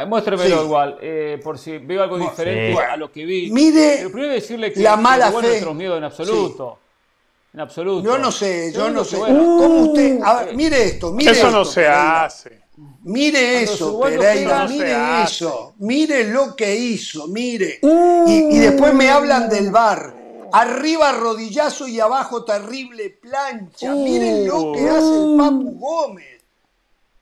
[0.08, 3.52] muéstremelo igual, eh, por si veo algo diferente a lo que vi.
[3.52, 5.42] Mire Pero primero decirle que la mala fe.
[5.42, 6.80] nuestros miedos en absoluto.
[7.54, 8.08] En absoluto.
[8.08, 9.18] Yo no sé, yo no sé.
[9.18, 10.20] ¿Cómo usted?
[10.54, 12.62] mire esto, mire Eso no se hace.
[13.04, 17.80] Mire eso, Pereira, mire eso, mire lo que hizo, mire.
[18.28, 20.14] Y, después me hablan del bar.
[20.54, 23.96] Arriba rodillazo y abajo terrible plancha.
[23.96, 26.44] Miren lo que hace el Papu Gómez.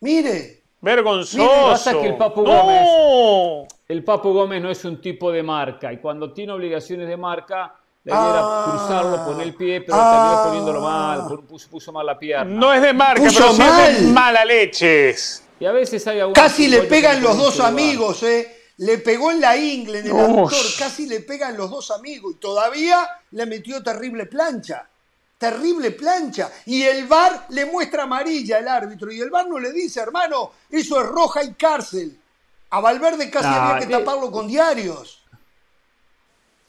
[0.02, 0.64] Mire.
[0.82, 1.92] Vergonzoso.
[1.92, 5.98] Mire, que el Papu Gómez, el Papu Gómez no es un tipo de marca y
[5.98, 7.76] cuando tiene obligaciones de marca
[8.06, 8.66] la idea era ah.
[8.70, 12.46] cruzarlo, poner el pie, pero terminó poniéndolo mal, puso, puso, mal la pierna.
[12.46, 13.92] No es de marca, pero mal.
[13.92, 15.44] es de mala leches.
[15.60, 18.56] Y a veces hay Casi le pegan los dos amigos, ¿eh?
[18.78, 22.36] Le pegó en la ingle, en el aductor, casi le pegan los dos amigos.
[22.36, 24.88] Y todavía le metió terrible plancha.
[25.38, 26.50] Terrible plancha.
[26.66, 29.12] Y el VAR le muestra amarilla el árbitro.
[29.12, 32.18] Y el VAR no le dice, hermano, eso es roja y cárcel.
[32.70, 35.24] A Valverde casi había que taparlo con diarios.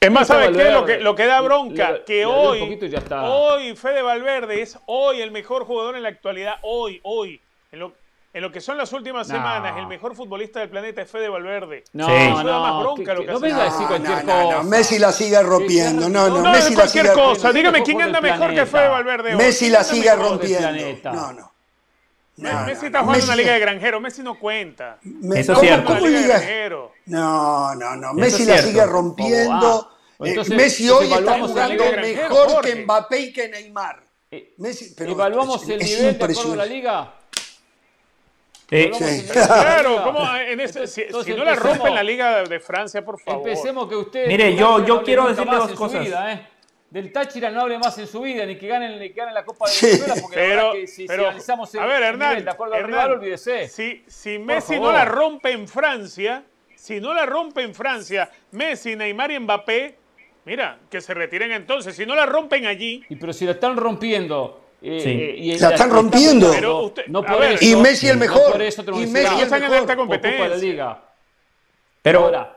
[0.01, 0.71] Es más, ¿sabes qué?
[0.71, 2.79] Lo que, lo que da bronca, que hoy,
[3.23, 7.39] hoy Fede Valverde es hoy el mejor jugador en la actualidad, hoy, hoy.
[7.71, 7.93] En lo,
[8.33, 11.85] en lo que son las últimas semanas, el mejor futbolista del planeta es Fede Valverde.
[11.93, 14.63] No, no, no, más bronca lo que no venga a decir cualquier cosa.
[14.63, 16.09] Messi la sigue rompiendo.
[16.09, 17.53] No, no, no Messi la sigue cosa.
[17.53, 19.35] Dígame quién anda mejor que Fede Valverde.
[19.35, 21.13] Messi la sigue rompiendo.
[21.13, 21.51] No, no.
[22.37, 24.99] Messi está jugando en una liga de granjero, Messi no cuenta.
[25.35, 25.95] Eso es cierto.
[25.95, 26.41] ¿Cómo liga?
[27.07, 28.15] No, no, no.
[28.15, 29.91] Messi la sigue rompiendo.
[30.23, 34.03] Eh, Messi hoy está jugando mejor que Mbappé y que Neymar.
[34.31, 37.15] Eh, Messi, pero ¿Evaluamos el nivel de acuerdo a la liga?
[39.33, 43.49] Claro, ¿cómo en ese, si, no la rompen la Liga de Francia, por favor.
[43.49, 44.29] Empecemos que ustedes.
[44.29, 46.05] Mire, yo, yo quiero decirle dos cosas.
[46.05, 46.47] Vida, ¿eh?
[46.91, 49.45] Del Táchira no hable más en su vida, ni que ganen, ni que ganen la
[49.45, 52.51] Copa de Venezuela, porque pero, que si, pero, analizamos el, a ver, Hernán, nivel de
[52.51, 53.69] acuerdo al rival, olvídese.
[53.69, 56.45] Si, si Messi no la rompe en Francia,
[56.75, 59.97] si no la rompe en Francia, Messi, Neymar y Mbappé,
[60.45, 61.95] mira, que se retiren entonces.
[61.95, 63.05] Si no la rompen allí.
[63.09, 66.53] Y pero si la están rompiendo eh, y la están rompiendo.
[67.09, 67.25] no
[67.61, 68.61] y Messi el mejor.
[68.61, 70.49] y Messi están en esta competencia.
[70.49, 71.05] La liga.
[72.03, 72.57] Pero ahora,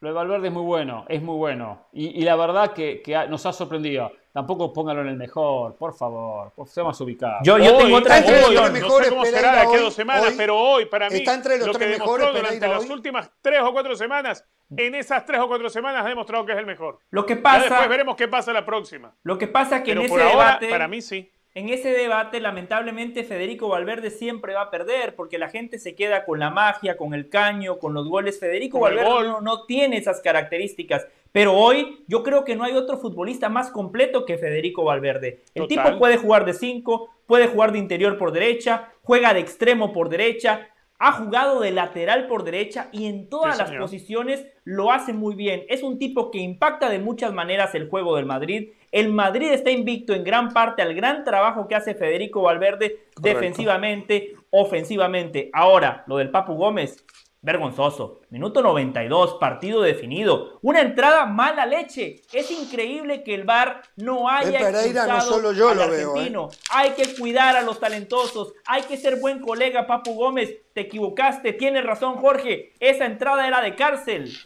[0.00, 1.86] lo de Valverde es muy bueno, es muy bueno.
[1.92, 4.12] Y, la verdad que, nos ha sorprendido.
[4.36, 7.38] Tampoco póngalo en el mejor, por favor, sea más ubicado.
[7.42, 10.58] Yo, yo tengo otra hoy, No sé cómo será de aquí a dos semanas, pero
[10.58, 13.96] hoy para mí está entre los lo que demostró durante las últimas tres o cuatro
[13.96, 14.44] semanas
[14.76, 16.98] en esas tres o cuatro semanas ha demostrado que es el mejor.
[17.08, 17.60] Lo que pasa.
[17.60, 19.14] después veremos qué pasa la próxima.
[19.22, 20.68] Lo que pasa que en ese debate.
[20.68, 21.32] Para mí sí.
[21.56, 26.26] En ese debate, lamentablemente, Federico Valverde siempre va a perder porque la gente se queda
[26.26, 28.38] con la magia, con el caño, con los goles.
[28.38, 31.06] Federico Valverde no, tiene esas características.
[31.32, 35.44] Pero hoy yo creo que no hay otro futbolista más completo que Federico Valverde.
[35.54, 39.94] El tipo puede jugar de cinco, puede jugar de interior por derecha, juega de extremo
[39.94, 45.12] por derecha, ha jugado de lateral por derecha y en todas las posiciones lo hace
[45.12, 45.64] muy bien.
[45.68, 48.70] Es un tipo que impacta de muchas maneras el juego del Madrid.
[48.92, 54.34] El Madrid está invicto en gran parte al gran trabajo que hace Federico Valverde defensivamente,
[54.50, 55.50] ofensivamente.
[55.52, 57.04] Ahora, lo del Papu Gómez,
[57.46, 58.22] Vergonzoso.
[58.30, 60.58] Minuto 92, partido definido.
[60.62, 62.22] Una entrada mala leche.
[62.32, 66.02] Es increíble que el VAR no haya Pereira, no solo yo al lo veo, ¿eh?
[66.10, 66.48] argentino.
[66.70, 68.52] Hay que cuidar a los talentosos.
[68.66, 70.56] Hay que ser buen colega, Papu Gómez.
[70.72, 71.52] Te equivocaste.
[71.52, 72.72] Tienes razón, Jorge.
[72.80, 74.36] Esa entrada era de cárcel.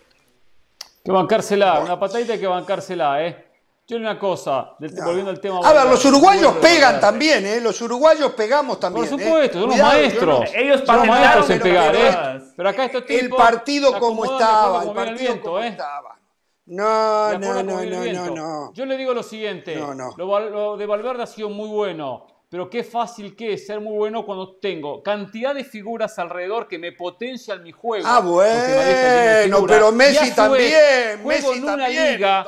[1.02, 1.81] Que bancársela.
[1.81, 3.49] Una patadita que bancársela, ¿eh?
[3.90, 5.58] Yo una cosa, volviendo al tema.
[5.64, 7.60] A ver, los uruguayos pegan también, ¿eh?
[7.60, 9.08] Los uruguayos pegamos también.
[9.08, 9.24] Por ¿eh?
[9.24, 10.50] supuesto, son los maestros.
[10.54, 12.40] ellos son maestros en pegar, ¿eh?
[12.56, 13.22] Pero acá estos tipos.
[13.22, 15.66] El partido como estaba, el partido como ¿eh?
[15.66, 16.20] estaba.
[16.66, 19.74] No, no, no, no, no, Yo le digo lo siguiente.
[19.74, 20.14] No, no.
[20.16, 22.28] Lo, de Valverde ha sido muy bueno.
[22.48, 26.80] Pero qué fácil que es ser muy bueno cuando tengo cantidad de figuras alrededor que
[26.80, 28.04] me potencian mi juego.
[28.08, 31.24] Ah, bueno, pero Messi también.
[31.24, 32.44] Messi en una también, liga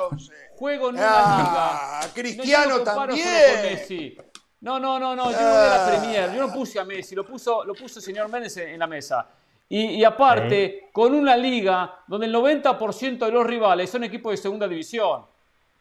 [0.63, 2.15] juego en una ah, liga.
[2.15, 3.27] Cristiano no, también.
[3.65, 4.17] Messi.
[4.61, 5.89] No, no, no, no, yo no de la ah.
[5.89, 8.87] Premier, yo no puse a Messi, lo puso, lo puso el señor Méndez en, la
[8.87, 9.27] mesa.
[9.69, 14.69] Y, aparte, con una liga donde el 90% de los rivales son equipos de segunda
[14.69, 15.25] división.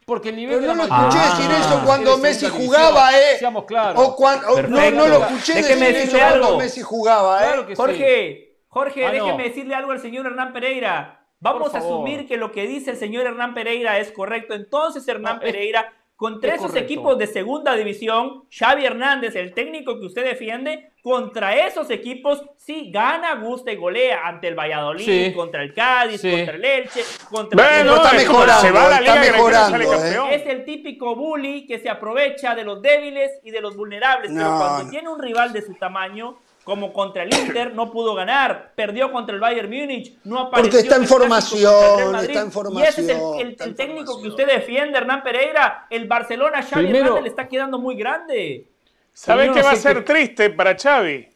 [0.03, 3.37] Porque el nivel Pero no lo escuché decir eso cuando Messi jugaba, ¿eh?
[3.37, 4.01] Seamos claros.
[4.03, 7.75] O cuando, no, no, lo escuché decir eso cuando Messi jugaba, ¿eh?
[7.75, 11.20] Jorge, Jorge, ah, déjeme decirle algo al señor Hernán Pereira.
[11.41, 14.53] Vamos a asumir que lo que dice el señor Hernán Pereira es correcto.
[14.53, 15.91] Entonces Hernán Pereira
[16.21, 21.89] contra esos equipos de segunda división, Xavi Hernández, el técnico que usted defiende, contra esos
[21.89, 27.01] equipos sí gana, gusta y golea ante el Valladolid, contra el Cádiz, contra el Elche,
[27.27, 30.35] contra el está mejorando, se va la está mejorando, ¿eh?
[30.35, 34.57] Es el típico bully que se aprovecha de los débiles y de los vulnerables, pero
[34.59, 39.11] cuando tiene un rival de su tamaño, como contra el Inter, no pudo ganar, perdió
[39.11, 40.71] contra el Bayern Múnich, no apareció.
[40.71, 42.83] Porque está en formación, está en formación.
[42.83, 45.87] Y ese es el, técnico que usted defiende, Hernán Pereira.
[45.89, 48.67] El Barcelona, Xavi Hernández le está quedando muy grande.
[49.13, 51.27] ¿Sabe qué va a ser triste para Xavi?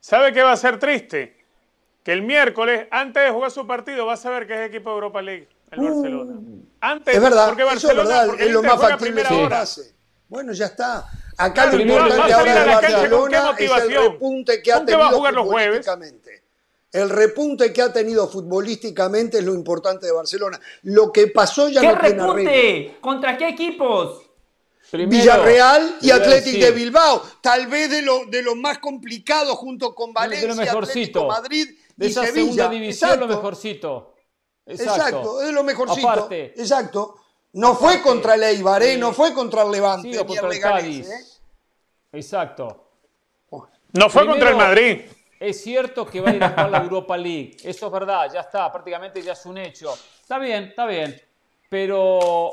[0.00, 1.38] ¿Sabe qué va a ser triste?
[2.02, 4.94] Que el miércoles, antes de jugar su partido, va a saber que es equipo de
[4.96, 5.84] Europa League, el uh.
[5.84, 6.40] Barcelona.
[6.80, 9.94] Antes, es verdad, porque Barcelona, es, verdad, es lo más factible que pase.
[10.28, 11.06] Bueno, ya está.
[11.36, 16.44] Acá lo importante ahora de Barcelona es el repunte que ha tenido futbolísticamente.
[16.92, 20.60] El repunte que ha tenido futbolísticamente es lo importante de Barcelona.
[20.82, 22.96] Lo que pasó ya ¿Qué no tiene repunte?
[23.00, 24.22] ¿Contra qué equipos?
[24.92, 27.22] Villarreal y Atlético de Bilbao.
[27.40, 32.06] Tal vez de lo, de lo más complicado junto con Valencia, lo Atlético Madrid de
[32.06, 32.42] esa Sevilla.
[32.42, 34.14] segunda división lo mejorcito.
[34.66, 34.94] Exacto.
[34.94, 36.08] Exacto, es lo mejorcito.
[36.08, 37.16] Aparte, Exacto.
[37.54, 38.96] No fue contra el Eibar, ¿eh?
[38.96, 40.12] no fue contra el Levante.
[40.12, 41.08] Sí, contra el Cádiz.
[41.08, 41.24] ¿eh?
[42.12, 42.80] Exacto.
[43.92, 45.02] No fue contra el Madrid.
[45.38, 47.56] Es cierto que va a ir a jugar la Europa League.
[47.62, 49.94] Eso es verdad, ya está, prácticamente ya es un hecho.
[50.20, 51.20] Está bien, está bien.
[51.68, 52.50] Pero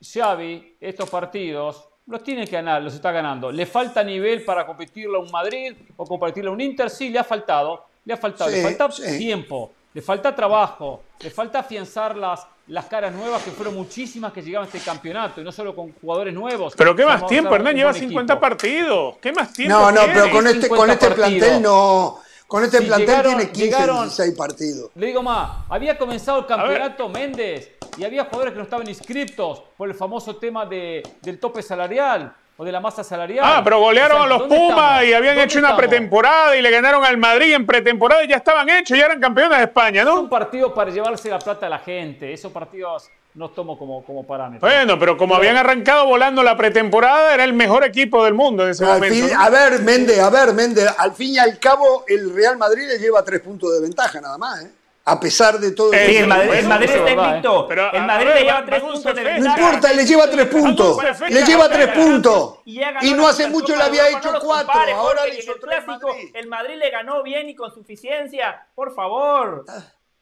[0.00, 3.52] Xavi, estos partidos, los tiene que ganar, los está ganando.
[3.52, 6.88] ¿Le falta nivel para competirlo a un Madrid o competirlo a un Inter?
[6.88, 7.86] Sí, le ha faltado.
[8.04, 13.12] Le ha faltado, le falta tiempo, le falta trabajo, le falta afianzar las, las caras
[13.12, 16.74] nuevas, que fueron muchísimas que llegaban a este campeonato, y no solo con jugadores nuevos.
[16.76, 17.74] Pero ¿qué más tiempo, Hernán?
[17.74, 19.16] Lleva 50 partidos.
[19.20, 19.76] ¿Qué más tiempo?
[19.76, 22.18] No, no, pero con este, con este plantel no.
[22.46, 24.90] Con este plantel tiene 15, 16 partidos.
[24.94, 29.62] Le digo más, había comenzado el campeonato Méndez y había jugadores que no estaban inscriptos
[29.74, 33.44] por el famoso tema de, del tope salarial o de la masa salarial.
[33.44, 37.16] Ah, pero golearon a los Pumas y habían hecho una pretemporada y le ganaron al
[37.16, 40.20] Madrid en pretemporada y ya estaban hechos, ya eran campeones de España, ¿no?
[40.20, 42.32] un partido para llevarse la plata a la gente.
[42.32, 44.68] Esos partidos no tomo como, como parámetro.
[44.68, 48.70] Bueno, pero como habían arrancado volando la pretemporada, era el mejor equipo del mundo en
[48.70, 49.34] ese momento.
[49.36, 52.98] A ver, Méndez, a ver, Méndez, al fin y al cabo el Real Madrid le
[52.98, 54.70] lleva tres puntos de ventaja nada más, ¿eh?
[55.04, 55.90] A pesar de todo.
[55.92, 57.68] Sí, el Madrid, el Madrid está invicto.
[57.70, 59.56] el Madrid le lleva tres puntos de ventaja.
[59.56, 60.98] No importa, le lleva tres puntos.
[61.28, 62.58] Le lleva tres puntos.
[62.64, 64.72] Y no hace mucho le había hecho cuatro.
[64.94, 65.84] Ahora le hizo tres.
[66.34, 68.66] El Madrid le ganó bien y con suficiencia.
[68.74, 69.64] Por favor.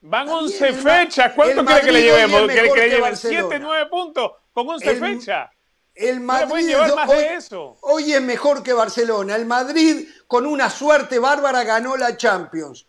[0.03, 1.33] Van 11 fechas.
[1.35, 2.49] ¿Cuánto cree que le llevemos?
[2.49, 5.51] ¿Que le lleven 7, 9 puntos con 11 fechas?
[5.95, 6.75] El Madrid
[7.07, 7.77] hoy, eso.
[7.83, 9.37] hoy es mejor que Barcelona.
[9.37, 12.87] El Madrid, con una suerte bárbara, ganó la Champions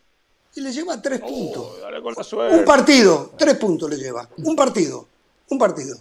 [0.54, 1.78] y le lleva tres oh, puntos.
[2.50, 4.28] un partido, tres puntos le lleva.
[4.38, 5.06] Un partido,
[5.48, 5.96] un partido.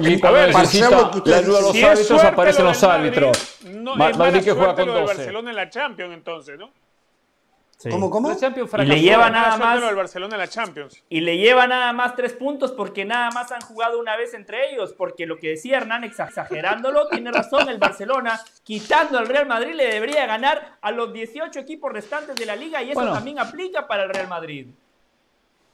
[0.00, 3.58] Y, a ver, hacer lo que ustedes los si árbitros aparecen los árbitros.
[3.64, 5.04] No, Madrid que juega con 12.
[5.04, 6.70] Barcelona en la Champions entonces, ¿no?
[7.90, 8.32] ¿Cómo, cómo?
[8.32, 9.94] y le lleva nada más.
[9.94, 11.02] Barcelona en la Champions.
[11.08, 14.72] Y le lleva nada más tres puntos porque nada más han jugado una vez entre
[14.72, 14.94] ellos.
[14.96, 17.68] Porque lo que decía Hernán, exagerándolo, tiene razón.
[17.68, 22.46] El Barcelona, quitando al Real Madrid, le debería ganar a los 18 equipos restantes de
[22.46, 22.82] la liga.
[22.82, 24.68] Y eso también aplica para el Real Madrid.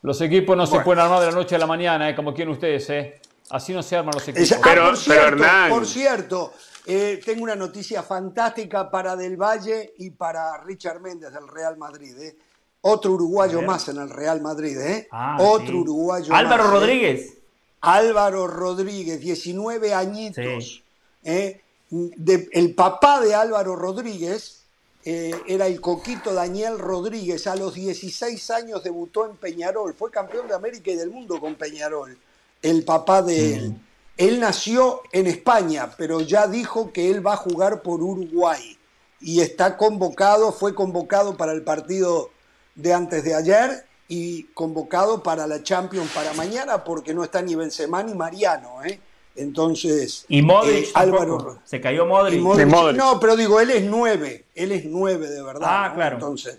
[0.02, 2.52] Los equipos no se pueden armar de la noche a la mañana, eh, como quieren
[2.52, 2.88] ustedes.
[2.90, 3.20] Eh.
[3.50, 4.58] Así no se arman los equipos.
[4.62, 5.70] pero, por cierto, Hernán.
[5.70, 6.52] Por cierto
[6.86, 12.16] eh, tengo una noticia fantástica para Del Valle y para Richard Méndez del Real Madrid.
[12.18, 12.36] ¿eh?
[12.82, 14.78] Otro uruguayo más en el Real Madrid.
[14.78, 15.08] ¿eh?
[15.10, 16.70] Ah, Otro uruguayo Álvaro ¿eh?
[16.70, 17.34] Rodríguez.
[17.82, 20.82] Álvaro Rodríguez, 19 añitos.
[21.22, 24.64] el papá de Álvaro Rodríguez
[25.02, 27.46] era el coquito Daniel Rodríguez.
[27.46, 29.94] A los 16 años debutó en Peñarol.
[29.94, 32.18] Fue campeón de América y del mundo con Peñarol.
[32.62, 33.80] El papá de él.
[34.20, 38.76] Él nació en España, pero ya dijo que él va a jugar por Uruguay
[39.18, 42.28] y está convocado, fue convocado para el partido
[42.74, 47.54] de antes de ayer y convocado para la Champions para mañana porque no está ni
[47.54, 49.00] Benzema ni Mariano, ¿eh?
[49.36, 52.42] Entonces, y Modric eh, Álvaro se cayó Modric.
[52.42, 55.66] No, pero digo, él es nueve, él es nueve de verdad.
[55.66, 56.16] Ah, claro.
[56.16, 56.58] Entonces,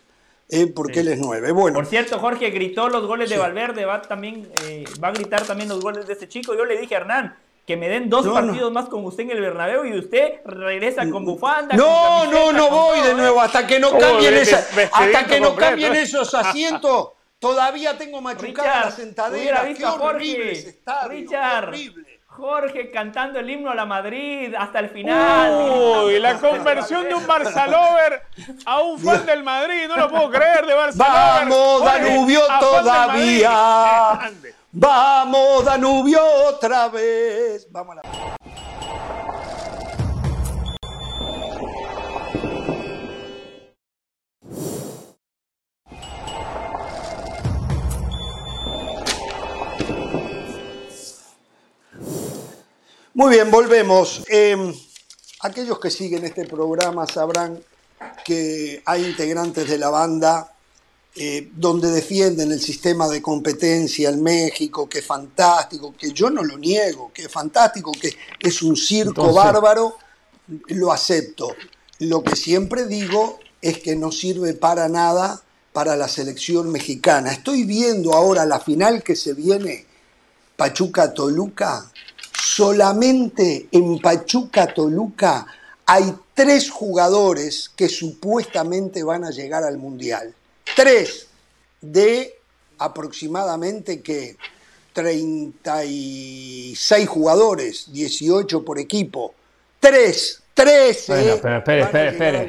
[0.49, 1.51] eh, porque él es nueve.
[1.51, 1.75] Bueno.
[1.75, 5.69] Por cierto, Jorge gritó los goles de Valverde, va también, eh, va a gritar también
[5.69, 6.55] los goles de este chico.
[6.55, 7.35] Yo le dije a Hernán,
[7.72, 11.23] que me den dos partidos más con usted en el Bernabéu y usted regresa con
[11.23, 11.73] bufanda.
[11.73, 14.34] No, no, no voy de nuevo hasta que no cambien
[14.91, 17.11] hasta que no cambien esos asientos.
[17.39, 19.64] Todavía tengo machucada la sentadera.
[19.64, 20.81] Visto a Jorge.
[21.07, 21.73] Richard.
[22.31, 26.05] Jorge cantando el himno a la Madrid hasta el final.
[26.05, 28.21] Uy, la conversión de un Barçalover
[28.65, 31.13] a un fan del Madrid, no lo puedo creer de Barcelona.
[31.13, 34.31] Vamos, Danubio todavía.
[34.71, 37.67] Vamos, Danubio, otra vez.
[37.69, 38.31] Vamos a la...
[53.22, 54.23] Muy bien, volvemos.
[54.30, 54.73] Em,
[55.41, 57.64] aquellos que siguen este programa sabrán
[58.26, 60.56] que hay integrantes de la banda
[61.15, 66.43] eh, donde defienden el sistema de competencia en México, que es fantástico, que yo no
[66.43, 69.98] lo niego, que es fantástico, que es un circo bárbaro,
[70.69, 71.56] lo acepto.
[71.99, 75.43] Lo que siempre digo es que no sirve para nada
[75.73, 77.31] para la selección mexicana.
[77.31, 79.85] Estoy viendo ahora la final que se viene,
[80.56, 81.91] Pachuca-Toluca.
[82.43, 85.45] Solamente en Pachuca-Toluca
[85.85, 90.34] hay tres jugadores que supuestamente van a llegar al Mundial.
[90.76, 91.27] Tres
[91.81, 92.39] de
[92.80, 94.38] aproximadamente que
[94.93, 99.35] 36 jugadores, 18 por equipo.
[99.80, 101.05] Tres, tres.
[101.09, 102.43] Bueno, espera, espera, espera, espera,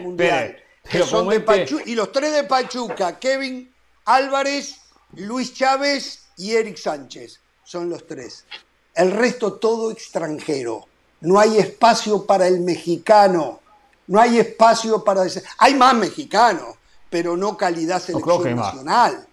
[1.85, 3.70] y los tres de Pachuca, Kevin
[4.06, 4.74] Álvarez,
[5.16, 7.40] Luis Chávez y Eric Sánchez.
[7.62, 8.47] Son los tres.
[8.94, 10.86] El resto todo extranjero.
[11.20, 13.60] No hay espacio para el mexicano.
[14.06, 15.23] No hay espacio para...
[15.59, 16.77] Hay más mexicanos,
[17.09, 19.27] pero no calidad selección nacional.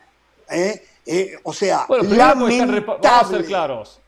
[0.50, 0.84] ¿eh?
[1.06, 2.82] Eh, o sea, lamentable.
[2.82, 4.00] Vamos a ser claros.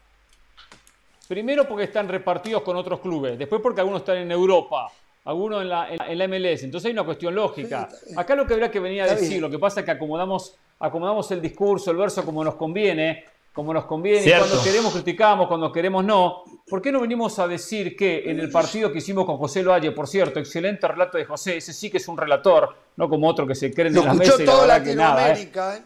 [1.27, 4.91] Primero porque están repartidos con otros clubes, después porque algunos están en Europa,
[5.23, 6.63] algunos en la, en la MLS.
[6.63, 7.87] Entonces hay una cuestión lógica.
[8.17, 11.31] Acá lo que habría que venir a decir, lo que pasa es que acomodamos, acomodamos
[11.31, 13.23] el discurso, el verso como nos conviene,
[13.53, 16.43] como nos conviene, y cuando queremos criticamos, cuando queremos no.
[16.67, 19.91] ¿Por qué no venimos a decir que en el partido que hicimos con José Loalle,
[19.91, 23.45] por cierto, excelente relato de José, ese sí que es un relator, no como otro
[23.45, 25.33] que se cree en la mesa y la verdad que nada.
[25.33, 25.51] ¿eh?
[25.53, 25.83] ¿eh?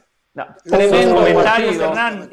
[0.63, 2.31] tremendo comentario, Hernán.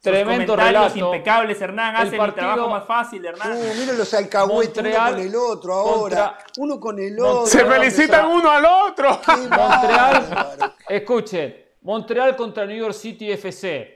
[0.00, 0.98] Tremendo relato.
[0.98, 1.96] impecables, Hernán.
[1.96, 3.56] Hace el trabajo más fácil, Hernán.
[3.56, 6.38] Uh, miren los alcahuetes uno con el otro ahora.
[6.58, 7.46] uno con el otro.
[7.46, 9.20] Se felicitan uno al otro.
[9.28, 13.93] Montreal, escuchen, Montreal contra New York City FC.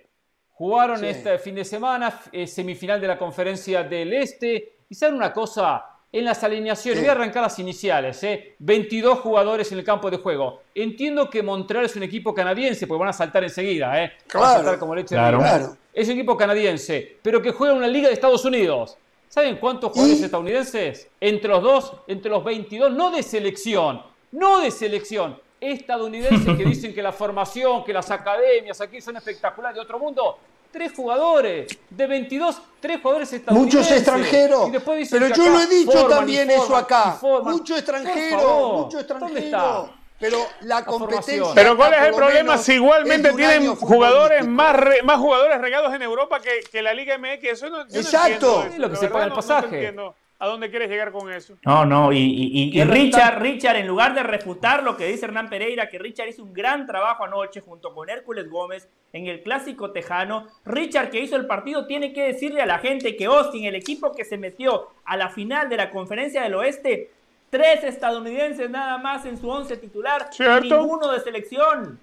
[0.58, 4.78] Jugaron este fin de semana, eh, semifinal de la conferencia del Este.
[4.88, 8.56] Y saben una cosa, en las alineaciones, voy a arrancar las iniciales, ¿eh?
[8.58, 10.62] 22 jugadores en el campo de juego.
[10.74, 14.12] Entiendo que Montreal es un equipo canadiense, porque van a saltar enseguida, ¿eh?
[14.26, 15.38] Claro, van a saltar como leche claro.
[15.38, 15.76] claro.
[15.94, 18.98] Es un equipo canadiense, pero que juega en una liga de Estados Unidos.
[19.28, 21.08] ¿Saben cuántos jugadores estadounidenses?
[21.20, 24.02] Entre los dos, entre los 22, no de selección,
[24.32, 29.76] no de selección, estadounidenses que dicen que la formación, que las academias aquí son espectaculares
[29.76, 30.38] de otro mundo.
[30.70, 33.80] Tres jugadores, de 22, tres jugadores estadounidenses.
[33.80, 34.70] Muchos extranjeros.
[35.10, 37.18] Pero yo lo he dicho también eso acá.
[37.42, 39.98] Mucho extranjero, mucho extranjero.
[40.20, 41.44] Pero la competencia.
[41.54, 46.40] Pero ¿cuál es el problema si igualmente tienen jugadores más, más jugadores regados en Europa
[46.40, 47.44] que, que la Liga MX?
[47.44, 48.64] Eso no, Exacto.
[48.64, 49.94] es lo que se paga el pasaje.
[50.40, 51.56] ¿A dónde quieres llegar con eso?
[51.64, 55.98] No, no, y, Richard, Richard, en lugar de refutar lo que dice Hernán Pereira, que
[55.98, 61.10] Richard hizo un gran trabajo anoche junto con Hércules Gómez en el clásico tejano, Richard
[61.10, 64.24] que hizo el partido tiene que decirle a la gente que Austin, el equipo que
[64.24, 67.10] se metió a la final de la conferencia del oeste,
[67.50, 70.30] tres estadounidenses nada más en su once titular,
[70.62, 71.98] ninguno de selección.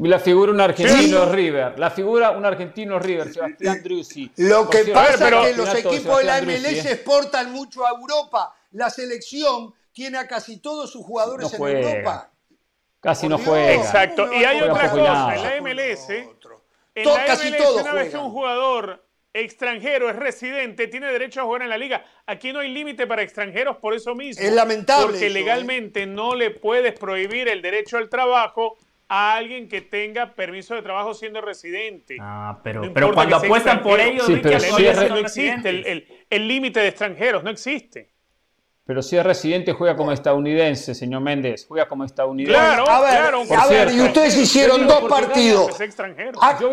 [0.00, 1.78] La figura un argentino River.
[1.78, 4.30] La figura un argentino River, Sebastián Drussi.
[4.36, 8.54] Lo que pasa es que los equipos de la MLS exportan mucho a Europa.
[8.72, 12.30] La selección tiene a casi todos sus jugadores en Europa.
[13.00, 13.74] Casi no juega.
[13.74, 14.32] Exacto.
[14.32, 15.34] y hay otra cosa.
[15.34, 19.04] En la MLS, en la casi MLS, una vez que un jugador
[19.34, 22.04] extranjero es residente, tiene derecho a jugar en la liga.
[22.26, 24.42] Aquí no hay límite para extranjeros por eso mismo.
[24.42, 25.06] Es lamentable.
[25.06, 25.30] Porque ¿eh?
[25.30, 28.76] legalmente no le puedes prohibir el derecho al trabajo
[29.14, 32.16] a alguien que tenga permiso de trabajo siendo residente.
[32.18, 38.10] Ah, pero, pero cuando apuestan por ellos, no, existe el límite de extranjeros, no existe.
[38.86, 41.66] Pero si es residente, juega como estadounidense, señor Méndez.
[41.68, 42.58] Juega como estadounidense.
[42.58, 43.62] Claro, a ver, claro.
[43.62, 45.78] A ver, y ustedes hicieron dos partidos.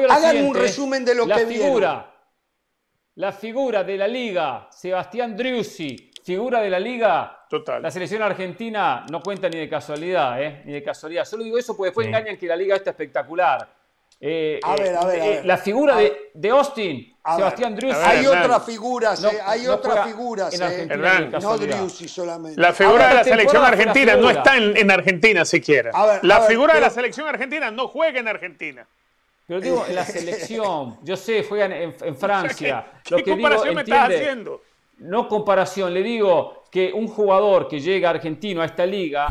[0.07, 2.15] Hagan un resumen de lo la que figura,
[3.15, 7.81] La figura de la liga, Sebastián Driussi, figura de la liga, Total.
[7.81, 10.61] La selección argentina no cuenta ni de casualidad, ¿eh?
[10.65, 11.25] Ni de casualidad.
[11.25, 13.67] Solo digo eso porque después engañan que la liga está espectacular.
[14.21, 17.97] Eh, a, ver, a, ver, a eh, ver, La figura de, de, Austin, Sebastián Drussi.
[18.03, 20.53] Hay otras figuras, eh, hay otras figuras.
[20.53, 22.61] En Argentina, no Drussi solamente.
[22.61, 25.91] La figura de la selección argentina no está en, en Argentina siquiera.
[26.21, 28.85] la figura de la selección argentina no juega en Argentina.
[29.47, 32.85] Pero digo, en la selección, yo sé, juegan en, en Francia.
[33.03, 34.61] ¿Qué, qué, comparación me estás haciendo?
[34.99, 39.27] No comparación, le digo que un jugador que llega argentino a esta liga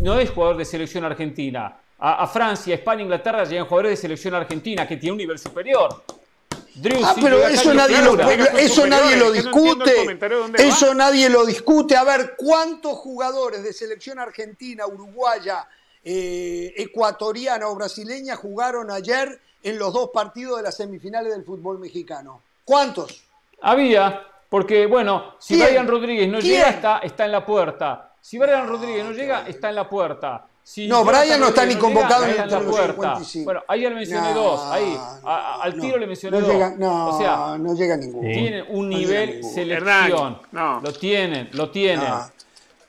[0.00, 1.76] no, es jugador de selección argentina.
[1.98, 6.02] A, Francia, España, Inglaterra llegan jugadores de selección argentina que tiene un nivel superior.
[7.04, 8.18] ah, pero eso nadie, lo,
[8.58, 10.18] eso nadie lo discute.
[10.58, 11.96] Eso nadie lo discute.
[11.96, 15.68] A ver, ¿cuántos jugadores de selección argentina, uruguaya,
[16.04, 21.78] eh, ecuatoriana o brasileña jugaron ayer en los dos partidos de las semifinales del fútbol
[21.78, 22.42] mexicano?
[22.64, 23.22] ¿Cuántos?
[23.60, 28.12] Había, Porque, bueno, si Brian Rodríguez no llega, está, está en la puerta.
[28.20, 30.44] Si Brian Rodríguez no llega, está en la puerta.
[30.62, 33.18] Si no, Brian no está ni convocado en la puerta.
[33.44, 34.60] Bueno, ahí ya le mencioné dos.
[34.70, 36.78] Ahí, al tiro le mencioné dos.
[36.78, 38.28] no, o sea, no llega ninguno.
[38.28, 40.38] Tienen un nivel selección.
[40.52, 42.12] Lo tienen, lo tienen.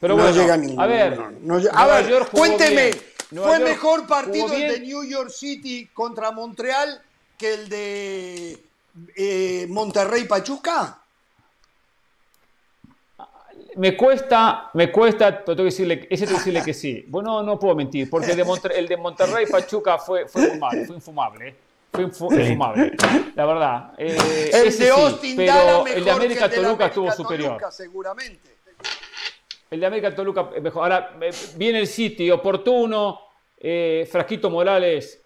[0.02, 0.81] Pero bueno, llega ninguno.
[0.81, 1.18] A ver,
[1.72, 2.91] a ver cuénteme.
[3.34, 7.02] ¿Fue mejor partido el de New York City contra Montreal
[7.38, 8.64] que el de
[9.15, 11.02] eh, Monterrey Pachuca?
[13.75, 17.05] Me cuesta, me cuesta, pero tengo que decirle, ese tengo que decirle que sí.
[17.07, 18.45] Bueno, no puedo mentir, porque el de,
[18.75, 21.47] el de Monterrey Pachuca fue, fue fumable, fue infumable.
[21.49, 21.55] ¿eh?
[21.91, 22.91] Fue infumable,
[23.35, 23.93] la verdad.
[23.97, 27.61] Eh, el de Austin pero el de América Toluca estuvo superior.
[27.71, 28.57] seguramente.
[29.69, 30.83] El de América Toluca mejor.
[30.83, 31.15] Ahora
[31.55, 33.19] viene el City oportuno,
[34.09, 35.22] Frasquito Morales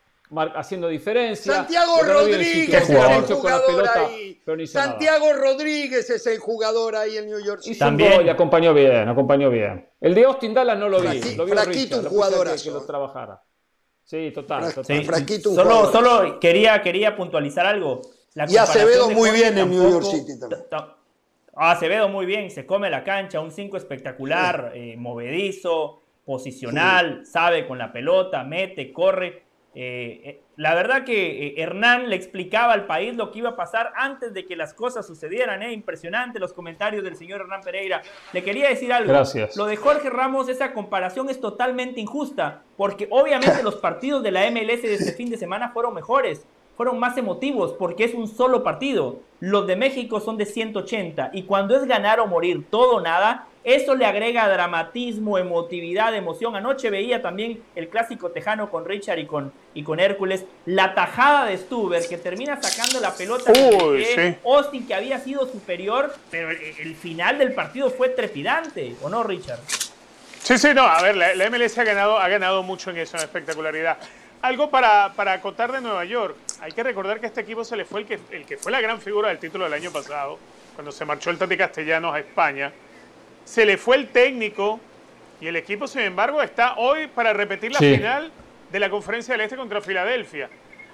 [0.56, 1.54] haciendo diferencia.
[1.54, 4.42] Santiago Rodríguez es el jugador ahí.
[4.68, 7.78] Santiago Rodríguez es el jugador ahí en New York City.
[7.80, 9.88] También y acompañó bien, acompañó bien.
[10.02, 11.36] El de Austin Dallas no lo vi.
[11.36, 12.48] lo vi Fraquito un jugador.
[12.62, 13.42] Que lo trabajara.
[14.04, 14.72] Sí, total.
[14.72, 18.02] solo, solo quería, quería puntualizar algo.
[18.36, 20.62] y Acevedo muy bien en New York City también.
[21.60, 27.80] Acevedo muy bien, se come la cancha, un 5 espectacular, eh, movedizo, posicional, sabe con
[27.80, 29.47] la pelota, mete, corre
[29.80, 33.56] eh, eh, la verdad que eh, Hernán le explicaba al país lo que iba a
[33.56, 35.62] pasar antes de que las cosas sucedieran.
[35.62, 35.72] ¿eh?
[35.72, 38.02] Impresionante los comentarios del señor Hernán Pereira.
[38.34, 39.14] Le quería decir algo.
[39.14, 39.56] Gracias.
[39.56, 44.50] Lo de Jorge Ramos, esa comparación es totalmente injusta, porque obviamente los partidos de la
[44.50, 46.44] MLS de este fin de semana fueron mejores
[46.76, 49.22] fueron más emotivos porque es un solo partido.
[49.40, 53.48] Los de México son de 180 y cuando es ganar o morir todo o nada,
[53.68, 56.56] eso le agrega dramatismo, emotividad, emoción.
[56.56, 60.46] Anoche veía también el clásico tejano con Richard y con, y con Hércules.
[60.66, 63.52] La tajada de Stuber que termina sacando la pelota.
[63.52, 69.22] de Austin que había sido superior, pero el, final del partido fue trepidante, ¿o no,
[69.22, 69.60] Richard?
[70.42, 70.84] Sí, sí, no.
[70.84, 73.98] A ver, la, la MLS ha ganado, ha ganado mucho en eso, en espectacularidad.
[74.44, 76.38] Algo para, para acotar de Nueva York.
[76.62, 78.80] Hay que recordar que este equipo se le fue el que, el que fue la
[78.80, 80.40] gran figura del título del año pasado,
[80.74, 82.72] cuando se marchó el Tati Castellanos a España.
[83.48, 84.78] Se le fue el técnico
[85.40, 88.30] y el equipo, sin embargo, está hoy para repetir la final
[88.70, 90.50] de la Conferencia del Este contra Filadelfia.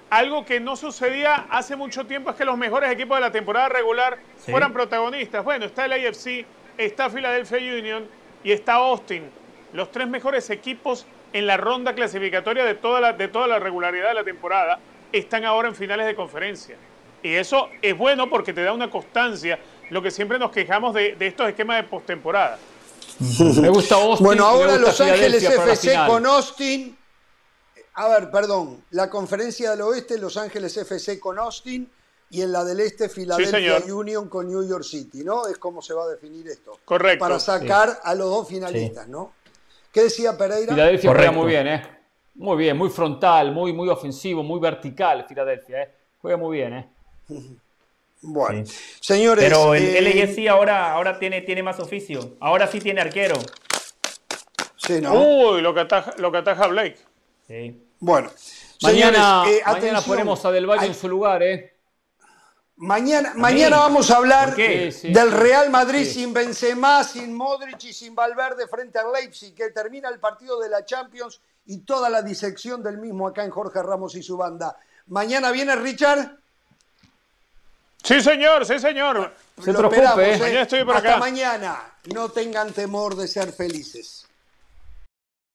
[0.08, 3.70] Algo que no sucedía hace mucho tiempo es que los mejores equipos de la temporada
[3.70, 5.42] regular fueran protagonistas.
[5.42, 6.46] Bueno, está el AFC,
[6.78, 8.06] está Philadelphia Union
[8.44, 9.24] y está Austin.
[9.72, 14.10] Los tres mejores equipos en la ronda clasificatoria de toda la, de toda la regularidad
[14.10, 14.78] de la temporada,
[15.10, 16.76] están ahora en finales de conferencia.
[17.20, 19.58] Y eso es bueno porque te da una constancia,
[19.90, 22.58] lo que siempre nos quejamos de, estos esquemas de postemporada.
[23.60, 24.26] Me gusta Austin.
[24.26, 26.96] Bueno, ahora Los Ángeles FC con Austin.
[27.94, 28.82] A ver, perdón.
[28.90, 31.88] La conferencia del oeste, Los Ángeles FC con Austin.
[32.30, 35.46] Y en la del este, Philadelphia Union con New York City, ¿no?
[35.46, 36.80] Es como se va a definir esto.
[36.84, 37.20] Correcto.
[37.20, 39.32] Para sacar a los dos finalistas, ¿no?
[39.92, 40.72] ¿Qué decía Pereira?
[40.72, 41.82] Filadelfia juega muy bien, ¿eh?
[42.34, 45.90] Muy bien, muy frontal, muy, muy ofensivo, muy vertical Filadelfia, ¿eh?
[46.20, 46.88] Juega muy bien, ¿eh?
[48.26, 48.64] Bueno,
[49.00, 49.44] señores.
[49.44, 50.48] Pero el eh...
[50.48, 52.36] ahora, ahora tiene, tiene más oficio.
[52.40, 53.36] Ahora sí tiene arquero.
[54.76, 55.14] Sí, ¿no?
[55.14, 56.98] Uy, lo que ataja, lo que ataja Blake.
[57.46, 57.80] Sí.
[58.00, 58.30] Bueno,
[58.82, 61.74] mañana, eh, mañana ponemos a Del Valle en su lugar, ¿eh?
[62.76, 68.66] Mañana, mañana vamos a hablar del Real Madrid sin Benzema, sin Modric y sin Valverde
[68.66, 72.98] frente al Leipzig, que termina el partido de la Champions y toda la disección del
[72.98, 74.76] mismo acá en Jorge Ramos y su banda.
[75.06, 76.36] ¿Mañana viene Richard?
[78.04, 79.34] Sí, señor, sí, señor.
[79.62, 80.66] Se Lo esperamos, ¿eh?
[80.94, 81.80] Hasta mañana.
[82.12, 84.23] No tengan temor de ser felices.